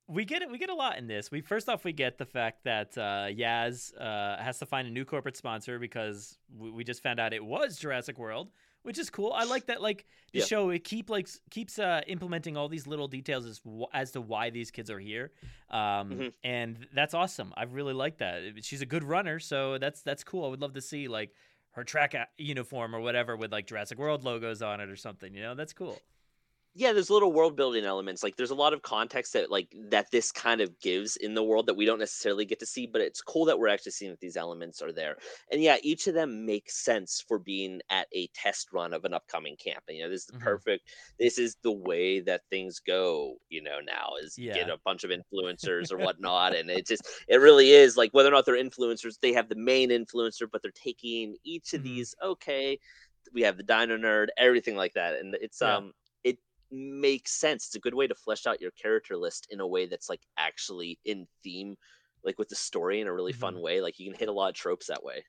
we 0.09 0.25
get 0.25 0.41
it 0.43 0.51
we 0.51 0.59
get 0.59 0.71
a 0.71 0.75
lot 0.75 0.97
in 0.99 1.07
this. 1.07 1.31
We 1.31 1.41
first 1.43 1.69
off 1.69 1.85
we 1.85 1.93
get 1.93 2.19
the 2.19 2.25
fact 2.27 2.65
that 2.65 2.97
uh, 2.97 3.27
yaz 3.31 3.93
uh, 4.01 4.43
has 4.43 4.59
to 4.61 4.67
find 4.67 4.89
a 4.89 4.91
new 4.91 5.05
corporate 5.05 5.37
sponsor 5.37 5.79
because 5.79 6.39
we, 6.57 6.71
we 6.71 6.83
just 6.85 7.03
found 7.03 7.21
out 7.21 7.33
it 7.33 7.45
was 7.45 7.79
jurassic 7.79 8.19
world 8.19 8.51
which 8.83 8.97
is 8.97 9.11
cool. 9.11 9.33
I 9.35 9.45
like 9.45 9.67
that 9.67 9.83
like 9.83 10.07
the 10.33 10.39
Yeah. 10.39 10.45
show 10.47 10.71
it 10.71 10.83
keep 10.85 11.11
like 11.11 11.29
keeps 11.51 11.79
uh, 11.79 12.01
implementing 12.07 12.57
all 12.57 12.69
these 12.69 12.87
little 12.87 13.09
details 13.09 13.45
as, 13.45 13.61
as 13.93 14.13
to 14.13 14.21
why 14.23 14.49
these 14.51 14.71
kids 14.71 14.89
are 14.91 15.01
here. 15.01 15.31
Um, 15.69 16.11
Mhm. 16.11 16.33
and 16.43 16.87
that's 16.95 17.13
awesome. 17.13 17.53
I 17.57 17.65
really 17.65 17.93
like 17.93 18.19
that. 18.19 18.65
She's 18.65 18.81
a 18.81 18.87
good 18.87 19.05
runner 19.05 19.41
so 19.41 19.77
that's 19.79 20.01
that's 20.03 20.25
cool. 20.25 20.45
I 20.47 20.49
would 20.49 20.63
love 20.63 20.73
to 20.75 20.81
see 20.81 21.07
like 21.07 21.35
her 21.73 21.85
track 21.85 22.15
uniform 22.39 22.95
or 22.95 23.01
whatever 23.01 23.37
with 23.37 23.53
like 23.53 23.67
jurassic 23.67 23.99
world 23.99 24.25
logos 24.25 24.63
on 24.63 24.81
it 24.81 24.89
or 24.89 24.97
something 24.97 25.35
you 25.35 25.43
know? 25.43 25.55
That's 25.55 25.75
cool 25.75 26.01
yeah 26.79 26.93
there's 26.93 27.11
little 27.11 27.33
world 27.33 27.57
building 27.57 27.85
elements 27.85 28.23
like 28.23 28.37
there's 28.37 28.51
a 28.53 28.55
lot 28.55 28.73
of 28.73 28.83
context 28.83 29.33
that 29.33 29.51
like 29.51 29.75
that 29.91 30.11
this 30.13 30.31
kind 30.31 30.61
of 30.61 30.79
gives 30.79 31.17
in 31.17 31.35
the 31.35 31.43
world 31.43 31.67
that 31.67 31.75
we 31.75 31.85
don't 31.85 31.99
necessarily 31.99 32.45
get 32.45 32.59
to 32.61 32.67
see 32.67 32.87
but 32.87 33.01
it's 33.01 33.21
cool 33.21 33.45
that 33.45 33.59
we're 33.59 33.69
actually 33.69 33.91
seeing 33.93 34.11
that 34.13 34.21
these 34.21 34.37
elements 34.37 34.81
are 34.81 34.93
there 34.93 35.17
and 35.51 35.61
yeah 35.63 35.77
each 35.83 36.07
of 36.07 36.15
them 36.15 36.47
makes 36.47 36.77
sense 36.77 37.25
for 37.27 37.39
being 37.39 37.81
at 37.91 38.07
a 38.13 38.29
test 38.29 38.73
run 38.73 38.95
of 38.95 39.05
an 39.05 39.13
upcoming 39.13 39.57
camp 39.57 39.83
and 39.89 39.97
you 39.97 40.03
know 40.05 40.09
this 40.09 40.21
is 40.21 40.27
the 40.27 40.33
Mhm. 40.33 40.39
perfect 40.39 40.89
this 41.19 41.39
is 41.39 41.57
the 41.63 41.73
way 41.73 42.21
that 42.21 42.43
things 42.51 42.79
go 42.79 43.37
you 43.49 43.61
know 43.61 43.81
now 43.81 44.11
is 44.23 44.39
you 44.39 44.49
get 44.53 44.69
a 44.69 44.79
bunch 44.85 45.03
of 45.05 45.11
influencers 45.11 45.91
or 45.91 45.99
whatnot 45.99 46.55
and 46.55 46.71
it 46.71 46.87
just 46.87 47.03
it 47.29 47.39
really 47.39 47.71
is 47.73 47.97
like 47.97 48.13
whether 48.15 48.29
or 48.29 48.33
not 48.33 48.47
they're 48.47 48.55
influencers 48.63 49.19
they 49.21 49.33
have 49.33 49.49
the 49.49 49.57
main 49.57 49.91
influencer 49.91 50.47
but 50.51 50.63
they're 50.63 50.71
taking 50.73 51.37
each 51.45 51.73
of 51.75 51.83
Mhm. 51.83 51.83
these 51.83 52.15
okay 52.23 52.79
we 53.33 53.43
have 53.43 53.57
the 53.57 53.63
dino 53.63 53.97
nerd 53.97 54.29
everything 54.39 54.77
like 54.77 54.95
that 54.95 55.17
and 55.19 55.35
it's 55.41 55.61
Yeah. 55.61 55.81
um 55.81 55.93
makes 56.71 57.33
sense. 57.33 57.67
It's 57.67 57.75
a 57.77 57.81
good 57.81 57.95
way 57.95 58.07
to 58.07 58.15
flesh 58.15 58.47
out 58.47 58.61
your 58.61 58.71
character 58.73 59.17
list 59.17 59.47
in 59.51 59.61
a 59.61 59.67
way 59.67 59.87
that's 59.87 60.09
like 60.09 60.21
actually 60.37 60.99
in 61.05 61.27
theme, 61.43 61.77
like 62.25 62.39
with 62.39 62.49
the 62.49 62.57
story 62.57 63.01
in 63.01 63.07
a 63.07 63.13
really 63.13 63.33
fun 63.33 63.61
way. 63.61 63.81
Like 63.81 63.99
you 63.99 64.11
can 64.11 64.19
hit 64.19 64.29
a 64.29 64.33
lot 64.33 64.49
of 64.49 64.55
tropes 64.55 64.87
that 64.87 65.03
way. 65.03 65.25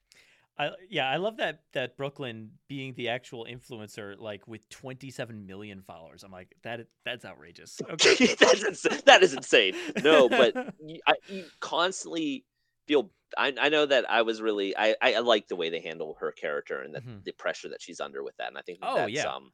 I 0.57 0.71
yeah, 0.89 1.09
I 1.09 1.15
love 1.17 1.37
that 1.37 1.61
that 1.71 1.95
Brooklyn 1.95 2.51
being 2.67 2.93
the 2.95 3.09
actual 3.09 3.45
influencer, 3.49 4.19
like 4.19 4.45
with 4.45 4.67
27 4.69 5.45
million 5.45 5.81
followers. 5.81 6.23
I'm 6.23 6.31
like 6.31 6.53
that. 6.63 6.81
That's 7.05 7.23
outrageous. 7.23 7.79
Okay, 7.89 8.35
that's 8.35 8.63
ins- 8.63 9.03
that 9.05 9.23
is 9.23 9.33
insane. 9.33 9.73
No, 10.03 10.27
but 10.27 10.53
you, 10.85 10.99
I, 11.07 11.13
you 11.27 11.45
constantly 11.61 12.45
feel. 12.87 13.09
I, 13.37 13.53
I 13.61 13.69
know 13.69 13.85
that 13.85 14.09
I 14.09 14.23
was 14.23 14.41
really 14.41 14.75
I, 14.75 14.95
I 15.01 15.19
like 15.19 15.47
the 15.47 15.55
way 15.55 15.69
they 15.69 15.79
handle 15.81 16.17
her 16.19 16.31
character 16.33 16.81
and 16.81 16.95
that 16.95 17.05
Mhm. 17.05 17.23
the 17.23 17.31
pressure 17.31 17.69
that 17.69 17.81
she's 17.81 17.99
under 18.01 18.21
with 18.23 18.35
that, 18.37 18.47
and 18.49 18.57
I 18.57 18.61
think 18.61 18.79
Oh, 18.81 18.95
that's 18.95 19.13
yeah. 19.15 19.27
um 19.27 19.51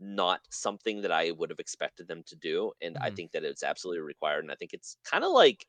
not 0.00 0.40
something 0.50 1.02
that 1.02 1.12
I 1.12 1.30
would 1.32 1.50
have 1.50 1.60
expected 1.60 2.08
them 2.08 2.22
to 2.24 2.36
do, 2.36 2.72
and 2.80 2.96
I 3.02 3.10
Mhm. 3.10 3.10
think 3.10 3.32
that 3.32 3.44
it's 3.44 3.62
absolutely 3.62 4.00
required, 4.02 4.44
and 4.44 4.52
I 4.52 4.56
think 4.56 4.72
it's 4.74 4.96
kind 5.04 5.24
of 5.24 5.32
like 5.32 5.66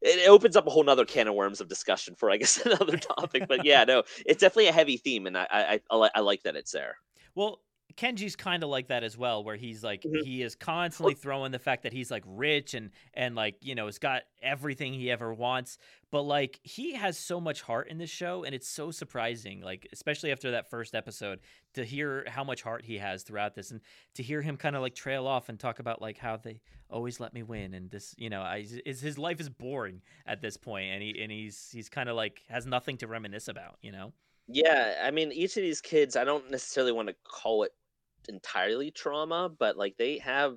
it 0.00 0.28
opens 0.28 0.56
up 0.56 0.66
a 0.66 0.70
whole 0.70 0.84
nother 0.84 1.04
can 1.04 1.26
of 1.28 1.34
worms 1.34 1.60
of 1.60 1.68
discussion 1.68 2.14
for 2.16 2.30
I 2.30 2.36
guess 2.36 2.58
another 2.66 2.96
topic. 2.96 3.46
But 3.48 3.64
yeah, 3.64 3.84
no, 3.84 4.04
it's 4.26 4.40
definitely 4.40 4.68
a 4.68 4.72
heavy 4.72 4.96
theme, 4.96 5.26
and 5.26 5.36
I 5.36 5.46
I, 5.50 5.74
I, 5.74 5.80
I 6.04 6.10
I 6.16 6.20
like 6.20 6.42
that 6.44 6.56
it's 6.56 6.72
there. 6.72 6.96
Well, 7.34 7.62
Kenji's 7.98 8.36
kind 8.36 8.62
of 8.62 8.70
like 8.70 8.86
that 8.88 9.02
as 9.02 9.18
well, 9.18 9.42
where 9.42 9.56
he's 9.56 9.82
like 9.82 10.04
Mhm. 10.04 10.22
he 10.22 10.42
is 10.42 10.54
constantly 10.54 11.14
throwing 11.14 11.50
the 11.52 11.58
fact 11.58 11.82
that 11.82 11.92
he's 11.92 12.10
like 12.12 12.22
rich 12.26 12.74
and 12.74 12.92
and 13.14 13.34
like 13.34 13.56
you 13.60 13.74
know 13.74 13.86
has 13.86 13.98
got 13.98 14.22
everything 14.40 14.94
he 14.94 15.10
ever 15.10 15.34
wants, 15.34 15.78
but 16.12 16.22
like 16.22 16.60
he 16.62 16.94
has 16.94 17.18
so 17.18 17.40
much 17.40 17.60
heart 17.62 17.88
in 17.88 17.98
this 17.98 18.10
show, 18.10 18.44
and 18.44 18.54
it's 18.54 18.68
so 18.68 18.92
surprising, 18.92 19.60
like 19.62 19.88
especially 19.92 20.30
after 20.32 20.52
that 20.52 20.70
first 20.70 20.94
episode, 20.94 21.40
to 21.74 21.84
hear 21.84 22.24
how 22.28 22.44
much 22.44 22.62
heart 22.62 22.84
he 22.84 22.98
has 22.98 23.24
throughout 23.24 23.54
this, 23.56 23.72
and 23.72 23.80
to 24.14 24.22
hear 24.22 24.42
him 24.42 24.56
kind 24.56 24.76
of 24.76 24.82
like 24.82 24.94
trail 24.94 25.26
off 25.26 25.48
and 25.48 25.58
talk 25.58 25.80
about 25.80 26.00
like 26.00 26.18
how 26.18 26.36
they 26.36 26.60
always 26.90 27.20
let 27.20 27.34
me 27.34 27.42
win, 27.42 27.74
and 27.74 27.90
this 27.90 28.14
you 28.16 28.30
know 28.30 28.42
I, 28.42 28.64
is 28.86 29.00
his 29.00 29.18
life 29.18 29.40
is 29.40 29.48
boring 29.50 30.02
at 30.26 30.40
this 30.40 30.56
point, 30.56 30.90
and 30.92 31.02
he 31.02 31.20
and 31.20 31.32
he's 31.32 31.70
he's 31.72 31.88
kind 31.88 32.08
of 32.08 32.16
like 32.16 32.44
has 32.48 32.66
nothing 32.66 32.96
to 32.98 33.08
reminisce 33.08 33.48
about, 33.48 33.78
you 33.82 33.90
know. 33.92 34.12
Yeah, 34.46 35.02
I 35.04 35.10
mean, 35.10 35.30
each 35.32 35.56
of 35.56 35.62
these 35.62 35.80
kids, 35.80 36.16
I 36.16 36.24
don't 36.24 36.50
necessarily 36.50 36.92
want 36.92 37.08
to 37.08 37.14
call 37.24 37.64
it 37.64 37.72
entirely 38.28 38.90
trauma, 38.90 39.48
but 39.58 39.76
like 39.76 39.96
they 39.98 40.18
have 40.18 40.56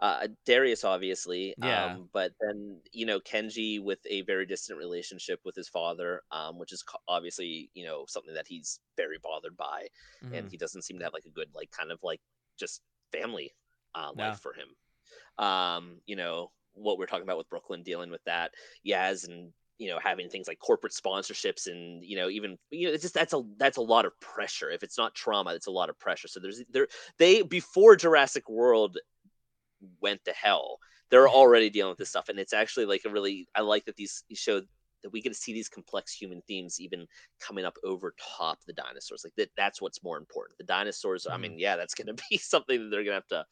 uh, 0.00 0.28
Darius, 0.46 0.84
obviously, 0.84 1.54
Yeah. 1.56 1.96
um, 1.96 2.08
but 2.12 2.32
then 2.40 2.80
you 2.92 3.06
know 3.06 3.20
Kenji 3.20 3.82
with 3.82 4.00
a 4.08 4.22
very 4.22 4.46
distant 4.46 4.78
relationship 4.78 5.40
with 5.44 5.54
his 5.54 5.68
father, 5.68 6.22
um, 6.32 6.58
which 6.58 6.72
is 6.72 6.82
co- 6.82 6.98
obviously 7.08 7.70
you 7.74 7.84
know 7.86 8.04
something 8.08 8.34
that 8.34 8.46
he's 8.48 8.80
very 8.96 9.18
bothered 9.22 9.56
by, 9.56 9.86
and 10.32 10.46
Mhm. 10.46 10.50
he 10.50 10.56
doesn't 10.56 10.82
seem 10.82 10.98
to 10.98 11.04
have 11.04 11.14
like 11.14 11.26
a 11.26 11.30
good 11.30 11.48
like 11.54 11.70
kind 11.70 11.90
of 11.92 11.98
like 12.02 12.20
just 12.58 12.82
family 13.12 13.52
uh, 13.94 14.10
life 14.14 14.34
Yeah. 14.34 14.36
for 14.36 14.52
him. 14.54 14.68
Um, 15.44 16.00
you 16.06 16.16
know 16.16 16.50
what 16.74 16.98
we're 16.98 17.06
talking 17.06 17.24
about 17.24 17.38
with 17.38 17.48
Brooklyn 17.48 17.82
dealing 17.82 18.10
with 18.10 18.24
that, 18.24 18.52
Yaz 18.86 19.26
and 19.28 19.52
you 19.78 19.90
know 19.90 19.98
having 20.02 20.28
things 20.28 20.46
like 20.46 20.58
corporate 20.58 20.92
sponsorships 20.92 21.66
and 21.66 22.04
you 22.04 22.16
know 22.16 22.28
even 22.28 22.56
you 22.70 22.86
know 22.86 22.94
it's 22.94 23.02
just 23.02 23.14
that's 23.14 23.32
a 23.32 23.42
that's 23.58 23.76
a 23.76 23.82
lot 23.82 24.04
of 24.04 24.18
pressure. 24.20 24.70
If 24.70 24.82
it's 24.82 24.98
not 24.98 25.14
trauma 25.14 25.54
it's 25.54 25.66
a 25.66 25.72
lot 25.72 25.90
of 25.90 25.98
pressure. 25.98 26.28
So 26.28 26.40
there's 26.40 26.62
there 26.70 26.88
they 27.18 27.42
before 27.42 27.96
jurassic 27.96 28.48
world 28.48 28.98
went 30.00 30.24
to 30.24 30.32
hell 30.32 30.78
they're 31.10 31.28
already 31.28 31.70
dealing 31.70 31.90
with 31.90 31.98
this 31.98 32.08
stuff. 32.08 32.28
And 32.28 32.38
it's 32.38 32.52
actually 32.52 32.86
like 32.86 33.02
a 33.04 33.10
really 33.10 33.48
i 33.54 33.60
like 33.60 33.84
that 33.86 33.96
these 33.96 34.24
show 34.34 34.60
that 35.02 35.12
we 35.12 35.20
get 35.20 35.30
to 35.30 35.38
see 35.38 35.52
these 35.52 35.68
complex 35.68 36.12
human 36.14 36.40
themes 36.48 36.80
even 36.80 37.06
coming 37.38 37.66
up 37.66 37.76
over 37.84 38.14
top 38.18 38.58
the 38.66 38.72
dinosaurs. 38.72 39.22
Like 39.22 39.34
that 39.36 39.50
that's 39.56 39.82
what's 39.82 40.02
more 40.02 40.18
important. 40.18 40.58
The 40.58 40.64
dinosaurs 40.64 41.26
i 41.26 41.32
mm-hmm. 41.32 41.42
mean 41.42 41.58
yeah 41.58 41.76
that's 41.76 41.94
going 41.94 42.06
to 42.16 42.22
be 42.30 42.38
something 42.38 42.82
that 42.82 42.90
they're 42.90 43.04
going 43.04 43.20
to 43.20 43.22
have 43.22 43.26
to 43.28 43.44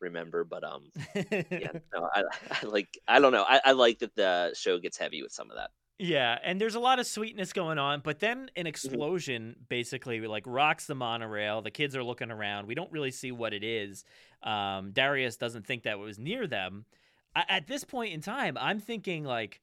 remember 0.00 0.44
but 0.44 0.64
um 0.64 0.90
yeah 1.14 1.68
no, 1.94 2.08
I, 2.14 2.22
I 2.62 2.66
like 2.66 2.98
i 3.06 3.20
don't 3.20 3.32
know 3.32 3.44
I, 3.46 3.60
I 3.66 3.72
like 3.72 3.98
that 4.00 4.14
the 4.16 4.54
show 4.58 4.78
gets 4.78 4.96
heavy 4.98 5.22
with 5.22 5.32
some 5.32 5.50
of 5.50 5.56
that 5.56 5.70
Yeah, 5.98 6.38
and 6.42 6.58
there's 6.58 6.76
a 6.76 6.80
lot 6.80 6.98
of 6.98 7.06
sweetness 7.06 7.52
going 7.52 7.78
on, 7.78 8.00
but 8.00 8.20
then 8.20 8.50
an 8.56 8.66
explosion 8.66 9.54
basically 9.68 10.18
like 10.26 10.44
rocks 10.46 10.86
the 10.86 10.94
monorail. 10.94 11.60
The 11.60 11.70
kids 11.70 11.94
are 11.94 12.02
looking 12.02 12.30
around. 12.30 12.66
We 12.66 12.74
don't 12.74 12.90
really 12.90 13.10
see 13.10 13.32
what 13.32 13.52
it 13.52 13.62
is. 13.62 14.04
Um, 14.42 14.92
Darius 14.92 15.36
doesn't 15.36 15.66
think 15.66 15.82
that 15.82 15.92
it 15.92 15.98
was 15.98 16.18
near 16.18 16.46
them. 16.46 16.86
A- 17.36 17.52
At 17.52 17.66
this 17.66 17.84
point 17.84 18.14
in 18.14 18.22
time, 18.22 18.56
I'm 18.58 18.80
thinking 18.80 19.24
like, 19.24 19.60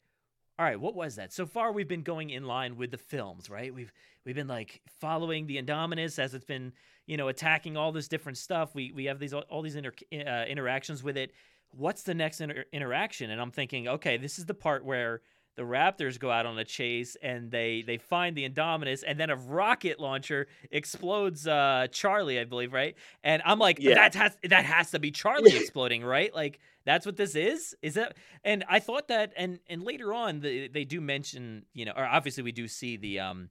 all 0.60 0.64
right, 0.64 0.78
what 0.80 0.94
was 0.94 1.16
that? 1.16 1.32
So 1.32 1.44
far, 1.44 1.72
we've 1.72 1.88
been 1.88 2.02
going 2.04 2.30
in 2.30 2.44
line 2.44 2.76
with 2.76 2.92
the 2.92 2.98
films, 2.98 3.50
right? 3.50 3.74
We've 3.74 3.92
we've 4.24 4.36
been 4.36 4.46
like 4.48 4.80
following 5.00 5.46
the 5.48 5.60
Indominus 5.60 6.18
as 6.20 6.34
it's 6.34 6.44
been, 6.44 6.72
you 7.08 7.16
know, 7.16 7.26
attacking 7.26 7.76
all 7.76 7.90
this 7.90 8.06
different 8.06 8.38
stuff. 8.38 8.74
We 8.74 8.92
we 8.92 9.06
have 9.06 9.18
these 9.18 9.32
all 9.34 9.62
these 9.62 9.74
inter- 9.74 9.92
uh, 10.12 10.44
interactions 10.46 11.02
with 11.02 11.16
it. 11.16 11.32
What's 11.72 12.02
the 12.04 12.14
next 12.14 12.40
inter- 12.40 12.66
interaction? 12.72 13.30
And 13.30 13.40
I'm 13.40 13.50
thinking, 13.50 13.88
okay, 13.88 14.16
this 14.18 14.38
is 14.38 14.46
the 14.46 14.54
part 14.54 14.84
where 14.84 15.22
the 15.56 15.64
Raptors 15.64 16.20
go 16.20 16.30
out 16.30 16.46
on 16.46 16.56
a 16.58 16.64
chase 16.64 17.16
and 17.20 17.50
they 17.50 17.82
they 17.82 17.96
find 17.98 18.36
the 18.36 18.48
Indominus, 18.48 19.02
and 19.04 19.18
then 19.18 19.30
a 19.30 19.36
rocket 19.36 19.98
launcher 19.98 20.46
explodes 20.70 21.48
uh, 21.48 21.88
Charlie, 21.90 22.38
I 22.38 22.44
believe, 22.44 22.72
right? 22.72 22.94
And 23.24 23.42
I'm 23.44 23.58
like, 23.58 23.78
Yeah. 23.80 23.94
that 23.94 24.14
has 24.14 24.36
that 24.44 24.64
has 24.66 24.90
to 24.92 24.98
be 25.00 25.10
Charlie 25.10 25.56
exploding, 25.56 26.04
right? 26.04 26.32
Like 26.32 26.60
that's 26.84 27.04
what 27.06 27.16
this 27.16 27.34
is. 27.34 27.74
Is 27.82 27.94
that? 27.94 28.16
And 28.44 28.64
I 28.68 28.78
thought 28.80 29.08
that, 29.08 29.32
and 29.36 29.58
and 29.68 29.82
later 29.82 30.12
on, 30.14 30.40
the, 30.40 30.68
they 30.68 30.84
do 30.84 31.00
mention, 31.00 31.64
you 31.74 31.84
know, 31.86 31.92
or 31.96 32.04
obviously 32.06 32.42
we 32.44 32.52
do 32.52 32.68
see 32.68 32.96
the 32.96 33.18
um 33.20 33.48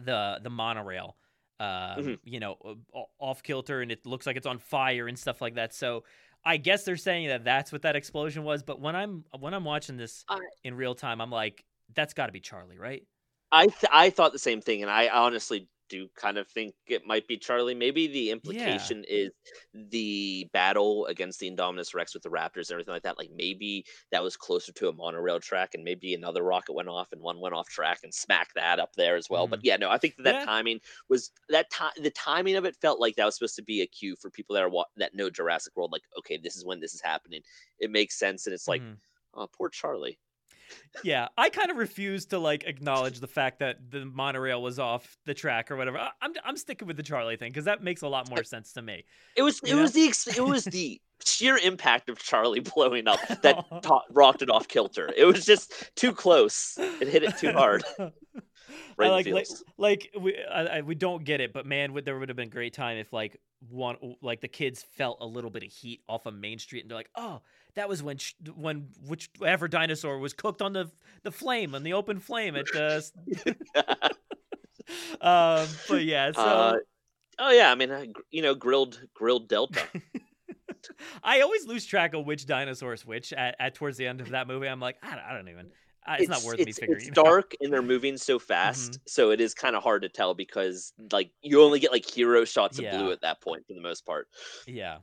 the 0.00 0.38
the 0.42 0.50
monorail, 0.50 1.16
uh, 1.60 1.96
Mhm. 1.96 2.18
you 2.24 2.40
know, 2.40 2.78
off 3.18 3.42
kilter, 3.42 3.80
and 3.80 3.90
it 3.92 4.06
looks 4.06 4.26
like 4.26 4.36
it's 4.36 4.46
on 4.46 4.58
fire 4.58 5.08
and 5.08 5.18
stuff 5.18 5.40
like 5.40 5.54
that. 5.54 5.74
So. 5.74 6.04
I 6.44 6.56
guess 6.56 6.84
they're 6.84 6.96
saying 6.96 7.28
that 7.28 7.42
that's 7.42 7.72
what 7.72 7.82
that 7.82 7.96
explosion 7.96 8.44
was, 8.44 8.62
but 8.62 8.80
when 8.80 8.94
I'm 8.94 9.24
when 9.40 9.54
I'm 9.54 9.64
watching 9.64 9.96
this 9.96 10.24
in 10.62 10.74
real 10.76 10.94
time, 10.94 11.20
I'm 11.20 11.32
like, 11.32 11.64
that's 11.94 12.14
got 12.14 12.26
to 12.26 12.32
be 12.32 12.38
Charlie, 12.38 12.78
right? 12.78 13.02
I 13.50 13.66
th- 13.66 13.90
I 13.92 14.10
thought 14.10 14.32
the 14.32 14.38
same 14.38 14.60
thing, 14.60 14.82
and 14.82 14.90
I 14.90 15.08
honestly 15.08 15.68
do 15.88 16.08
kind 16.16 16.38
of 16.38 16.48
think 16.48 16.74
it 16.86 17.06
might 17.06 17.26
be 17.26 17.36
Charlie. 17.38 17.74
Maybe 17.74 18.06
the 18.06 18.30
implication 18.30 19.04
is 19.08 19.30
the 19.72 20.48
battle 20.52 21.06
against 21.06 21.40
the 21.40 21.50
Indominus 21.50 21.94
Rex 21.94 22.14
with 22.14 22.22
the 22.22 22.28
Raptors 22.30 22.68
and 22.68 22.72
everything 22.72 22.92
like 22.94 23.02
that. 23.02 23.18
Like 23.18 23.30
maybe 23.34 23.84
that 24.10 24.22
was 24.22 24.36
closer 24.36 24.72
to 24.72 24.88
a 24.88 24.92
monorail 24.92 25.40
track, 25.40 25.74
and 25.74 25.84
maybe 25.84 26.14
another 26.14 26.42
rocket 26.42 26.72
went 26.74 26.88
off 26.88 27.12
and 27.12 27.20
one 27.22 27.40
went 27.40 27.54
off 27.54 27.68
track 27.68 28.00
and 28.02 28.12
smacked 28.14 28.54
that 28.54 28.78
up 28.80 28.92
there 28.96 29.16
as 29.16 29.28
well. 29.30 29.48
But 29.48 29.60
yeah, 29.62 29.76
no, 29.76 29.90
I 29.90 29.98
think 29.98 30.16
that, 30.16 30.24
that 30.24 30.40
Yeah. 30.40 30.44
timing 30.44 30.80
was 31.08 31.30
that 31.48 31.70
time. 31.70 31.92
The 32.02 32.10
timing 32.10 32.56
of 32.56 32.64
it 32.64 32.76
felt 32.76 33.00
like 33.00 33.16
that 33.16 33.24
was 33.24 33.36
supposed 33.36 33.56
to 33.56 33.62
be 33.62 33.80
a 33.82 33.86
cue 33.86 34.16
for 34.20 34.30
people 34.30 34.54
that 34.54 34.62
are 34.62 34.68
wa- 34.68 34.84
that 34.96 35.14
know 35.14 35.30
Jurassic 35.30 35.76
World. 35.76 35.92
Like, 35.92 36.02
okay, 36.18 36.36
this 36.38 36.56
is 36.56 36.64
when 36.64 36.80
this 36.80 36.94
is 36.94 37.00
happening. 37.02 37.42
It 37.78 37.90
makes 37.90 38.18
sense, 38.18 38.46
and 38.46 38.54
it's 38.54 38.68
like, 38.68 38.82
Mhm. 38.82 39.00
oh, 39.34 39.48
poor 39.48 39.68
Charlie. 39.68 40.18
Yeah, 41.02 41.28
I 41.36 41.50
kind 41.50 41.70
of 41.70 41.76
refuse 41.76 42.26
to 42.26 42.38
like 42.38 42.64
acknowledge 42.64 43.20
the 43.20 43.26
fact 43.26 43.60
that 43.60 43.90
the 43.90 44.04
monorail 44.04 44.62
was 44.62 44.78
off 44.78 45.16
the 45.26 45.34
track 45.34 45.70
or 45.70 45.76
whatever. 45.76 45.98
I- 45.98 46.10
I'm 46.20 46.32
I'm 46.44 46.56
sticking 46.56 46.88
with 46.88 46.96
the 46.96 47.02
Charlie 47.02 47.36
thing 47.36 47.50
because 47.50 47.64
that 47.66 47.82
makes 47.82 48.02
a 48.02 48.08
lot 48.08 48.28
more 48.28 48.44
sense 48.44 48.72
to 48.74 48.82
me. 48.82 49.04
It 49.36 49.42
was 49.42 49.60
it 49.60 49.74
know? 49.74 49.82
was 49.82 49.92
the 49.92 50.06
it 50.36 50.44
was 50.44 50.64
the 50.64 51.00
sheer 51.24 51.56
impact 51.56 52.08
of 52.08 52.18
Charlie 52.18 52.60
blowing 52.74 53.08
up 53.08 53.20
that 53.42 53.64
ta- 53.82 54.04
rocked 54.10 54.42
it 54.42 54.50
off 54.50 54.68
kilter. 54.68 55.10
It 55.16 55.24
was 55.24 55.44
just 55.44 55.90
too 55.96 56.12
close. 56.12 56.74
It 56.78 57.08
hit 57.08 57.22
it 57.22 57.36
too 57.38 57.52
hard. 57.52 57.84
Right 58.98 59.10
like, 59.10 59.26
like 59.28 59.46
like 59.78 60.10
we 60.20 60.36
I, 60.44 60.78
I, 60.78 60.80
we 60.82 60.94
don't 60.94 61.24
get 61.24 61.40
it, 61.40 61.52
but 61.52 61.66
man, 61.66 61.92
would, 61.92 62.04
there 62.04 62.18
would 62.18 62.28
have 62.28 62.36
been 62.36 62.48
a 62.48 62.50
great 62.50 62.74
time 62.74 62.98
if 62.98 63.12
like 63.12 63.40
one 63.70 63.96
like 64.20 64.40
the 64.40 64.48
kids 64.48 64.84
felt 64.96 65.18
a 65.20 65.26
little 65.26 65.50
bit 65.50 65.62
of 65.62 65.70
heat 65.70 66.02
off 66.08 66.26
of 66.26 66.34
Main 66.34 66.58
Street 66.58 66.82
and 66.82 66.90
they're 66.90 66.98
like, 66.98 67.10
oh, 67.14 67.40
that 67.78 67.88
was 67.88 68.02
when 68.02 68.18
sh- 68.18 68.34
when 68.56 68.88
whichever 69.06 69.68
dinosaur 69.68 70.18
was 70.18 70.32
cooked 70.32 70.60
on 70.60 70.72
the 70.72 70.90
the 71.22 71.30
flame 71.30 71.74
on 71.74 71.84
the 71.84 71.92
open 71.92 72.18
flame 72.18 72.56
at 72.56 72.66
uh, 72.74 73.00
um, 75.20 75.68
but 75.88 76.04
yeah, 76.04 76.32
so. 76.32 76.40
Uh, 76.40 76.76
oh 77.38 77.50
yeah, 77.50 77.70
I 77.70 77.74
mean, 77.76 78.14
you 78.30 78.42
know, 78.42 78.54
grilled 78.54 79.00
grilled 79.14 79.48
Delta. 79.48 79.82
I 81.22 81.40
always 81.40 81.66
lose 81.66 81.86
track 81.86 82.14
of 82.14 82.26
which 82.26 82.46
dinosaur 82.46 82.92
is 82.94 83.06
which 83.06 83.32
at, 83.32 83.54
at 83.60 83.74
towards 83.74 83.96
the 83.96 84.06
end 84.06 84.20
of 84.20 84.30
that 84.30 84.48
movie. 84.48 84.66
I'm 84.66 84.80
like, 84.80 84.96
I 85.02 85.10
don't, 85.10 85.24
I 85.24 85.32
don't 85.32 85.48
even. 85.48 85.66
Uh, 86.06 86.16
it's, 86.18 86.28
not 86.28 86.42
worth 86.42 86.58
me 86.58 86.72
figuring. 86.72 87.00
It's 87.00 87.08
it 87.08 87.18
out. 87.18 87.24
dark 87.26 87.54
and 87.60 87.72
they're 87.72 87.82
moving 87.82 88.16
so 88.16 88.38
fast, 88.40 88.98
so 89.06 89.30
it 89.30 89.40
is 89.40 89.54
kind 89.54 89.76
of 89.76 89.84
hard 89.84 90.02
to 90.02 90.08
tell 90.08 90.34
because 90.34 90.92
like 91.12 91.30
you 91.42 91.62
only 91.62 91.78
get 91.78 91.92
like 91.92 92.08
hero 92.08 92.44
shots 92.44 92.78
of 92.78 92.90
blue 92.90 93.12
at 93.12 93.20
that 93.20 93.40
point 93.40 93.66
for 93.66 93.74
the 93.74 93.82
most 93.82 94.04
part. 94.04 94.26
Yeah. 94.66 94.98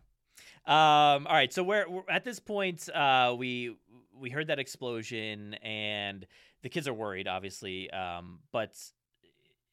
Um. 0.65 1.27
All 1.27 1.33
right. 1.33 1.51
So 1.53 1.63
we're, 1.63 1.89
we're 1.89 2.03
at 2.09 2.23
this 2.23 2.39
point. 2.39 2.89
Uh. 2.89 3.35
We 3.37 3.75
we 4.17 4.29
heard 4.29 4.47
that 4.47 4.59
explosion 4.59 5.55
and 5.55 6.25
the 6.63 6.69
kids 6.69 6.87
are 6.87 6.93
worried, 6.93 7.27
obviously. 7.27 7.89
Um. 7.91 8.39
But 8.51 8.75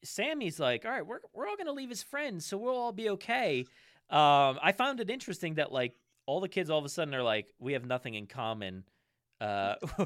Sammy's 0.03 0.59
like, 0.59 0.85
all 0.85 0.91
right, 0.91 1.05
we're 1.05 1.19
we're 1.33 1.47
all 1.47 1.57
gonna 1.57 1.71
leave 1.71 1.89
his 1.89 2.03
friends, 2.03 2.45
so 2.45 2.57
we'll 2.57 2.77
all 2.77 2.91
be 2.91 3.09
okay. 3.09 3.65
Um. 4.09 4.59
I 4.61 4.71
found 4.71 4.99
it 4.99 5.09
interesting 5.09 5.55
that 5.55 5.71
like 5.71 5.95
all 6.25 6.39
the 6.39 6.49
kids 6.49 6.69
all 6.69 6.79
of 6.79 6.85
a 6.85 6.89
sudden 6.89 7.13
are 7.15 7.23
like, 7.23 7.53
we 7.59 7.73
have 7.73 7.85
nothing 7.85 8.13
in 8.15 8.27
common. 8.27 8.83
Uh. 9.41 9.75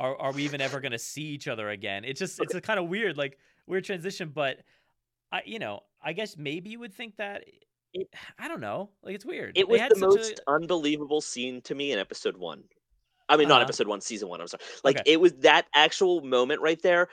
Are, 0.00 0.16
are 0.16 0.32
we 0.32 0.44
even 0.44 0.60
ever 0.60 0.80
gonna 0.80 0.96
see 0.96 1.24
each 1.24 1.48
other 1.48 1.70
again? 1.70 2.04
It's 2.04 2.20
just 2.20 2.40
it's 2.40 2.54
a 2.54 2.60
kind 2.60 2.78
of 2.78 2.88
weird 2.88 3.16
like 3.16 3.36
weird 3.66 3.82
transition, 3.82 4.30
but 4.32 4.58
I 5.32 5.42
you 5.44 5.58
know 5.58 5.80
I 6.00 6.12
guess 6.12 6.36
maybe 6.36 6.70
you 6.70 6.78
would 6.78 6.94
think 6.94 7.16
that 7.16 7.42
I 8.38 8.48
don't 8.48 8.60
know 8.60 8.90
like 9.02 9.14
it's 9.14 9.24
weird. 9.26 9.56
It 9.56 9.68
was 9.68 9.80
had 9.80 9.94
the 9.94 9.96
such 9.96 10.16
a- 10.16 10.18
most 10.18 10.40
unbelievable 10.46 11.20
scene 11.20 11.60
to 11.62 11.74
me 11.74 11.92
in 11.92 11.98
episode 11.98 12.36
one. 12.36 12.64
I 13.28 13.36
mean, 13.36 13.48
not 13.48 13.62
Uh-huh. 13.62 13.62
episode 13.62 13.88
one, 13.88 14.00
season 14.02 14.28
one. 14.28 14.40
I'm 14.40 14.48
sorry. 14.48 14.62
Like 14.84 15.00
Okay. 15.00 15.04
it 15.06 15.20
was 15.20 15.34
that 15.38 15.66
actual 15.74 16.22
moment 16.22 16.62
right 16.62 16.80
there. 16.82 17.08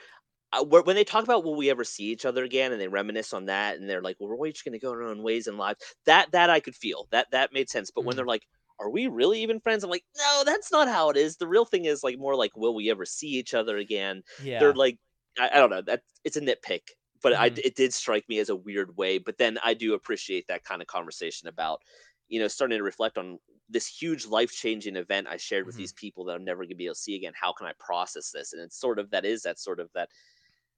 Uh, 0.52 0.64
where, 0.64 0.82
when 0.82 0.96
they 0.96 1.04
talk 1.04 1.24
about 1.24 1.44
will 1.44 1.56
we 1.56 1.70
ever 1.70 1.84
see 1.84 2.04
each 2.06 2.26
other 2.26 2.44
again, 2.44 2.72
and 2.72 2.80
they 2.80 2.88
reminisce 2.88 3.32
on 3.34 3.46
that, 3.46 3.76
and 3.78 3.88
they're 3.90 4.02
like, 4.02 4.16
"Well, 4.20 4.36
we're 4.36 4.46
each 4.48 4.64
going 4.64 4.74
to 4.74 4.78
go 4.80 4.90
our 4.92 5.02
own 5.02 5.22
ways 5.22 5.46
in 5.48 5.58
life." 5.58 5.78
That 6.06 6.32
that 6.32 6.50
I 6.50 6.60
could 6.60 6.76
feel. 6.76 7.08
That 7.12 7.28
that 7.32 7.52
made 7.54 7.70
sense. 7.70 7.90
But 7.90 8.02
Mm-hmm. 8.02 8.06
when 8.06 8.16
they're 8.16 8.26
like, 8.26 8.46
"Are 8.80 8.90
we 8.90 9.08
really 9.08 9.42
even 9.42 9.60
friends?" 9.60 9.84
I'm 9.84 9.90
like, 9.90 10.04
"No, 10.18 10.42
that's 10.46 10.72
not 10.72 10.88
how 10.88 11.10
it 11.10 11.16
is." 11.18 11.36
The 11.38 11.48
real 11.48 11.66
thing 11.66 11.86
is 11.86 12.04
like 12.04 12.18
more 12.18 12.36
like, 12.36 12.56
"Will 12.56 12.74
we 12.74 12.90
ever 12.90 13.06
see 13.06 13.28
each 13.28 13.54
other 13.54 13.78
again?" 13.78 14.22
Yeah. 14.38 14.60
They're 14.60 14.74
like, 14.74 14.98
I, 15.38 15.50
I 15.54 15.58
don't 15.58 15.70
know. 15.70 15.82
That 15.82 16.02
it's 16.24 16.36
a 16.36 16.42
nitpick, 16.42 16.82
but 17.22 17.32
I 17.34 17.46
Mhm. 17.46 17.60
it 17.64 17.76
did 17.76 17.94
strike 17.94 18.28
me 18.28 18.38
as 18.38 18.48
a 18.48 18.56
weird 18.56 18.96
way. 18.96 19.18
But 19.18 19.38
then 19.38 19.58
I 19.64 19.74
do 19.74 19.94
appreciate 19.94 20.46
that 20.48 20.64
kind 20.64 20.82
of 20.82 20.88
conversation 20.88 21.48
about, 21.48 21.82
you 22.28 22.40
know, 22.40 22.48
starting 22.48 22.78
to 22.78 22.84
reflect 22.84 23.18
on 23.18 23.38
this 23.68 23.86
huge 23.86 24.26
life 24.26 24.52
changing 24.52 24.96
event 24.96 25.26
I 25.28 25.36
shared 25.38 25.66
with 25.66 25.74
Mm-hmm. 25.74 25.86
these 25.86 25.92
people 25.92 26.24
that 26.26 26.34
I'm 26.36 26.44
never 26.44 26.64
gonna 26.64 26.76
be 26.76 26.86
able 26.86 26.94
to 26.94 27.00
see 27.00 27.16
again. 27.16 27.32
How 27.40 27.52
can 27.52 27.66
I 27.66 27.72
process 27.78 28.30
this? 28.32 28.52
And 28.52 28.62
it's 28.62 28.78
sort 28.78 28.98
of 28.98 29.10
that 29.10 29.24
is 29.24 29.42
that 29.42 29.58
sort 29.58 29.80
of 29.80 29.90
that. 29.94 30.10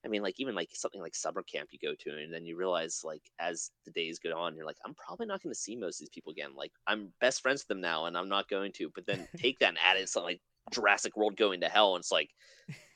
I 0.05 0.09
mean, 0.09 0.23
like 0.23 0.39
even 0.39 0.55
like 0.55 0.71
something 0.75 1.01
like 1.01 1.15
summer 1.17 1.43
camp 1.43 1.71
you 1.73 1.79
go 1.79 1.95
to, 1.95 2.11
and 2.11 2.33
then 2.33 2.47
you 2.47 2.57
realize 2.57 3.03
like 3.05 3.31
as 3.41 3.73
the 3.85 3.91
days 3.91 4.19
go 4.21 4.39
on, 4.39 4.55
you're 4.55 4.65
like, 4.67 4.79
I'm 4.85 4.95
probably 4.95 5.27
not 5.27 5.43
going 5.43 5.53
to 5.53 5.59
see 5.59 5.75
most 5.77 5.97
of 5.97 6.01
these 6.01 6.11
people 6.11 6.31
again. 6.33 6.55
Like 6.55 6.73
I'm 6.87 7.13
best 7.21 7.43
friends 7.43 7.63
with 7.63 7.69
them 7.69 7.81
now, 7.81 8.07
and 8.07 8.17
I'm 8.17 8.29
not 8.29 8.49
going 8.49 8.73
to. 8.75 8.91
But 8.95 9.07
then 9.07 9.29
take 9.37 9.59
that 9.59 9.71
and 9.71 9.79
add 9.79 9.97
it 9.97 10.09
something 10.09 10.35
like 10.35 10.43
Jurassic 10.73 11.17
World 11.17 11.37
going 11.37 11.61
to 11.63 11.69
hell, 11.69 11.95
and 11.97 12.03
it's 12.03 12.13
like 12.13 12.31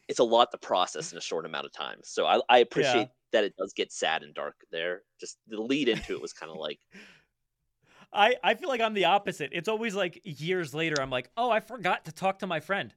it's 0.09 0.19
a 0.19 0.25
lot 0.25 0.51
to 0.53 0.59
process 0.59 1.13
in 1.13 1.19
a 1.19 1.21
short 1.21 1.47
amount 1.47 1.67
of 1.67 1.73
time. 1.73 1.99
So 2.03 2.27
I, 2.27 2.41
I 2.49 2.59
appreciate 2.59 3.09
that 3.33 3.45
it 3.45 3.55
does 3.57 3.73
get 3.73 3.91
sad 3.93 4.23
and 4.23 4.35
dark 4.35 4.57
there. 4.71 5.03
Just 5.21 5.39
the 5.49 5.61
lead 5.61 5.89
into 5.89 6.15
it 6.15 6.21
was 6.23 6.33
kind 6.33 6.51
of 6.51 6.59
like, 6.59 6.79
I 8.13 8.37
I 8.45 8.55
feel 8.55 8.69
like 8.69 8.81
I'm 8.83 8.95
the 8.95 9.07
opposite. 9.07 9.51
It's 9.53 9.69
always 9.69 9.95
like 9.95 10.21
years 10.25 10.75
later. 10.75 11.01
I'm 11.01 11.11
like, 11.11 11.31
oh, 11.37 11.51
I 11.51 11.61
forgot 11.61 12.05
to 12.07 12.13
talk 12.13 12.41
to 12.41 12.47
my 12.47 12.61
friend. 12.61 12.93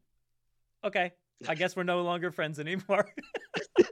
Okay, 0.84 1.14
I 1.48 1.56
guess 1.56 1.76
we're 1.76 1.84
no 1.84 2.02
longer 2.02 2.32
friends 2.32 2.60
anymore. 2.60 3.14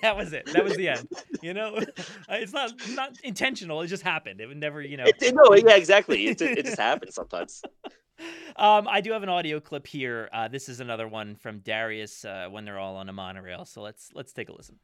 that 0.00 0.14
was 0.16 0.32
it. 0.32 0.46
That 0.52 0.64
was 0.64 0.76
the 0.76 0.88
end. 0.88 1.08
You 1.42 1.54
know, 1.54 1.78
it's 2.28 2.52
not 2.52 2.72
not 2.90 3.18
intentional. 3.22 3.82
It 3.82 3.88
just 3.88 4.02
happened. 4.02 4.40
It 4.40 4.46
would 4.46 4.56
never, 4.56 4.80
you 4.80 4.96
know. 4.96 5.04
it- 5.06 5.34
no, 5.34 5.54
yeah, 5.54 5.76
exactly. 5.76 6.26
It, 6.28 6.40
it 6.40 6.64
just 6.64 6.78
happens 6.78 7.14
sometimes. 7.14 7.62
Um, 8.56 8.88
I 8.88 9.02
do 9.02 9.12
have 9.12 9.22
an 9.22 9.28
audio 9.28 9.60
clip 9.60 9.86
here. 9.86 10.30
Uh, 10.32 10.48
this 10.48 10.70
is 10.70 10.80
another 10.80 11.06
one 11.06 11.36
from 11.36 11.58
Darius 11.58 12.24
uh, 12.24 12.48
when 12.50 12.64
they're 12.64 12.78
all 12.78 12.96
on 12.96 13.08
a 13.10 13.12
monorail. 13.12 13.66
So 13.66 13.82
let's 13.82 14.10
let's 14.14 14.32
take 14.32 14.48
a 14.48 14.54
listen. 14.54 14.76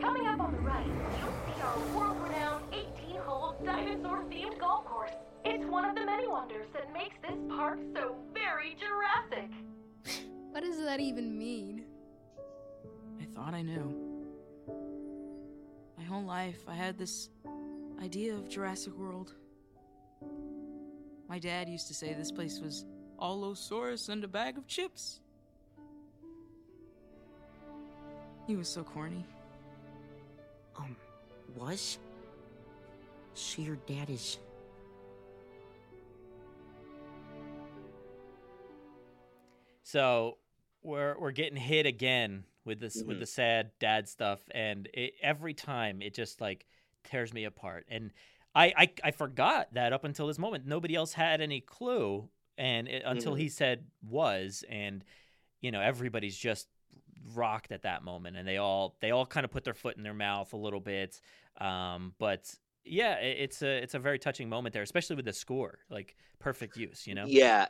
Coming 0.00 0.26
up 0.28 0.38
on 0.38 0.52
the 0.52 0.58
right, 0.58 0.86
you'll 0.86 1.54
see 1.54 1.62
our 1.62 1.78
world-renowned 1.96 2.62
18-hole 2.72 3.56
dinosaur-themed 3.64 4.58
golf 4.60 4.84
course. 4.84 5.12
It's 5.46 5.64
one 5.64 5.78
one 5.78 5.88
of 5.88 5.94
the 5.94 6.04
many 6.04 6.26
wonders 6.26 6.66
that 6.72 6.92
makes 6.92 7.14
this 7.22 7.38
park 7.48 7.78
so 7.94 8.16
very 8.34 8.76
Jurassic. 8.80 9.50
What 10.50 10.64
does 10.64 10.78
that 10.78 10.98
even 10.98 11.38
mean? 11.38 11.84
I 13.20 13.26
thought 13.32 13.54
I 13.54 13.62
knew. 13.62 13.94
My 15.96 16.02
whole 16.02 16.24
life, 16.24 16.64
I 16.66 16.74
had 16.74 16.98
this 16.98 17.28
idea 18.02 18.34
of 18.34 18.48
Jurassic 18.48 18.96
World. 18.96 19.34
My 21.28 21.38
dad 21.38 21.68
used 21.68 21.88
to 21.88 21.94
say 21.94 22.14
this 22.14 22.32
place 22.32 22.58
was 22.60 22.84
Allosaurus 23.20 24.08
and 24.08 24.24
a 24.24 24.28
bag 24.28 24.56
of 24.56 24.66
chips. 24.66 25.20
He 28.46 28.56
was 28.56 28.68
so 28.68 28.82
corny. 28.82 29.26
Um, 30.76 30.96
was? 31.54 31.98
So 33.34 33.62
your 33.62 33.76
dad 33.86 34.08
is. 34.08 34.38
So 39.82 40.38
we're 40.82 41.18
we're 41.18 41.30
getting 41.32 41.56
hit 41.58 41.86
again 41.86 42.44
with 42.64 42.80
this 42.80 43.02
with 43.02 43.16
Mhm. 43.16 43.20
the 43.20 43.26
sad 43.26 43.78
dad 43.78 44.08
stuff, 44.08 44.40
and 44.50 44.86
it, 44.92 45.14
every 45.22 45.54
time 45.54 46.02
it 46.02 46.14
just 46.14 46.40
like 46.40 46.66
tears 47.04 47.32
me 47.32 47.44
apart. 47.44 47.86
And 47.88 48.12
I, 48.58 48.72
I 48.76 48.92
I 49.04 49.10
forgot 49.12 49.72
that 49.74 49.92
up 49.92 50.04
until 50.04 50.26
this 50.26 50.38
moment, 50.38 50.66
nobody 50.66 50.94
else 50.94 51.12
had 51.12 51.40
any 51.40 51.60
clue, 51.60 52.28
and 52.56 52.88
it, 52.88 53.02
until 53.06 53.34
Mhm. 53.34 53.38
he 53.38 53.48
said 53.48 53.84
was, 54.02 54.64
and 54.68 55.04
you 55.60 55.70
know 55.70 55.80
everybody's 55.80 56.36
just 56.36 56.68
rocked 57.34 57.72
at 57.72 57.82
that 57.82 58.02
moment, 58.02 58.36
and 58.36 58.46
they 58.48 58.56
all 58.56 58.96
they 59.00 59.10
all 59.10 59.26
kind 59.26 59.44
of 59.44 59.50
put 59.50 59.64
their 59.64 59.74
foot 59.74 59.96
in 59.96 60.02
their 60.02 60.14
mouth 60.14 60.52
a 60.52 60.56
little 60.56 60.80
bit. 60.80 61.20
Um, 61.60 62.14
but 62.18 62.54
yeah, 62.84 63.16
it, 63.20 63.38
it's 63.40 63.62
a 63.62 63.82
it's 63.82 63.94
a 63.94 63.98
very 63.98 64.18
touching 64.18 64.48
moment 64.48 64.72
there, 64.72 64.82
especially 64.82 65.16
with 65.16 65.24
the 65.26 65.32
score, 65.32 65.78
like 65.90 66.16
perfect 66.38 66.76
use, 66.76 67.06
you 67.06 67.14
know. 67.14 67.26
Yeah. 67.26 67.68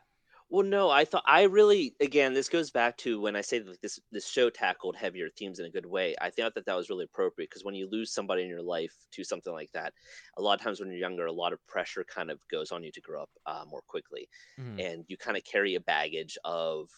Well, 0.51 0.65
no, 0.65 0.89
I 0.89 1.05
thought 1.05 1.25
I 1.27 1.43
really 1.43 1.95
again 2.01 2.33
this 2.33 2.49
goes 2.49 2.71
back 2.71 2.97
to 2.99 3.21
when 3.21 3.37
I 3.37 3.43
say 3.43 3.59
that 3.59 3.83
this 3.83 4.01
this 4.11 4.27
show 4.27 4.49
tackled 4.49 4.97
heavier 4.97 5.29
themes 5.29 5.59
in 5.59 5.67
a 5.67 5.71
good 5.71 5.85
way. 5.85 6.15
I 6.23 6.31
thought 6.31 6.55
that 6.55 6.65
that 6.65 6.75
was 6.75 6.89
really 6.89 7.05
appropriate 7.05 7.51
because 7.51 7.65
when 7.65 7.75
you 7.75 7.87
lose 7.89 8.13
somebody 8.13 8.43
in 8.45 8.49
your 8.49 8.63
life 8.63 8.95
to 9.13 9.25
something 9.25 9.53
like 9.53 9.73
that, 9.73 9.93
a 10.39 10.43
lot 10.43 10.59
of 10.59 10.63
times 10.65 10.81
when 10.81 10.89
you're 10.89 10.99
younger, 10.99 11.27
a 11.27 11.33
lot 11.33 11.53
of 11.53 11.65
pressure 11.67 12.03
kind 12.05 12.31
of 12.31 12.41
goes 12.49 12.73
on 12.73 12.83
you 12.83 12.91
to 12.93 13.01
grow 13.03 13.23
up 13.25 13.31
uh, 13.45 13.65
more 13.69 13.83
quickly, 13.83 14.27
Mhm. 14.57 14.83
and 14.83 15.05
you 15.09 15.19
kind 15.19 15.37
of 15.37 15.45
carry 15.45 15.75
a 15.75 15.81
baggage 15.81 16.39
of 16.45 16.89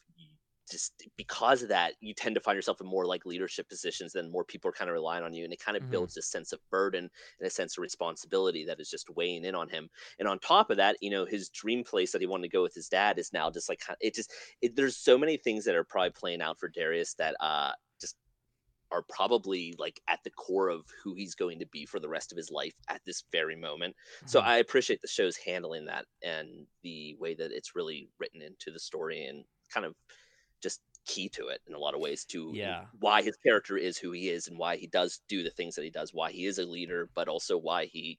just 0.71 1.03
because 1.17 1.63
of 1.63 1.69
that, 1.69 1.95
you 2.01 2.15
tend 2.15 2.35
to 2.37 2.41
find 2.41 2.57
yourself 2.57 2.81
in 2.81 2.87
more 2.87 3.07
like 3.07 3.27
leadership 3.27 3.69
positions, 3.69 4.13
then 4.13 4.31
more 4.31 4.45
people 4.45 4.69
are 4.69 4.73
kind 4.73 4.89
of 4.91 4.95
relying 4.95 5.25
on 5.25 5.35
you, 5.35 5.45
and 5.45 5.53
it 5.53 5.61
kind 5.61 5.77
of 5.77 5.83
Mhm. 5.83 5.91
builds 5.91 6.15
this 6.15 6.31
sense 6.31 6.53
of 6.53 6.61
burden 6.71 7.11
and 7.39 7.47
a 7.47 7.51
sense 7.51 7.77
of 7.77 7.83
responsibility 7.83 8.65
that 8.65 8.81
is 8.81 8.91
just 8.91 9.11
weighing 9.11 9.45
in 9.45 9.55
on 9.55 9.69
him. 9.69 9.89
And 10.19 10.29
on 10.29 10.39
top 10.39 10.71
of 10.71 10.77
that, 10.79 10.97
you 11.01 11.11
know, 11.11 11.25
his 11.25 11.49
dream 11.51 11.85
place 11.85 12.13
that 12.13 12.21
he 12.21 12.27
wanted 12.27 12.43
to 12.45 12.57
go 12.57 12.63
with 12.63 12.75
his 12.75 12.89
dad 12.89 13.19
is 13.19 13.33
now 13.33 13.51
just 13.51 13.69
like 13.69 13.83
it 14.01 14.15
just 14.15 14.33
it, 14.63 14.77
there's 14.77 14.97
so 14.97 15.19
many 15.19 15.37
things 15.37 15.65
that 15.65 15.75
are 15.75 15.85
probably 15.85 16.11
playing 16.11 16.41
out 16.43 16.59
for 16.59 16.69
Darius 16.69 17.15
that 17.15 17.37
uh 17.41 17.73
just 18.01 18.17
are 18.93 19.05
probably 19.09 19.73
like 19.79 20.01
at 20.09 20.19
the 20.25 20.31
core 20.31 20.69
of 20.69 20.85
who 21.03 21.15
he's 21.15 21.35
going 21.37 21.61
to 21.61 21.67
be 21.67 21.87
for 21.87 22.01
the 22.01 22.09
rest 22.09 22.33
of 22.33 22.37
his 22.37 22.51
life 22.51 22.75
at 22.89 23.01
this 23.07 23.23
very 23.31 23.55
moment. 23.55 23.95
So 24.27 24.41
Mhm. 24.41 24.41
I 24.41 24.57
appreciate 24.59 25.01
the 25.01 25.07
show's 25.09 25.37
handling 25.37 25.85
that 25.87 26.07
and 26.23 26.67
the 26.83 27.15
way 27.21 27.35
that 27.35 27.53
it's 27.53 27.77
really 27.77 28.11
written 28.19 28.43
into 28.43 28.73
the 28.73 28.81
story 28.81 29.27
and 29.27 29.45
kind 29.73 29.87
of 29.87 29.95
just 30.63 30.81
key 31.07 31.29
to 31.31 31.49
it 31.49 31.61
in 31.67 31.75
a 31.75 31.79
lot 31.79 31.95
of 31.95 32.01
ways 32.01 32.25
to 32.27 32.55
Yeah. 32.55 32.87
why 32.99 33.23
his 33.23 33.37
character 33.37 33.77
is 33.77 33.99
who 33.99 34.13
he 34.13 34.29
is 34.29 34.49
and 34.49 34.59
why 34.59 34.77
he 34.77 34.87
does 34.87 35.21
do 35.29 35.43
the 35.43 35.51
things 35.51 35.75
that 35.75 35.85
he 35.85 35.91
does, 35.91 36.13
why 36.15 36.31
he 36.31 36.47
is 36.47 36.59
a 36.59 36.65
leader, 36.67 37.11
but 37.15 37.29
also 37.29 37.57
why 37.59 37.87
he, 37.87 38.19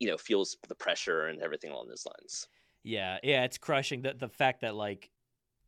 you 0.00 0.08
know, 0.08 0.18
feels 0.18 0.56
the 0.68 0.74
pressure 0.74 1.26
and 1.26 1.42
everything 1.42 1.70
along 1.72 1.88
those 1.88 2.06
lines. 2.06 2.48
Yeah, 2.82 3.18
yeah, 3.22 3.44
it's 3.44 3.58
crushing 3.58 4.02
the 4.02 4.14
the 4.14 4.28
fact 4.28 4.60
that 4.60 4.74
like 4.74 5.10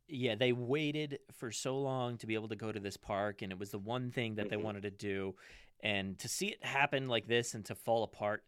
yeah, 0.07 0.35
they 0.35 0.53
waited 0.53 1.19
for 1.33 1.51
so 1.51 1.79
long 1.79 2.17
to 2.19 2.27
be 2.27 2.35
able 2.35 2.49
to 2.49 2.55
go 2.55 2.71
to 2.71 2.79
this 2.79 2.97
park 2.97 3.41
and 3.41 3.51
it 3.51 3.59
was 3.59 3.71
the 3.71 3.79
one 3.79 4.11
thing 4.11 4.35
that 4.35 4.49
they 4.49 4.57
Mhm. 4.57 4.63
wanted 4.63 4.83
to 4.83 4.91
do 4.91 5.35
and 5.81 6.17
to 6.19 6.27
see 6.29 6.47
it 6.47 6.63
happen 6.65 7.07
like 7.07 7.27
this 7.27 7.53
and 7.55 7.65
to 7.65 7.75
fall 7.75 8.03
apart 8.03 8.43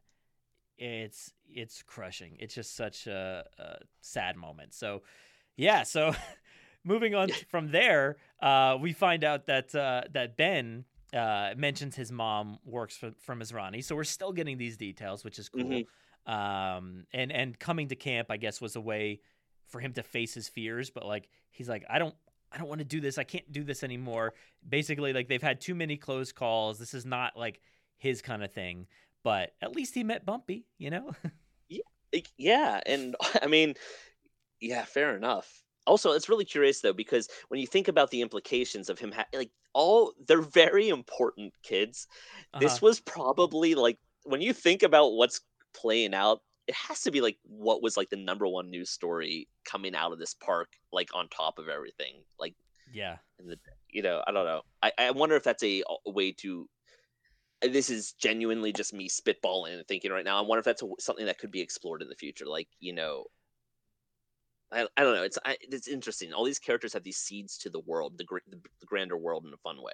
it's 0.77 1.33
it's 1.49 1.83
crushing. 1.83 2.37
It's 2.39 2.55
just 2.55 2.75
such 2.75 3.07
a, 3.07 3.45
a 3.59 3.77
sad 4.01 4.37
moment. 4.37 4.73
So 4.73 5.03
yeah, 5.57 5.83
so 5.83 6.13
moving 6.83 7.15
on 7.15 7.29
from 7.49 7.71
there, 7.71 8.17
uh, 8.41 8.77
we 8.79 8.93
find 8.93 9.23
out 9.23 9.45
that 9.47 9.73
uh, 9.75 10.03
that 10.11 10.37
Ben 10.37 10.85
uh, 11.13 11.51
mentions 11.57 11.95
his 11.95 12.11
mom 12.11 12.59
works 12.65 12.95
for, 12.95 13.11
for 13.19 13.35
Masrani. 13.35 13.83
So 13.83 13.95
we're 13.95 14.03
still 14.03 14.31
getting 14.31 14.57
these 14.57 14.77
details, 14.77 15.23
which 15.23 15.39
is 15.39 15.49
cool. 15.49 15.63
Mhm. 15.63 15.85
Um, 16.25 17.05
and 17.13 17.31
and 17.31 17.57
coming 17.59 17.87
to 17.89 17.95
camp, 17.95 18.27
I 18.29 18.37
guess, 18.37 18.61
was 18.61 18.75
a 18.75 18.81
way 18.81 19.21
for 19.67 19.79
him 19.79 19.93
to 19.93 20.03
face 20.03 20.33
his 20.33 20.47
fears. 20.49 20.89
But 20.89 21.05
like 21.05 21.29
he's 21.51 21.69
like, 21.69 21.85
I 21.89 21.99
don't. 21.99 22.15
I 22.53 22.57
don't 22.57 22.67
want 22.67 22.79
to 22.79 22.85
do 22.85 22.99
this. 22.99 23.17
I 23.17 23.23
can't 23.23 23.49
do 23.49 23.63
this 23.63 23.81
anymore. 23.81 24.33
Basically, 24.67 25.13
like 25.13 25.29
they've 25.29 25.41
had 25.41 25.61
too 25.61 25.73
many 25.73 25.95
close 25.95 26.33
calls. 26.33 26.77
This 26.79 26.93
is 26.93 27.05
not 27.05 27.37
like 27.37 27.61
his 27.97 28.21
kind 28.21 28.43
of 28.43 28.51
thing. 28.51 28.87
But 29.23 29.53
at 29.61 29.75
least 29.75 29.93
he 29.93 30.03
met 30.03 30.25
Bumpy, 30.25 30.65
you 30.77 30.89
know? 30.89 31.11
yeah, 31.69 31.79
yeah, 32.37 32.81
and 32.85 33.15
I 33.41 33.47
mean, 33.47 33.75
yeah, 34.59 34.83
fair 34.83 35.15
enough. 35.15 35.63
Also, 35.87 36.11
it's 36.11 36.29
really 36.29 36.45
curious 36.45 36.81
though 36.81 36.93
because 36.93 37.27
when 37.49 37.59
you 37.59 37.67
think 37.67 37.87
about 37.87 38.11
the 38.11 38.21
implications 38.21 38.89
of 38.89 38.99
him, 38.99 39.11
ha- 39.11 39.25
like 39.33 39.51
all 39.73 40.13
they're 40.27 40.41
very 40.41 40.89
important 40.89 41.53
kids. 41.63 42.07
This 42.53 42.81
Uh-huh. 42.81 42.87
was 42.87 42.99
probably 42.99 43.75
like 43.75 43.99
when 44.23 44.41
you 44.41 44.53
think 44.53 44.83
about 44.83 45.13
what's 45.13 45.41
playing 45.73 46.13
out, 46.13 46.41
it 46.67 46.75
has 46.75 47.01
to 47.01 47.11
be 47.11 47.21
like 47.21 47.37
what 47.43 47.81
was 47.81 47.97
like 47.97 48.09
the 48.09 48.17
number 48.17 48.47
one 48.47 48.69
news 48.69 48.89
story 48.91 49.49
coming 49.65 49.95
out 49.95 50.11
of 50.13 50.19
this 50.19 50.33
park, 50.35 50.73
like 50.91 51.09
on 51.15 51.29
top 51.29 51.57
of 51.59 51.67
everything, 51.69 52.23
like 52.39 52.55
yeah. 52.91 53.17
the 53.39 53.59
you 53.89 54.01
know 54.03 54.23
I 54.27 54.31
don't 54.31 54.45
know. 54.45 54.61
I 54.83 54.91
I 54.97 55.11
wonder 55.11 55.35
if 55.35 55.43
that's 55.43 55.63
a, 55.63 55.83
a 56.05 56.11
way 56.11 56.31
to. 56.33 56.69
This 57.61 57.91
is 57.91 58.13
genuinely 58.13 58.73
just 58.73 58.93
me 58.93 59.07
spitballing 59.07 59.77
and 59.77 59.87
thinking 59.87 60.11
right 60.11 60.25
now. 60.25 60.37
I 60.37 60.41
wonder 60.41 60.59
if 60.59 60.65
that's 60.65 60.81
a, 60.81 60.87
something 60.99 61.27
that 61.27 61.37
could 61.37 61.51
be 61.51 61.61
explored 61.61 62.01
in 62.01 62.09
the 62.09 62.15
future. 62.15 62.47
Like 62.47 62.67
you 62.79 62.93
know, 62.93 63.25
I, 64.71 64.87
I 64.97 65.03
don't 65.03 65.15
know. 65.15 65.23
It's 65.23 65.37
I, 65.45 65.57
it's 65.61 65.87
interesting. 65.87 66.33
All 66.33 66.45
these 66.45 66.59
characters 66.59 66.93
have 66.93 67.03
these 67.03 67.17
seeds 67.17 67.57
to 67.59 67.69
the 67.69 67.81
world, 67.81 68.17
the, 68.17 68.23
gr- 68.23 68.37
the 68.49 68.57
the 68.79 68.85
grander 68.85 69.17
world 69.17 69.45
in 69.45 69.53
a 69.53 69.57
fun 69.57 69.81
way. 69.81 69.93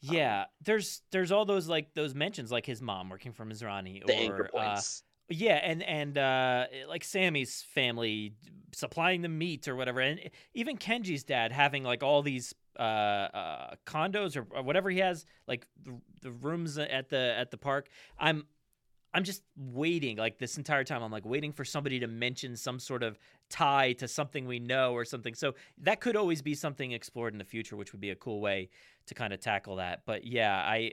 Yeah, 0.00 0.44
there's 0.64 1.02
there's 1.12 1.30
all 1.30 1.44
those 1.44 1.68
like 1.68 1.94
those 1.94 2.14
mentions 2.14 2.50
like 2.50 2.64
his 2.64 2.80
mom 2.80 3.10
working 3.10 3.32
for 3.32 3.44
Masrani 3.44 4.04
The 4.04 4.14
or 4.14 4.16
anchor 4.16 4.50
uh, 4.56 4.80
yeah, 5.28 5.60
and 5.62 5.82
and 5.82 6.18
uh, 6.18 6.66
like 6.88 7.04
Sammy's 7.04 7.64
family 7.74 8.34
supplying 8.72 9.22
the 9.22 9.28
meat 9.28 9.68
or 9.68 9.76
whatever, 9.76 10.00
and 10.00 10.20
even 10.54 10.76
Kenji's 10.76 11.22
dad 11.22 11.52
having 11.52 11.84
like 11.84 12.02
all 12.02 12.22
these 12.22 12.54
uh, 12.78 12.82
uh, 12.82 13.74
condos 13.86 14.36
or, 14.36 14.46
or 14.50 14.62
whatever 14.62 14.90
he 14.90 14.98
has, 14.98 15.26
like 15.46 15.66
the, 15.84 16.00
the 16.22 16.32
rooms 16.32 16.78
at 16.78 17.10
the 17.10 17.34
at 17.36 17.50
the 17.50 17.58
park. 17.58 17.88
I'm 18.18 18.44
I'm 19.12 19.24
just 19.24 19.42
waiting 19.56 20.16
like 20.18 20.38
this 20.38 20.56
entire 20.56 20.84
time. 20.84 21.02
I'm 21.02 21.10
like 21.10 21.26
waiting 21.26 21.52
for 21.52 21.64
somebody 21.64 21.98
to 22.00 22.06
mention 22.06 22.56
some 22.56 22.78
sort 22.78 23.02
of 23.02 23.18
tie 23.48 23.92
to 23.94 24.06
something 24.06 24.46
we 24.46 24.60
know 24.60 24.92
or 24.92 25.04
something. 25.04 25.34
So 25.34 25.54
that 25.78 26.00
could 26.00 26.14
always 26.16 26.42
be 26.42 26.54
something 26.54 26.92
explored 26.92 27.32
in 27.34 27.38
the 27.38 27.44
future, 27.44 27.76
which 27.76 27.92
would 27.92 28.00
be 28.00 28.10
a 28.10 28.14
cool 28.16 28.40
way 28.40 28.68
to 29.06 29.14
kind 29.14 29.32
of 29.32 29.40
tackle 29.40 29.76
that. 29.76 30.02
But 30.06 30.24
yeah, 30.24 30.54
I 30.56 30.92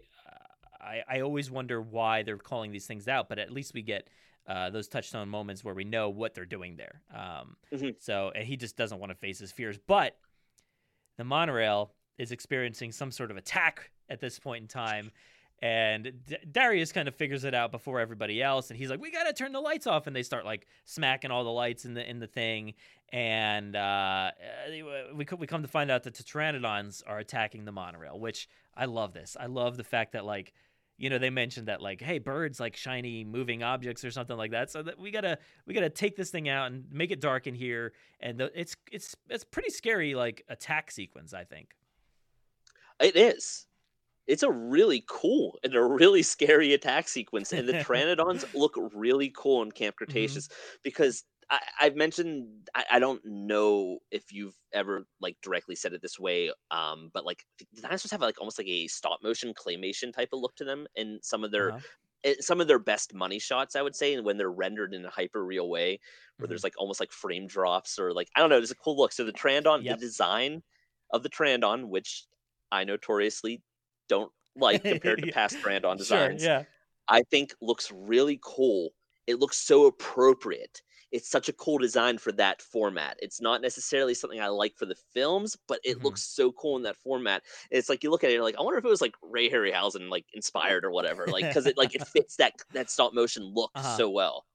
I, 0.82 1.03
I 1.08 1.19
always 1.21 1.51
wonder 1.51 1.82
why 1.82 2.23
they're 2.23 2.38
calling 2.38 2.71
these 2.71 2.88
things 2.88 3.08
out. 3.08 3.30
But 3.30 3.39
at 3.39 3.51
least 3.51 3.73
we 3.73 3.82
get 3.82 4.10
uh, 4.47 4.69
those 4.69 4.88
touchstone 4.88 5.27
moments 5.30 5.63
where 5.63 5.73
we 5.73 5.84
know 5.84 6.10
what 6.10 6.34
they're 6.34 6.45
doing 6.45 6.77
there. 6.77 7.01
Um, 7.13 7.58
Mhm. 7.71 7.95
So 7.99 8.32
and 8.34 8.45
he 8.45 8.58
just 8.58 8.77
doesn't 8.77 8.99
want 8.99 9.12
to 9.12 9.15
face 9.15 9.38
his 9.39 9.51
fears. 9.51 9.77
But 9.77 10.17
the 11.17 11.23
monorail 11.23 11.93
is 12.17 12.32
experiencing 12.32 12.91
some 12.91 13.12
sort 13.12 13.30
of 13.30 13.38
attack 13.38 13.91
at 14.10 14.19
this 14.21 14.39
point 14.39 14.62
in 14.63 14.67
time. 14.67 15.12
And 15.60 16.12
D- 16.28 16.38
Darius 16.52 16.91
kind 16.91 17.08
of 17.08 17.15
figures 17.15 17.43
it 17.43 17.56
out 17.56 17.72
before 17.72 18.00
everybody 18.00 18.43
else, 18.43 18.70
and 18.70 18.78
he's 18.78 18.91
like, 18.91 19.02
"We 19.02 19.10
gotta 19.10 19.34
turn 19.34 19.54
the 19.54 19.60
lights 19.60 19.88
off." 19.88 20.06
And 20.06 20.15
they 20.15 20.22
start 20.22 20.46
like 20.46 20.67
smacking 20.86 21.32
all 21.32 21.43
the 21.43 21.52
lights 21.52 21.84
in 21.84 21.96
the 21.96 22.08
in 22.08 22.20
the 22.20 22.28
thing, 22.28 22.76
and 23.12 23.76
uh, 23.76 23.80
uh, 23.80 24.32
we 25.15 25.26
co- 25.26 25.36
we 25.36 25.48
come 25.48 25.63
to 25.63 25.67
find 25.67 25.89
out 25.89 26.04
that 26.04 26.13
the 26.13 26.24
pteranodons 26.24 27.02
are 27.08 27.17
attacking 27.17 27.65
the 27.65 27.72
monorail. 27.72 28.20
Which 28.20 28.48
I 28.76 28.86
love 28.86 29.13
this. 29.13 29.36
I 29.39 29.48
love 29.48 29.78
the 29.78 29.84
fact 29.84 30.12
that 30.12 30.26
like, 30.26 30.54
you 30.98 31.10
know, 31.10 31.17
they 31.17 31.32
mentioned 31.32 31.70
that 31.70 31.82
like, 31.82 32.02
hey, 32.02 32.20
birds 32.20 32.60
like 32.60 32.76
shiny 32.76 33.24
moving 33.24 33.63
objects 33.63 34.06
or 34.06 34.12
something 34.12 34.38
like 34.38 34.52
that. 34.52 34.70
So 34.70 34.84
that 34.84 35.00
we 35.00 35.10
gotta 35.10 35.39
we 35.65 35.74
gotta 35.74 35.89
take 35.89 36.15
this 36.15 36.30
thing 36.30 36.50
out 36.50 36.72
and 36.72 36.86
make 36.91 37.10
it 37.10 37.20
dark 37.20 37.48
in 37.48 37.56
here, 37.56 37.93
and 38.20 38.38
the, 38.39 38.52
it's 38.54 38.76
it's 38.91 39.15
it's 39.28 39.43
pretty 39.43 39.72
scary 39.72 40.13
like 40.13 40.43
attack 40.50 40.91
sequence. 40.91 41.34
I 41.34 41.46
think. 41.46 41.76
It 43.00 43.15
is. 43.15 43.66
It's 44.28 44.44
a 44.44 44.52
really 44.52 45.04
cool 45.08 45.58
and 45.63 45.74
a 45.76 45.84
really 45.84 46.24
scary 46.24 46.74
attack 46.74 47.08
sequence, 47.08 47.52
and 47.52 47.68
the 47.68 47.74
Pteranodons 47.76 48.44
look 48.54 48.74
really 48.94 49.32
cool 49.36 49.62
in 49.62 49.72
Camp 49.72 49.96
Cretaceous 49.96 50.50
because 50.84 51.24
I, 51.50 51.62
I've 51.80 51.96
mentioned 51.96 52.70
I, 52.76 52.86
I 52.94 53.00
don't 53.00 53.22
know 53.26 54.00
if 54.12 54.32
you've 54.34 54.56
ever 54.74 55.08
like 55.22 55.38
directly 55.42 55.76
said 55.76 55.94
it 55.94 56.02
this 56.02 56.20
way, 56.20 56.52
um, 56.72 57.10
but 57.13 57.26
like 57.26 57.46
the 57.74 57.82
dinosaurs 57.82 58.12
have 58.12 58.22
like 58.22 58.40
almost 58.40 58.58
like 58.60 58.68
a 58.68 58.88
stop 58.88 59.22
motion 59.24 59.54
claymation 59.54 60.12
type 60.13 60.30
of 60.34 60.40
look 60.42 60.56
to 60.58 60.66
them 60.66 60.88
in 60.96 61.20
some 61.24 61.44
of 61.46 61.52
their 61.52 61.74
Uh-huh. 61.74 61.82
some 62.40 62.60
of 62.60 62.68
their 62.68 62.80
best 62.80 63.13
money 63.13 63.40
shots, 63.40 63.76
I 63.76 63.82
would 63.82 63.96
say, 63.96 64.13
and 64.13 64.26
when 64.26 64.38
they're 64.38 64.52
rendered 64.52 64.94
in 64.94 65.06
a 65.06 65.10
hyper 65.10 65.46
real 65.46 65.70
way, 65.70 66.00
where 66.40 66.48
Mm-hmm. 66.48 66.48
there's 66.48 66.63
like 66.63 66.74
almost 66.78 67.00
like 67.00 67.12
frame 67.12 67.48
drops 67.48 67.98
or 68.00 68.13
like 68.13 68.30
I 68.36 68.40
don't 68.40 68.50
know, 68.50 68.58
there's 68.58 68.72
a 68.72 68.76
cool 68.76 68.98
look. 68.98 69.12
So 69.12 69.24
the 69.24 69.34
Pteranodon, 69.34 69.86
Yep. 69.86 69.88
the 69.88 69.96
design 69.96 70.63
of 71.12 71.24
the 71.24 71.30
Pteranodon, 71.30 71.88
which 71.90 72.26
I 72.72 72.84
notoriously 72.84 73.63
don't 74.08 74.32
like 74.56 74.84
compared 74.84 75.22
to 75.24 75.32
past 75.32 75.58
Pteranodon 75.58 75.98
designs, 75.98 76.43
yeah. 76.43 76.63
I 77.08 77.22
think 77.32 77.54
looks 77.62 77.91
really 77.91 78.39
cool. 78.43 78.89
It 79.28 79.39
looks 79.39 79.58
so 79.58 79.86
appropriate. 79.86 80.82
It's 81.12 81.30
such 81.30 81.48
a 81.48 81.54
cool 81.54 81.78
design 81.78 82.17
for 82.17 82.34
that 82.34 82.62
format. 82.62 83.17
It's 83.22 83.39
not 83.39 83.62
necessarily 83.62 84.13
something 84.13 84.41
I 84.41 84.50
like 84.50 84.76
for 84.76 84.86
the 84.86 84.96
films, 85.13 85.56
but 85.67 85.80
it 85.86 86.00
Mhm. 86.00 86.04
looks 86.04 86.24
so 86.24 86.52
cool 86.52 86.76
in 86.76 86.84
that 86.84 86.98
format. 86.98 87.43
It's 87.72 87.88
like 87.88 88.04
you 88.04 88.10
look 88.12 88.26
at 88.26 88.30
it, 88.30 88.34
you're 88.34 88.43
like, 88.43 88.58
I 88.60 88.62
wonder 88.62 88.78
if 88.78 88.84
it 88.84 88.89
was 88.89 89.00
like 89.02 89.15
Ray 89.22 89.50
Harryhausen 89.50 90.10
like 90.10 90.26
inspired 90.34 90.84
or 90.84 90.91
whatever, 90.91 91.26
like 91.28 91.46
because 91.48 91.65
it 91.65 91.78
like 91.78 91.96
it 91.96 92.06
fits 92.08 92.36
that 92.38 92.54
that 92.74 92.89
stop 92.89 93.13
motion 93.13 93.43
look 93.54 93.72
Uh-huh. 93.76 93.96
so 93.98 94.10
well. 94.10 94.46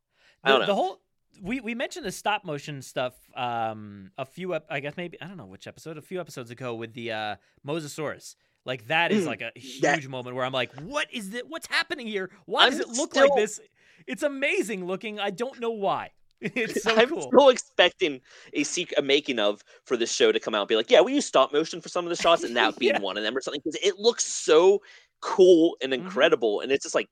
I 0.44 0.48
The, 0.50 0.52
don't 0.52 0.60
know. 0.60 0.66
the 0.66 0.74
whole 0.74 1.00
we 1.40 1.60
we 1.60 1.74
mentioned 1.74 2.04
the 2.04 2.12
stop 2.12 2.44
motion 2.44 2.82
stuff 2.82 3.14
um 3.34 4.10
a 4.18 4.26
few 4.26 4.54
ep- 4.54 4.66
I 4.68 4.80
guess 4.80 4.94
maybe 4.98 5.18
I 5.22 5.28
don't 5.28 5.38
know 5.38 5.46
which 5.46 5.66
episode 5.66 5.96
a 5.96 6.02
few 6.02 6.20
episodes 6.20 6.50
ago 6.50 6.74
with 6.74 6.92
the 6.92 7.12
uh 7.12 7.36
Mosasaurus. 7.66 8.34
Like 8.64 8.86
that 8.88 9.10
is 9.12 9.24
Mm, 9.24 9.26
like 9.26 9.40
a 9.42 9.50
huge 9.58 9.80
that- 9.82 10.08
moment 10.08 10.36
where 10.36 10.44
I'm 10.44 10.52
like, 10.52 10.72
what 10.82 11.08
is 11.12 11.34
it? 11.34 11.48
What's 11.48 11.66
happening 11.66 12.06
here? 12.06 12.30
Why 12.46 12.66
does 12.70 12.76
I'm 12.80 12.82
it 12.82 12.88
look 12.96 13.16
like 13.16 13.34
this? 13.34 13.60
It's 14.06 14.22
amazing 14.22 14.86
looking. 14.86 15.18
I 15.20 15.30
don't 15.30 15.58
know 15.60 15.70
why. 15.70 16.10
It's 16.40 16.82
so 16.82 16.94
I'm 16.96 17.08
cool. 17.08 17.22
still 17.28 17.48
expecting 17.50 18.20
a 18.52 18.64
seek 18.64 18.92
a 18.98 19.02
making 19.02 19.38
of 19.38 19.62
for 19.84 19.96
this 19.96 20.12
show 20.12 20.32
to 20.32 20.40
come 20.40 20.54
out 20.56 20.62
and 20.62 20.68
be 20.68 20.74
like, 20.76 20.90
yeah, 20.90 21.00
we 21.00 21.14
use 21.14 21.24
stop 21.26 21.52
motion 21.52 21.80
for 21.80 21.88
some 21.88 22.04
of 22.04 22.10
the 22.10 22.20
shots, 22.20 22.42
and 22.42 22.56
that 22.56 22.76
being 22.78 22.94
Yeah. 22.94 23.00
one 23.00 23.16
of 23.16 23.22
them 23.22 23.36
or 23.36 23.40
something 23.40 23.60
because 23.64 23.78
it 23.82 23.98
looks 23.98 24.24
so 24.24 24.80
cool 25.20 25.76
and 25.80 25.92
Mm-hmm. 25.92 26.04
incredible, 26.04 26.60
and 26.60 26.72
it's 26.72 26.82
just 26.84 26.94
like, 26.94 27.08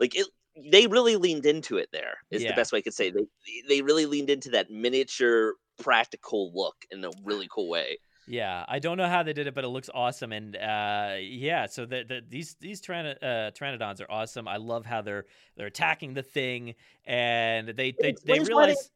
like 0.00 0.14
it. 0.16 0.26
They 0.70 0.88
really 0.88 1.14
leaned 1.14 1.46
into 1.46 1.76
it. 1.78 1.88
There 1.92 2.18
is 2.32 2.42
Yeah. 2.42 2.50
the 2.50 2.56
best 2.56 2.72
way 2.72 2.80
I 2.80 2.82
could 2.82 2.92
say. 2.94 3.10
They 3.10 3.24
they 3.68 3.82
really 3.82 4.04
leaned 4.06 4.30
into 4.30 4.50
that 4.50 4.68
miniature, 4.68 5.54
practical 5.80 6.50
look 6.52 6.74
in 6.90 7.04
a 7.04 7.10
really 7.24 7.48
cool 7.52 7.68
way. 7.68 7.98
Yeah, 8.30 8.64
I 8.68 8.78
don't 8.78 8.96
know 8.96 9.08
how 9.08 9.24
they 9.24 9.32
did 9.32 9.48
it, 9.48 9.56
but 9.56 9.64
it 9.64 9.68
looks 9.68 9.90
awesome. 9.92 10.30
And 10.32 10.54
uh, 10.54 11.16
yeah, 11.20 11.66
so 11.66 11.84
the, 11.84 12.04
the, 12.08 12.20
these 12.28 12.54
these 12.60 12.80
tyran- 12.80 13.16
uh, 13.20 13.50
pteranodons 13.50 14.00
are 14.00 14.08
awesome. 14.08 14.46
I 14.46 14.56
love 14.56 14.86
how 14.86 15.02
they're 15.02 15.24
they're 15.56 15.66
attacking 15.66 16.14
the 16.14 16.22
thing, 16.22 16.76
and 17.04 17.70
they 17.70 17.90
they, 17.90 17.94
they 18.00 18.08
explains 18.10 18.48
why 18.48 18.66
they- 18.66 18.66
realize 18.68 18.90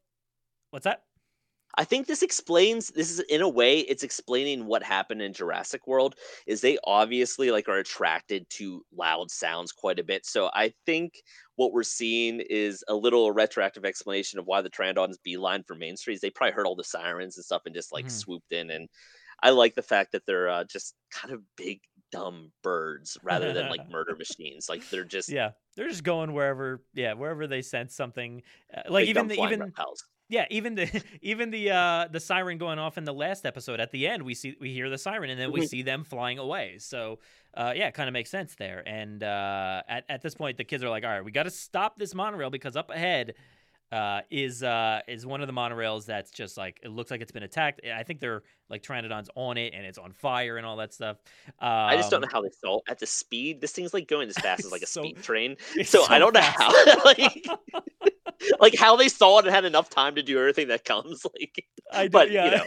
what's 0.71 0.85
that? 0.85 1.03
I 1.77 1.83
think 1.83 2.07
this 2.07 2.21
explains 2.23 2.87
this 2.87 3.11
is 3.11 3.19
in 3.19 3.41
a 3.41 3.49
way 3.49 3.79
it's 3.79 4.03
explaining 4.03 4.65
what 4.67 4.81
happened 4.81 5.21
in 5.21 5.33
Jurassic 5.33 5.85
World 5.85 6.15
is 6.47 6.61
they 6.61 6.77
obviously 6.85 7.51
like 7.51 7.67
are 7.67 7.79
attracted 7.79 8.49
to 8.51 8.85
loud 8.95 9.29
sounds 9.29 9.73
quite 9.73 9.99
a 9.99 10.03
bit. 10.05 10.25
So 10.25 10.49
I 10.53 10.71
think 10.85 11.15
what 11.57 11.73
we're 11.73 11.83
seeing 11.83 12.39
is 12.49 12.81
a 12.87 12.95
little 12.95 13.33
retroactive 13.33 13.83
explanation 13.83 14.39
of 14.39 14.45
why 14.45 14.61
the 14.61 14.69
Pteranodons 14.69 15.17
beeline 15.21 15.63
for 15.63 15.75
Main 15.75 15.97
Street. 15.97 16.19
They 16.21 16.29
probably 16.29 16.53
heard 16.53 16.65
all 16.65 16.77
the 16.77 16.83
sirens 16.85 17.35
and 17.35 17.43
stuff 17.43 17.63
and 17.65 17.75
just 17.75 17.91
like 17.91 18.05
Mhm. 18.05 18.11
swooped 18.11 18.53
in. 18.53 18.69
And 18.71 18.87
I 19.41 19.51
like 19.51 19.75
the 19.75 19.81
fact 19.81 20.11
that 20.13 20.25
they're 20.25 20.49
uh, 20.49 20.63
just 20.63 20.95
kind 21.11 21.33
of 21.33 21.41
big 21.55 21.81
dumb 22.11 22.51
birds 22.63 23.17
rather 23.23 23.51
than 23.53 23.69
like 23.69 23.89
murder 23.89 24.15
machines. 24.17 24.67
Like 24.69 24.89
they're 24.89 25.03
just 25.03 25.29
Yeah, 25.29 25.51
they're 25.75 25.89
just 25.89 26.03
going 26.03 26.33
wherever. 26.33 26.81
Yeah, 26.93 27.13
wherever 27.13 27.47
they 27.47 27.61
sense 27.61 27.95
something. 27.95 28.41
Uh, 28.75 28.81
like 28.89 29.07
even 29.07 29.27
the 29.27 29.35
even 29.43 29.59
reptiles. 29.61 30.03
yeah 30.29 30.45
even 30.49 30.75
the 30.75 31.03
even 31.21 31.51
the 31.51 31.69
uh 31.71 32.07
the 32.11 32.19
siren 32.19 32.57
going 32.57 32.79
off 32.79 32.97
in 32.97 33.03
the 33.03 33.13
last 33.13 33.45
episode 33.45 33.79
at 33.79 33.91
the 33.91 34.07
end 34.07 34.23
we 34.23 34.33
see 34.33 34.55
we 34.59 34.73
hear 34.73 34.89
the 34.89 34.97
siren 34.97 35.29
and 35.29 35.39
then 35.39 35.51
we 35.51 35.61
Mhm. 35.61 35.69
see 35.69 35.81
them 35.83 36.03
flying 36.03 36.39
away 36.39 36.77
so 36.79 37.19
uh 37.53 37.73
yeah 37.75 37.87
it 37.87 37.93
kind 37.93 38.09
of 38.09 38.13
makes 38.13 38.31
sense 38.31 38.55
there 38.55 38.81
and 38.87 39.21
uh 39.21 39.83
at, 39.87 40.03
at 40.09 40.21
this 40.23 40.33
point 40.33 40.57
the 40.57 40.63
kids 40.63 40.83
are 40.83 40.89
like 40.89 41.03
all 41.03 41.11
right 41.11 41.23
we 41.23 41.31
got 41.31 41.43
to 41.43 41.51
stop 41.51 41.99
this 41.99 42.15
monorail 42.15 42.49
because 42.49 42.75
up 42.75 42.89
ahead 42.89 43.35
uh 43.95 44.21
is 44.29 44.61
uh 44.63 44.99
is 45.07 45.25
one 45.25 45.41
of 45.41 45.47
the 45.47 45.53
monorails 45.53 46.05
that's 46.05 46.31
just 46.31 46.57
like 46.57 46.79
it 46.83 46.89
looks 46.89 47.09
like 47.11 47.21
it's 47.21 47.31
been 47.31 47.43
attacked 47.43 47.81
i 47.95 48.03
think 48.03 48.19
they're 48.19 48.43
like 48.69 48.83
pteranodons 48.83 49.27
on 49.35 49.57
it 49.57 49.73
and 49.75 49.85
it's 49.85 49.97
on 49.97 50.11
fire 50.11 50.57
and 50.57 50.65
all 50.65 50.75
that 50.75 50.93
stuff 50.93 51.17
um, 51.59 51.69
I 51.69 51.95
just 51.95 52.11
don't 52.11 52.21
know 52.21 52.27
how 52.31 52.41
they 52.41 52.49
saw 52.49 52.79
at 52.89 52.99
the 52.99 53.05
speed. 53.05 53.61
This 53.61 53.71
thing's 53.71 53.93
like 53.93 54.07
going 54.07 54.27
as 54.27 54.35
fast 54.37 54.65
as 54.65 54.71
like 54.71 54.81
a 54.81 54.85
So- 54.95 55.03
speed 55.03 55.21
train. 55.21 55.55
So, 55.85 56.03
so 56.03 56.05
I 56.09 56.19
don't 56.19 56.33
know 56.33 56.41
how 56.41 56.71
like 57.05 57.45
like 58.59 58.75
how 58.75 58.95
they 58.95 59.07
saw 59.07 59.39
it 59.39 59.45
and 59.45 59.53
had 59.53 59.65
enough 59.65 59.89
time 59.89 60.15
to 60.15 60.23
do 60.23 60.39
everything 60.39 60.67
that 60.69 60.83
comes. 60.83 61.25
Like 61.25 61.65
I 61.91 62.03
do, 62.05 62.09
but 62.09 62.31
yeah. 62.31 62.45
you 62.45 62.51
know 62.51 62.65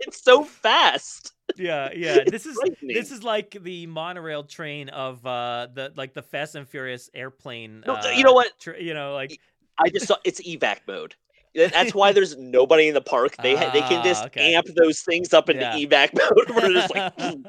it's 0.00 0.22
so 0.22 0.44
fast. 0.44 1.32
yeah 1.56 1.90
yeah 1.94 2.18
this 2.26 2.46
is 2.46 2.58
this 2.82 3.10
is 3.10 3.22
like 3.22 3.56
the 3.62 3.86
monorail 3.86 4.44
train 4.44 4.88
of 4.88 5.24
uh 5.26 5.66
the 5.74 5.92
like 5.96 6.14
the 6.14 6.22
fast 6.22 6.54
and 6.54 6.68
furious 6.68 7.10
airplane 7.14 7.82
No, 7.86 7.94
uh, 7.94 8.10
you 8.10 8.22
know 8.24 8.32
what? 8.32 8.48
tr- 8.58 8.76
you 8.76 8.94
know 8.94 9.14
like 9.14 9.38
I 9.84 9.88
just 9.90 10.06
saw 10.06 10.16
it's 10.24 10.40
evac 10.40 10.78
mode. 10.86 11.14
That's 11.54 11.94
why 11.94 12.12
there's 12.12 12.36
nobody 12.36 12.88
in 12.88 12.94
the 12.94 13.02
park. 13.02 13.36
They 13.42 13.54
ha- 13.54 13.70
they 13.72 13.82
can 13.82 14.02
just 14.02 14.22
Ah, 14.22 14.26
okay. 14.26 14.54
amp 14.54 14.66
those 14.74 15.00
things 15.00 15.34
up 15.34 15.50
into 15.50 15.62
Yeah. 15.62 15.76
evac 15.76 16.14
mode 16.14 16.50
where 16.56 16.70
just 16.72 16.94
like 16.94 17.12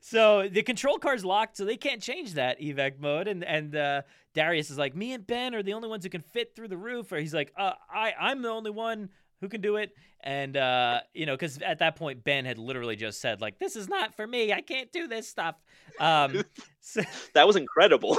so 0.00 0.48
the 0.48 0.62
control 0.62 0.98
car's 0.98 1.24
locked 1.24 1.56
so 1.56 1.64
they 1.64 1.76
can't 1.76 2.00
change 2.00 2.34
that 2.34 2.60
evac 2.60 2.98
mode 2.98 3.28
and 3.28 3.44
and 3.44 3.74
uh 3.74 4.02
darius 4.34 4.70
is 4.70 4.78
like 4.78 4.94
me 4.94 5.12
and 5.12 5.26
ben 5.26 5.54
are 5.54 5.62
the 5.62 5.72
only 5.72 5.88
ones 5.88 6.04
who 6.04 6.10
can 6.10 6.22
fit 6.22 6.54
through 6.54 6.68
the 6.68 6.76
roof 6.76 7.10
or 7.12 7.16
he's 7.18 7.34
like 7.34 7.52
uh 7.58 7.72
i 7.92 8.14
i'm 8.18 8.40
the 8.42 8.48
only 8.48 8.70
one 8.70 9.08
who 9.40 9.48
can 9.48 9.60
do 9.60 9.76
it 9.76 9.90
and 10.22 10.56
uh 10.56 11.00
you 11.12 11.26
know 11.26 11.34
because 11.34 11.58
at 11.62 11.80
that 11.80 11.96
point 11.96 12.22
ben 12.24 12.44
had 12.44 12.56
literally 12.58 12.96
just 12.96 13.20
said 13.20 13.40
like 13.40 13.58
this 13.58 13.76
is 13.76 13.88
not 13.88 14.14
for 14.14 14.26
me 14.26 14.52
i 14.52 14.60
can't 14.60 14.92
do 14.92 15.08
this 15.08 15.28
stuff 15.28 15.56
um 15.98 16.42
so, 16.80 17.02
that 17.34 17.46
was 17.46 17.56
incredible. 17.56 18.16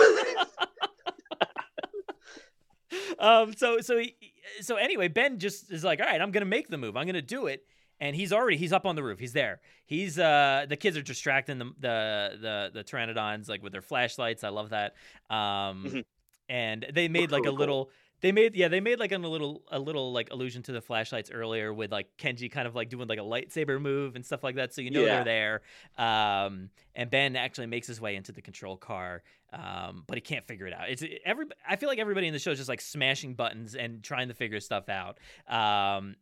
Um 3.19 3.53
so 3.55 3.79
so 3.81 3.97
he, 3.97 4.15
so 4.61 4.75
anyway 4.75 5.07
ben 5.07 5.39
just 5.39 5.71
is 5.71 5.83
like 5.83 5.99
all 5.99 6.05
right 6.05 6.21
i'm 6.21 6.31
gonna 6.31 6.45
make 6.45 6.67
the 6.69 6.77
move 6.77 6.95
i'm 6.97 7.05
gonna 7.05 7.21
do 7.21 7.47
it 7.47 7.65
and 7.99 8.15
he's 8.15 8.31
already 8.31 8.57
he's 8.57 8.73
up 8.73 8.85
on 8.85 8.95
the 8.95 9.03
roof 9.03 9.19
he's 9.19 9.33
there 9.33 9.59
he's 9.85 10.19
uh 10.19 10.65
the 10.69 10.75
kids 10.77 10.95
are 10.97 11.01
distracting 11.01 11.57
the 11.57 11.65
the 11.79 12.37
the, 12.41 12.69
the 12.73 12.83
pteranodons 12.83 13.49
like 13.49 13.63
with 13.63 13.71
their 13.71 13.81
flashlights 13.81 14.43
i 14.43 14.49
love 14.49 14.69
that 14.69 14.95
um 15.29 15.83
Mhm. 15.85 16.05
and 16.49 16.85
they 16.93 17.07
made 17.07 17.31
like 17.31 17.45
a 17.45 17.51
little. 17.51 17.85
cool. 17.85 17.93
They 18.21 18.31
made 18.31 18.55
yeah 18.55 18.67
they 18.67 18.79
made 18.79 18.99
like 18.99 19.11
a 19.11 19.17
little 19.17 19.61
a 19.71 19.79
little 19.79 20.11
like 20.11 20.29
allusion 20.31 20.63
to 20.63 20.71
the 20.71 20.81
flashlights 20.81 21.29
earlier 21.31 21.73
with 21.73 21.91
like 21.91 22.07
kenji 22.17 22.51
kind 22.51 22.67
of 22.67 22.75
like 22.75 22.89
doing 22.89 23.07
like 23.07 23.19
a 23.19 23.23
lightsaber 23.23 23.79
move 23.81 24.15
and 24.15 24.25
stuff 24.25 24.43
like 24.43 24.55
that 24.55 24.73
so 24.73 24.81
you 24.81 24.89
know 24.91 25.01
Yeah. 25.03 25.23
they're 25.23 25.61
there 25.97 26.03
um 26.05 26.69
and 26.95 27.09
ben 27.09 27.35
actually 27.35 27.67
makes 27.67 27.87
his 27.87 28.01
way 28.01 28.15
into 28.15 28.31
the 28.31 28.41
control 28.41 28.77
car 28.77 29.23
um 29.53 30.03
but 30.07 30.17
he 30.17 30.21
can't 30.21 30.45
figure 30.45 30.67
it 30.67 30.73
out 30.73 30.89
it's 30.89 31.03
every 31.25 31.45
i 31.67 31.75
feel 31.75 31.89
like 31.89 31.99
everybody 31.99 32.27
in 32.27 32.33
the 32.33 32.39
show 32.39 32.51
is 32.51 32.57
just 32.57 32.69
like 32.69 32.81
smashing 32.81 33.33
buttons 33.35 33.75
and 33.75 34.03
trying 34.03 34.27
to 34.29 34.33
figure 34.33 34.59
stuff 34.59 34.89
out 34.89 35.17
um 35.47 36.15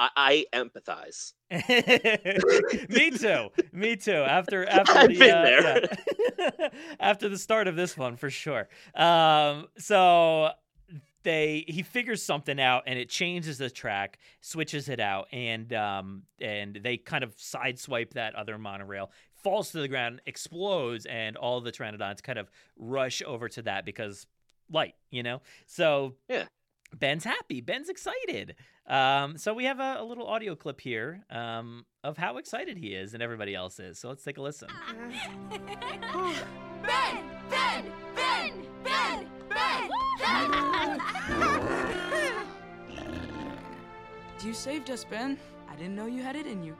I, 0.00 0.10
I 0.16 0.46
empathize. 0.54 1.32
me 2.88 3.10
too. 3.10 3.48
Me 3.72 3.96
too. 3.96 4.12
After 4.12 4.64
after 4.68 4.92
I've 4.92 5.08
the 5.08 5.18
been 5.18 5.34
uh, 5.34 5.42
there. 5.42 5.88
yeah. 6.60 6.68
after 7.00 7.28
the 7.28 7.36
start 7.36 7.66
of 7.66 7.74
this 7.74 7.96
one 7.96 8.14
for 8.16 8.30
sure. 8.30 8.68
Um, 8.94 9.66
so 9.76 10.50
they 11.22 11.64
he 11.68 11.82
figures 11.82 12.22
something 12.22 12.60
out 12.60 12.84
and 12.86 12.98
it 12.98 13.08
changes 13.08 13.58
the 13.58 13.70
track, 13.70 14.18
switches 14.40 14.88
it 14.88 15.00
out, 15.00 15.28
and 15.32 15.72
um 15.72 16.22
and 16.40 16.80
they 16.82 16.96
kind 16.96 17.24
of 17.24 17.36
sideswipe 17.36 18.12
that 18.14 18.34
other 18.34 18.58
monorail, 18.58 19.10
falls 19.42 19.70
to 19.72 19.80
the 19.80 19.88
ground, 19.88 20.20
explodes, 20.26 21.06
and 21.06 21.36
all 21.36 21.60
the 21.60 21.72
Pteranodons 21.72 22.22
kind 22.22 22.38
of 22.38 22.50
rush 22.76 23.22
over 23.26 23.48
to 23.48 23.62
that 23.62 23.84
because 23.84 24.26
light, 24.70 24.94
you 25.10 25.22
know. 25.22 25.42
So 25.66 26.14
Yeah. 26.28 26.44
Ben's 26.96 27.24
happy. 27.24 27.60
Ben's 27.60 27.90
excited. 27.90 28.54
Um, 28.86 29.36
so 29.36 29.52
we 29.52 29.64
have 29.64 29.78
a, 29.78 29.96
a 29.98 30.04
little 30.04 30.26
audio 30.26 30.54
clip 30.56 30.80
here 30.80 31.22
um, 31.28 31.84
of 32.02 32.16
how 32.16 32.38
excited 32.38 32.78
he 32.78 32.94
is 32.94 33.12
and 33.12 33.22
everybody 33.22 33.54
else 33.54 33.78
is. 33.78 33.98
So 33.98 34.08
let's 34.08 34.24
take 34.24 34.38
a 34.38 34.42
listen. 34.42 34.68
Ben! 35.50 37.24
Ben! 37.50 37.92
Ben! 38.14 38.52
Ben! 38.82 39.26
Ben! 39.50 40.98
You 44.48 44.54
saved 44.54 44.88
us, 44.88 45.04
Ben. 45.04 45.38
I 45.70 45.76
didn't 45.76 45.94
know 45.94 46.06
you 46.06 46.22
had 46.22 46.34
it 46.34 46.46
in 46.46 46.64
you. 46.64 46.74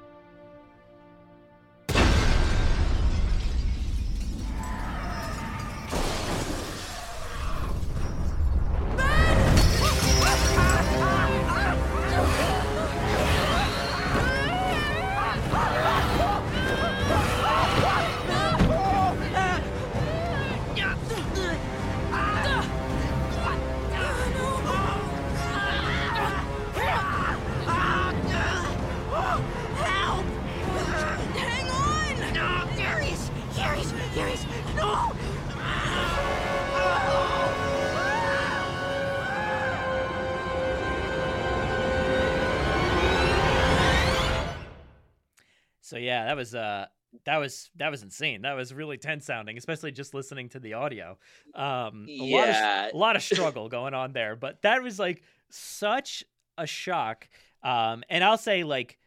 That 46.29 46.37
was 46.37 46.55
uh 46.55 46.85
that 47.25 47.39
was 47.39 47.71
that 47.77 47.91
was 47.91 48.03
insane. 48.03 48.43
That 48.43 48.53
was 48.53 48.75
really 48.75 48.99
tense 48.99 49.25
sounding, 49.25 49.57
especially 49.57 49.93
just 49.93 50.13
listening 50.13 50.51
to 50.51 50.61
the 50.61 50.75
audio. 50.75 51.17
Um, 51.55 52.07
a 52.21 52.23
lot 52.23 52.49
Yeah. 52.51 52.89
of 52.89 52.95
a 52.95 52.97
lot 52.99 53.17
of 53.17 53.23
struggle 53.33 53.71
going 53.71 53.95
on 53.95 54.13
there, 54.13 54.37
but 54.37 54.61
that 54.61 54.83
was 54.83 54.99
like 54.99 55.23
such 55.51 56.23
a 56.59 56.67
shock. 56.67 57.27
Um, 57.63 58.05
and 58.11 58.23
I'll 58.23 58.37
say 58.37 58.63
like, 58.63 58.99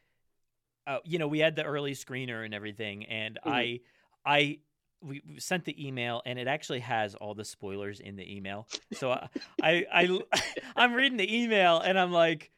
uh, 0.88 0.98
you 1.06 1.20
know, 1.20 1.28
we 1.28 1.38
had 1.38 1.56
the 1.56 1.64
early 1.64 1.92
screener 1.92 2.44
and 2.44 2.56
everything, 2.56 3.06
and 3.06 3.38
Mhm. 3.46 3.52
I, 3.54 3.80
I. 4.26 4.60
We 5.04 5.22
we 5.28 5.40
sent 5.40 5.66
the 5.66 5.88
email 5.88 6.22
and 6.28 6.38
it 6.38 6.48
actually 6.48 6.82
has 6.82 7.16
all 7.16 7.34
the 7.34 7.44
spoilers 7.46 8.00
in 8.00 8.16
the 8.16 8.36
email. 8.36 8.68
So 8.92 9.10
I, 9.12 9.30
I, 9.60 9.86
I 9.92 10.20
I'm 10.76 10.94
reading 10.94 11.18
the 11.18 11.42
email 11.44 11.80
and 11.80 11.98
I'm 12.00 12.12
like, 12.12 12.52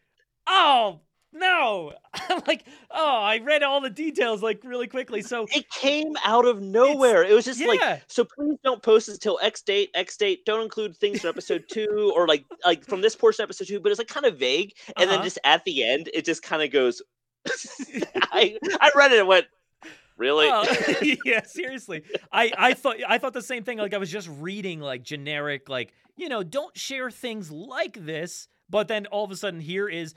oh 0.46 1.00
no! 1.34 1.94
I'm 2.14 2.42
like, 2.48 2.66
oh, 2.92 3.18
I 3.22 3.40
read 3.40 3.64
all 3.64 3.82
the 3.82 3.90
details 3.90 4.42
like 4.44 4.62
really 4.64 4.88
quickly. 4.88 5.22
So 5.22 5.46
it 5.54 5.70
came 5.70 6.14
out 6.24 6.46
of 6.46 6.62
nowhere. 6.62 7.24
It 7.24 7.34
was 7.34 7.46
just 7.46 7.60
yeah. 7.60 7.68
like, 7.68 8.04
so 8.08 8.24
please 8.26 8.58
don't 8.64 8.82
post 8.82 9.08
this 9.08 9.16
until 9.16 9.40
X 9.42 9.62
date, 9.62 9.90
X 9.96 10.16
date. 10.18 10.46
Don't 10.46 10.62
include 10.62 10.96
things 10.98 11.22
from 11.22 11.30
episode 11.30 11.66
two 11.72 12.14
or 12.16 12.28
like 12.28 12.46
like 12.66 12.86
from 12.86 13.02
this 13.02 13.16
portion 13.16 13.44
of 13.44 13.48
episode 13.48 13.68
two. 13.68 13.80
But 13.80 13.92
it's 13.92 14.00
like 14.00 14.08
kind 14.08 14.26
of 14.26 14.38
vague, 14.38 14.74
and 14.98 15.10
then 15.10 15.16
Uh-huh. 15.18 15.24
just 15.24 15.40
at 15.44 15.64
the 15.66 15.84
end, 15.84 16.10
it 16.14 16.26
just 16.26 16.44
kind 16.44 16.62
of 16.62 16.72
goes. 16.72 17.02
I 18.32 18.58
I 18.80 18.92
read 18.96 19.12
it 19.12 19.20
and 19.20 19.28
went, 19.28 19.48
really? 20.18 20.48
Oh, 20.50 20.64
yeah, 21.26 21.44
seriously. 21.44 22.04
I 22.32 22.52
I 22.58 22.74
thought 22.74 22.98
I 23.08 23.18
thought 23.18 23.34
the 23.34 23.42
same 23.42 23.64
thing. 23.64 23.78
Like 23.80 23.94
I 23.94 23.98
was 23.98 24.12
just 24.12 24.30
reading 24.40 24.80
like 24.80 25.04
generic, 25.04 25.68
like 25.70 25.94
you 26.16 26.30
know, 26.30 26.44
don't 26.44 26.78
share 26.78 27.12
things 27.12 27.52
like 27.52 28.06
this. 28.06 28.48
But 28.70 28.88
then 28.88 29.06
all 29.08 29.26
of 29.26 29.32
a 29.32 29.36
sudden, 29.36 29.60
here 29.60 29.90
is 29.90 30.14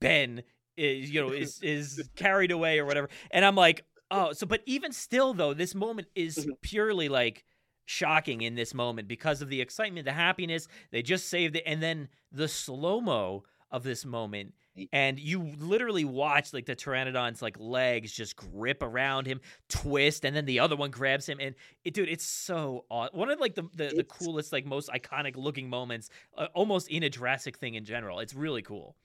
Ben 0.00 0.42
is 0.80 1.10
you 1.10 1.20
know 1.20 1.32
is 1.32 1.60
is 1.62 2.08
carried 2.16 2.50
away 2.50 2.78
or 2.78 2.86
whatever, 2.86 3.08
and 3.30 3.44
I'm 3.44 3.56
like, 3.56 3.84
oh, 4.10 4.32
so 4.32 4.46
but 4.46 4.62
even 4.66 4.92
still 4.92 5.34
though, 5.34 5.54
this 5.54 5.74
moment 5.74 6.08
is 6.14 6.48
purely 6.62 7.08
like 7.08 7.44
shocking 7.84 8.42
in 8.42 8.54
this 8.54 8.72
moment 8.72 9.08
because 9.08 9.42
of 9.42 9.48
the 9.48 9.60
excitement, 9.60 10.06
the 10.06 10.12
happiness. 10.12 10.68
They 10.90 11.02
just 11.02 11.28
saved 11.28 11.56
it, 11.56 11.64
and 11.66 11.82
then 11.82 12.08
the 12.32 12.48
slow 12.48 13.00
mo 13.00 13.44
of 13.70 13.82
this 13.82 14.04
moment. 14.04 14.54
And 14.92 15.18
you 15.18 15.52
literally 15.58 16.04
watch 16.04 16.54
like 16.54 16.64
the 16.64 16.76
pteranodon's 16.76 17.42
like 17.42 17.56
legs 17.58 18.12
just 18.12 18.36
grip 18.36 18.82
around 18.82 19.26
him, 19.26 19.40
twist, 19.68 20.24
and 20.24 20.34
then 20.34 20.46
the 20.46 20.60
other 20.60 20.76
one 20.76 20.90
grabs 20.90 21.28
him. 21.28 21.38
And 21.40 21.54
it, 21.84 21.92
dude, 21.92 22.08
it's 22.08 22.24
so 22.24 22.84
aw- 22.88 23.10
one 23.12 23.30
of 23.30 23.40
like 23.40 23.54
the 23.54 23.68
the, 23.74 23.92
the 23.94 24.04
coolest, 24.04 24.52
like 24.52 24.64
most 24.64 24.88
iconic 24.88 25.36
looking 25.36 25.68
moments, 25.68 26.08
uh, 26.38 26.46
almost 26.54 26.88
in 26.88 27.02
a 27.02 27.10
Jurassic 27.10 27.58
thing 27.58 27.74
in 27.74 27.84
general. 27.84 28.20
It's 28.20 28.34
really 28.34 28.62
cool. 28.62 28.96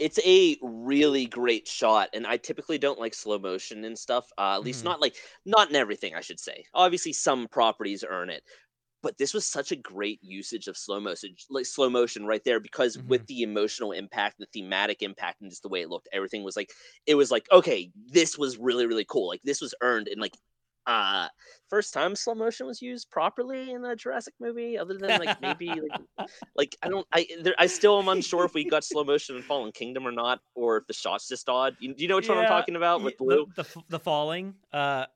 It's 0.00 0.18
a 0.24 0.56
really 0.62 1.26
great 1.26 1.68
shot 1.68 2.08
and 2.14 2.26
i 2.26 2.36
typically 2.36 2.78
don't 2.78 2.98
like 2.98 3.14
slow 3.14 3.38
motion 3.38 3.84
and 3.84 3.98
stuff 3.98 4.30
uh, 4.38 4.54
at 4.56 4.64
least 4.64 4.82
Mhm. 4.82 4.86
not 4.86 5.00
like 5.00 5.16
not 5.46 5.70
in 5.70 5.76
everything 5.76 6.14
i 6.16 6.20
should 6.22 6.40
say 6.40 6.64
obviously 6.74 7.12
some 7.12 7.46
properties 7.48 8.04
earn 8.08 8.30
it 8.30 8.42
but 9.02 9.16
this 9.18 9.32
was 9.34 9.46
such 9.46 9.72
a 9.72 9.76
great 9.76 10.18
usage 10.22 10.68
of 10.68 10.76
slow 10.76 11.00
motion 11.00 11.34
like 11.50 11.66
slow 11.66 11.90
motion 11.90 12.26
right 12.26 12.44
there 12.44 12.60
because 12.60 12.98
with 13.08 13.26
the 13.26 13.42
emotional 13.42 13.92
impact 13.92 14.36
the 14.38 14.46
thematic 14.52 15.02
impact 15.02 15.40
and 15.42 15.50
just 15.50 15.62
the 15.62 15.68
way 15.68 15.82
it 15.82 15.90
looked 15.90 16.08
everything 16.12 16.42
was 16.44 16.56
like 16.56 16.72
it 17.06 17.14
was 17.14 17.30
like 17.30 17.46
okay 17.52 17.92
this 18.12 18.38
was 18.38 18.58
really 18.58 18.86
really 18.86 19.06
cool 19.06 19.28
like 19.28 19.42
this 19.44 19.60
was 19.60 19.74
earned 19.82 20.08
and 20.08 20.20
like 20.20 20.36
uh 20.90 21.28
first 21.68 21.94
time 21.94 22.16
slow 22.16 22.34
motion 22.34 22.66
was 22.66 22.82
used 22.82 23.10
properly 23.10 23.70
in 23.70 23.84
a 23.84 23.94
Jurassic 23.94 24.34
movie 24.40 24.76
other 24.76 24.98
than 24.98 25.20
like 25.20 25.40
maybe 25.40 25.68
like 25.68 26.28
like 26.56 26.74
I 26.82 26.88
don't 26.88 27.06
I 27.12 27.26
there, 27.42 27.54
I 27.58 27.66
still 27.66 27.98
am 28.00 28.08
unsure 28.08 28.44
if 28.44 28.54
we 28.54 28.64
got 28.64 28.82
slow 28.84 29.04
motion 29.04 29.36
in 29.36 29.42
Fallen 29.42 29.70
Kingdom 29.72 30.06
or 30.06 30.12
not 30.12 30.40
or 30.54 30.78
if 30.78 30.86
the 30.86 30.92
shot's 30.94 31.28
just 31.28 31.48
odd. 31.48 31.76
You, 31.78 31.94
do 31.94 32.02
you 32.02 32.08
know 32.08 32.16
which 32.16 32.28
one 32.28 32.38
I'm 32.38 32.46
talking 32.46 32.76
about 32.76 33.02
with 33.02 33.16
blue? 33.18 33.46
The, 33.56 33.62
the, 33.62 33.82
the 33.90 33.98
falling. 34.00 34.54
Uh, 34.72 35.06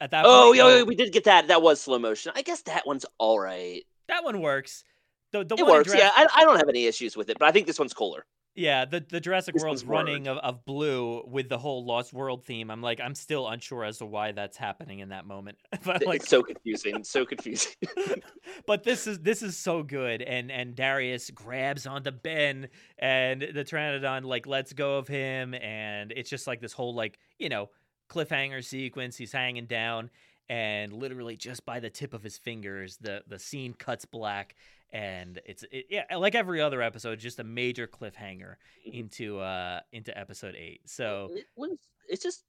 at 0.00 0.10
that 0.12 0.24
Oh 0.26 0.46
point, 0.48 0.58
yeah, 0.58 0.64
uh, 0.64 0.68
yeah, 0.76 0.82
we 0.82 0.94
did 0.94 1.12
get 1.12 1.24
that. 1.24 1.48
That 1.48 1.62
was 1.62 1.80
slow 1.80 1.98
motion. 1.98 2.32
I 2.36 2.42
guess 2.42 2.62
that 2.62 2.86
one's 2.86 3.06
all 3.18 3.38
right. 3.40 3.82
that 4.08 4.22
one 4.24 4.40
works. 4.40 4.84
The 5.32 5.44
the 5.44 5.56
It 5.56 5.62
one 5.62 5.72
works. 5.72 5.92
Jurassic- 5.92 6.12
Yeah, 6.16 6.26
I, 6.34 6.42
I 6.42 6.44
don't 6.44 6.56
have 6.58 6.68
any 6.68 6.86
issues 6.86 7.16
with 7.16 7.30
it, 7.30 7.38
but 7.38 7.46
I 7.48 7.52
think 7.52 7.66
this 7.66 7.78
one's 7.78 7.94
cooler. 7.94 8.24
Yeah, 8.56 8.84
the 8.84 9.04
the 9.08 9.18
Jurassic 9.18 9.54
This 9.54 9.64
World's 9.64 9.84
running 9.84 10.28
of, 10.28 10.38
of 10.38 10.64
blue 10.64 11.24
with 11.26 11.48
the 11.48 11.58
whole 11.58 11.84
Lost 11.84 12.12
World 12.12 12.44
theme. 12.44 12.70
I'm 12.70 12.82
like, 12.82 13.00
I'm 13.00 13.16
still 13.16 13.48
unsure 13.48 13.84
as 13.84 13.98
to 13.98 14.06
why 14.06 14.30
that's 14.30 14.56
happening 14.56 15.00
in 15.00 15.08
that 15.08 15.26
moment. 15.26 15.58
but 15.84 15.96
It's 15.96 16.06
like, 16.06 16.24
so 16.24 16.40
confusing. 16.40 17.02
So 17.02 17.24
confusing. 17.26 17.72
but 18.66 18.84
this 18.84 19.08
is 19.08 19.18
this 19.20 19.42
is 19.42 19.56
so 19.56 19.82
good. 19.82 20.22
And 20.22 20.52
and 20.52 20.76
Darius 20.76 21.30
grabs 21.30 21.84
onto 21.84 22.12
Ben, 22.12 22.68
and 22.96 23.42
the 23.42 23.64
Pteranodon 23.64 24.24
like 24.24 24.46
lets 24.46 24.72
go 24.72 24.98
of 24.98 25.08
him, 25.08 25.54
and 25.54 26.12
it's 26.12 26.30
just 26.30 26.46
like 26.46 26.60
this 26.60 26.72
whole 26.72 26.94
like 26.94 27.18
you 27.40 27.48
know 27.48 27.70
cliffhanger 28.08 28.64
sequence. 28.64 29.16
He's 29.16 29.32
hanging 29.32 29.66
down, 29.66 30.10
and 30.48 30.92
literally 30.92 31.36
just 31.36 31.66
by 31.66 31.80
the 31.80 31.90
tip 31.90 32.14
of 32.14 32.22
his 32.22 32.38
fingers, 32.38 32.98
the 32.98 33.24
the 33.26 33.40
scene 33.40 33.74
cuts 33.74 34.04
black, 34.04 34.54
and 34.94 35.40
it's 35.44 35.64
it, 35.70 35.86
yeah 35.90 36.16
like 36.16 36.34
every 36.34 36.62
other 36.62 36.80
episode, 36.80 37.18
just 37.18 37.40
a 37.40 37.44
major 37.44 37.86
cliffhanger 37.86 38.54
into 38.86 39.40
uh 39.40 39.80
into 39.92 40.16
episode 40.16 40.54
eight. 40.56 40.80
So 40.88 41.28
it 41.32 41.46
was 41.56 41.76
it's 42.08 42.22
just 42.22 42.44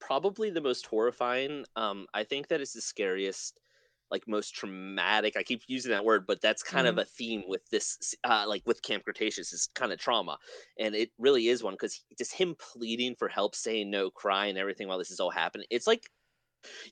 probably 0.00 0.50
the 0.50 0.60
most 0.60 0.86
horrifying 0.86 1.64
um 1.76 2.06
i 2.14 2.22
think 2.22 2.48
that 2.48 2.60
it's 2.60 2.72
the 2.72 2.80
scariest 2.80 3.58
like 4.10 4.22
most 4.26 4.54
traumatic 4.54 5.36
i 5.36 5.42
keep 5.42 5.62
using 5.66 5.90
that 5.90 6.04
word 6.04 6.24
but 6.26 6.40
that's 6.40 6.62
kind 6.62 6.86
of 6.86 6.98
a 6.98 7.04
theme 7.04 7.42
with 7.46 7.68
this 7.70 8.14
uh 8.24 8.44
like 8.46 8.62
with 8.64 8.80
camp 8.82 9.04
cretaceous 9.04 9.52
is 9.52 9.68
kind 9.74 9.92
of 9.92 9.98
trauma. 9.98 10.38
And 10.78 10.94
it 10.94 11.10
really 11.18 11.48
is 11.48 11.62
one 11.62 11.74
because 11.74 12.02
just 12.16 12.32
him 12.32 12.54
pleading 12.72 13.16
for 13.18 13.28
help 13.28 13.54
saying 13.54 13.90
no 13.90 14.10
crying 14.10 14.56
everything 14.56 14.88
while 14.88 14.98
this 14.98 15.10
is 15.10 15.20
all 15.20 15.30
happening 15.30 15.66
it's 15.70 15.86
like 15.86 16.08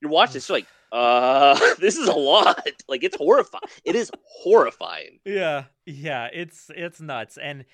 you're 0.01 0.11
watching 0.11 0.35
this 0.35 0.49
you're 0.49 0.59
like 0.59 0.67
uh 0.93 1.59
this 1.81 1.97
is 1.97 2.09
a 2.09 2.13
lot 2.15 2.59
like 2.89 3.03
it's 3.05 3.17
horrifying 3.17 3.63
it 3.85 3.95
is 3.97 4.11
horrifying 4.25 5.19
Yeah, 5.25 5.65
yeah, 5.85 6.29
it's 6.33 6.71
it's 6.75 7.01
nuts. 7.01 7.39
And 7.39 7.65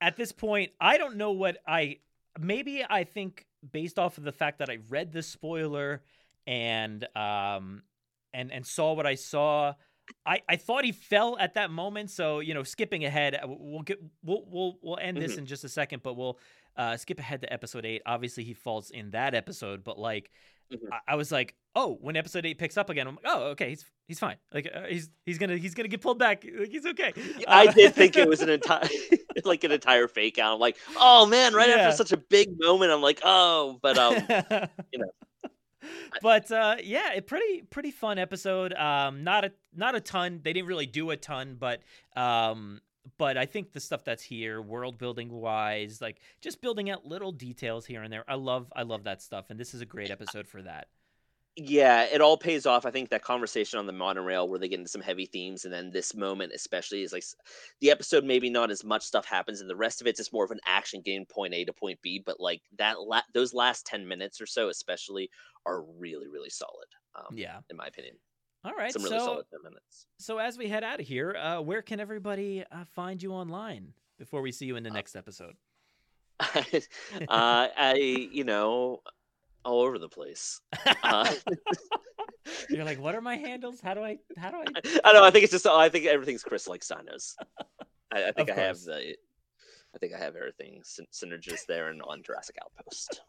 at 0.00 0.16
this 0.16 0.32
point, 0.32 0.72
I 0.80 0.98
don't 0.98 1.16
know 1.16 1.32
what 1.32 1.58
I 1.66 1.98
maybe 2.38 2.84
I 2.88 3.04
think 3.04 3.46
based 3.70 3.98
off 3.98 4.18
of 4.18 4.24
the 4.24 4.32
fact 4.32 4.58
that 4.58 4.68
I 4.68 4.78
read 4.88 5.12
the 5.12 5.22
spoiler 5.22 6.02
and 6.46 7.06
um 7.16 7.82
and 8.34 8.52
and 8.52 8.66
saw 8.66 8.92
what 8.94 9.06
I 9.06 9.14
saw, 9.14 9.74
I 10.26 10.42
I 10.48 10.56
thought 10.56 10.84
he 10.84 10.92
fell 10.92 11.36
at 11.38 11.54
that 11.54 11.70
moment. 11.70 12.10
So 12.10 12.40
you 12.40 12.54
know, 12.54 12.64
skipping 12.64 13.04
ahead, 13.04 13.34
uh, 13.36 13.46
we'll 13.46 13.82
get 13.82 13.98
we'll 14.24 14.44
we'll 14.48 14.78
we'll 14.82 14.98
end 14.98 15.16
this 15.18 15.34
Mhm. 15.34 15.38
in 15.38 15.46
just 15.46 15.64
a 15.64 15.68
second, 15.68 16.02
but 16.02 16.16
we'll 16.16 16.38
uh 16.76 16.96
skip 16.96 17.18
ahead 17.20 17.40
to 17.42 17.52
episode 17.52 17.84
eight. 17.86 18.02
Obviously, 18.04 18.42
he 18.44 18.54
falls 18.54 18.90
in 18.90 19.10
that 19.12 19.34
episode, 19.34 19.84
but 19.84 19.98
like. 19.98 20.30
I, 20.92 20.98
I 21.08 21.14
was 21.16 21.30
like, 21.32 21.54
oh, 21.74 21.98
when 22.00 22.16
episode 22.16 22.44
eight 22.46 22.58
picks 22.58 22.76
up 22.76 22.90
again, 22.90 23.06
I'm 23.08 23.14
like, 23.16 23.24
oh, 23.26 23.42
okay, 23.50 23.70
he's 23.70 23.84
he's 24.08 24.18
fine. 24.18 24.36
Like 24.52 24.70
uh, 24.74 24.82
he's 24.88 25.08
he's 25.24 25.38
gonna 25.38 25.56
he's 25.56 25.74
gonna 25.74 25.88
get 25.88 26.00
pulled 26.00 26.18
back. 26.18 26.44
Like 26.58 26.70
he's 26.70 26.86
okay. 26.86 27.12
I 27.48 27.66
Uh, 27.66 27.72
did 27.72 27.94
think 27.94 28.16
it 28.16 28.28
was 28.28 28.40
an 28.40 28.50
entire 28.50 28.88
like 29.44 29.64
an 29.64 29.72
entire 29.72 30.08
fake 30.08 30.38
out. 30.38 30.54
I'm 30.54 30.60
like, 30.60 30.76
oh 30.96 31.26
man, 31.26 31.54
right 31.54 31.68
Yeah. 31.68 31.76
after 31.76 31.96
such 31.96 32.12
a 32.12 32.16
big 32.16 32.50
moment, 32.60 32.90
I'm 32.92 33.02
like, 33.02 33.20
oh, 33.24 33.78
but 33.82 33.98
um, 33.98 34.14
you 34.92 34.98
know, 34.98 35.10
but 36.20 36.50
uh, 36.52 36.76
yeah, 36.82 37.12
a 37.14 37.20
pretty 37.22 37.62
pretty 37.62 37.90
fun 37.90 38.18
episode. 38.18 38.72
Um, 38.72 39.24
not 39.24 39.44
a 39.44 39.52
not 39.74 39.94
a 39.94 40.00
ton. 40.00 40.40
They 40.42 40.52
didn't 40.52 40.68
really 40.68 40.86
do 40.86 41.10
a 41.10 41.16
ton, 41.16 41.56
but 41.58 41.80
um, 42.16 42.80
but 43.18 43.36
I 43.36 43.46
think 43.46 43.72
the 43.72 43.80
stuff 43.80 44.04
that's 44.04 44.22
here, 44.22 44.60
world 44.62 44.98
building 44.98 45.30
wise, 45.30 46.00
like 46.00 46.20
just 46.40 46.60
building 46.60 46.90
out 46.90 47.04
little 47.06 47.32
details 47.32 47.86
here 47.86 48.02
and 48.02 48.12
there. 48.12 48.24
I 48.28 48.34
love 48.34 48.72
I 48.76 48.82
love 48.82 49.04
that 49.04 49.22
stuff, 49.22 49.50
and 49.50 49.58
this 49.58 49.74
is 49.74 49.80
a 49.80 49.86
great 49.86 50.10
episode 50.10 50.46
for 50.46 50.62
that. 50.62 50.88
yeah, 51.54 52.04
it 52.04 52.22
all 52.22 52.38
pays 52.38 52.64
off. 52.64 52.86
I 52.86 52.90
think 52.90 53.10
that 53.10 53.22
conversation 53.22 53.78
on 53.78 53.86
the 53.86 53.92
monorail 53.92 54.48
where 54.48 54.58
they 54.58 54.68
get 54.68 54.78
into 54.78 54.88
some 54.90 55.02
heavy 55.02 55.26
themes, 55.26 55.64
and 55.66 55.74
then 55.74 55.90
this 55.90 56.14
moment 56.14 56.52
especially 56.54 57.02
is 57.02 57.12
like 57.12 57.24
the 57.80 57.90
episode. 57.90 58.24
Maybe 58.24 58.48
not 58.48 58.70
as 58.70 58.84
much 58.84 59.02
stuff 59.02 59.26
happens, 59.26 59.60
and 59.60 59.68
the 59.68 59.76
rest 59.76 60.00
of 60.00 60.06
it's 60.06 60.18
just 60.18 60.32
more 60.32 60.44
of 60.44 60.50
an 60.50 60.60
action 60.66 61.02
game, 61.02 61.26
point 61.26 61.52
A 61.52 61.64
to 61.66 61.72
point 61.74 62.00
B. 62.02 62.22
But 62.24 62.40
like 62.40 62.62
that, 62.78 63.00
la- 63.02 63.20
those 63.34 63.52
last 63.52 63.84
ten 63.84 64.08
minutes 64.08 64.40
or 64.40 64.46
so, 64.46 64.68
especially, 64.70 65.28
are 65.66 65.82
really 65.82 66.28
really 66.28 66.50
solid. 66.50 66.88
Um, 67.14 67.36
Yeah. 67.36 67.58
in 67.68 67.76
my 67.76 67.86
opinion. 67.86 68.16
All 68.64 68.74
right, 68.74 68.92
some 68.92 69.02
really 69.02 69.18
so 69.18 69.24
solid 69.24 69.46
ten 69.50 69.60
minutes. 69.64 70.06
so 70.18 70.38
as 70.38 70.56
we 70.56 70.68
head 70.68 70.84
out 70.84 71.00
of 71.00 71.06
here, 71.06 71.34
uh, 71.36 71.60
where 71.60 71.82
can 71.82 71.98
everybody 71.98 72.64
uh, 72.70 72.84
find 72.94 73.22
you 73.22 73.32
online 73.32 73.92
before 74.18 74.40
we 74.40 74.52
see 74.52 74.66
you 74.66 74.76
in 74.76 74.84
the 74.84 74.90
next 74.90 75.16
episode? 75.16 75.56
uh, 76.40 76.78
I, 77.28 78.28
you 78.32 78.44
know, 78.44 79.00
all 79.64 79.80
over 79.82 79.98
the 79.98 80.08
place. 80.08 80.60
Uh, 81.02 81.32
You're 82.70 82.84
like, 82.84 83.00
what 83.00 83.14
are 83.14 83.20
my 83.20 83.36
handles? 83.36 83.80
How 83.80 83.94
do 83.94 84.02
I 84.02 84.18
how 84.36 84.50
do 84.50 84.58
I? 84.58 84.64
I 85.04 85.12
don't 85.12 85.22
know. 85.22 85.24
I 85.24 85.30
think 85.30 85.44
it's 85.44 85.52
just. 85.52 85.66
I 85.66 85.88
think 85.88 86.06
everything's 86.06 86.42
ChrisLikesDinos. 86.42 87.34
I, 88.12 88.28
I 88.28 88.32
think 88.32 88.50
I 88.50 88.54
have 88.54 88.80
the. 88.80 89.14
I 89.94 89.98
think 89.98 90.14
I 90.14 90.18
have 90.18 90.36
everything 90.36 90.80
syn- 90.84 91.06
synergist 91.12 91.66
there 91.68 91.90
and 91.90 92.00
on 92.02 92.22
Jurassic 92.22 92.56
Outpost. 92.62 93.20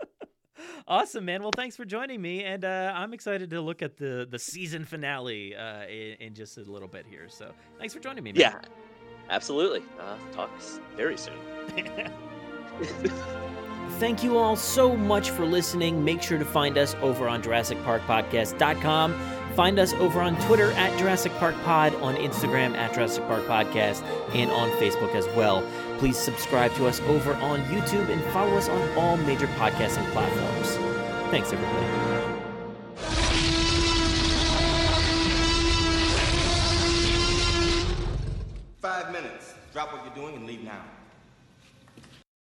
Awesome, 0.87 1.25
man. 1.25 1.41
Well, 1.41 1.51
thanks 1.55 1.75
for 1.75 1.85
joining 1.85 2.21
me, 2.21 2.43
and 2.43 2.65
uh, 2.65 2.93
I'm 2.95 3.13
excited 3.13 3.49
to 3.51 3.61
look 3.61 3.81
at 3.81 3.97
the 3.97 4.27
the 4.29 4.39
season 4.39 4.85
finale 4.85 5.55
uh, 5.55 5.85
in, 5.85 6.15
in 6.19 6.33
just 6.33 6.57
a 6.57 6.61
little 6.61 6.87
bit 6.87 7.05
here. 7.09 7.27
So, 7.29 7.51
thanks 7.79 7.93
for 7.93 7.99
joining 7.99 8.23
me. 8.23 8.33
Man. 8.33 8.41
Yeah, 8.41 8.59
absolutely. 9.29 9.83
Uh, 9.99 10.17
talk 10.31 10.49
very 10.95 11.17
soon. 11.17 11.37
Thank 13.99 14.23
you 14.23 14.37
all 14.37 14.55
so 14.55 14.95
much 14.95 15.29
for 15.29 15.45
listening. 15.45 16.03
Make 16.03 16.21
sure 16.21 16.39
to 16.39 16.45
find 16.45 16.77
us 16.77 16.95
over 17.01 17.29
on 17.29 17.43
JurassicParkPodcast.com. 17.43 19.42
Find 19.55 19.77
us 19.77 19.93
over 19.93 20.19
on 20.19 20.35
Twitter 20.47 20.71
at 20.71 20.97
Jurassic 20.97 21.31
Park 21.33 21.55
Pod, 21.63 21.93
on 21.95 22.15
Instagram 22.15 22.75
at 22.75 22.93
Jurassic 22.93 23.23
Park 23.27 23.43
Podcast, 23.45 24.03
and 24.33 24.49
on 24.51 24.69
Facebook 24.71 25.13
as 25.13 25.27
well. 25.35 25.63
Please 25.99 26.17
subscribe 26.17 26.73
to 26.75 26.87
us 26.87 26.99
over 27.01 27.35
on 27.35 27.61
YouTube 27.65 28.09
and 28.09 28.21
follow 28.33 28.57
us 28.57 28.67
on 28.67 28.97
all 28.97 29.15
major 29.17 29.47
podcasting 29.47 30.09
platforms. 30.11 30.75
Thanks, 31.29 31.53
everybody. 31.53 32.03
Five 38.81 39.11
minutes. 39.11 39.53
Drop 39.71 39.93
what 39.93 40.03
you're 40.03 40.15
doing 40.15 40.35
and 40.35 40.45
leave 40.45 40.63
now. 40.63 40.83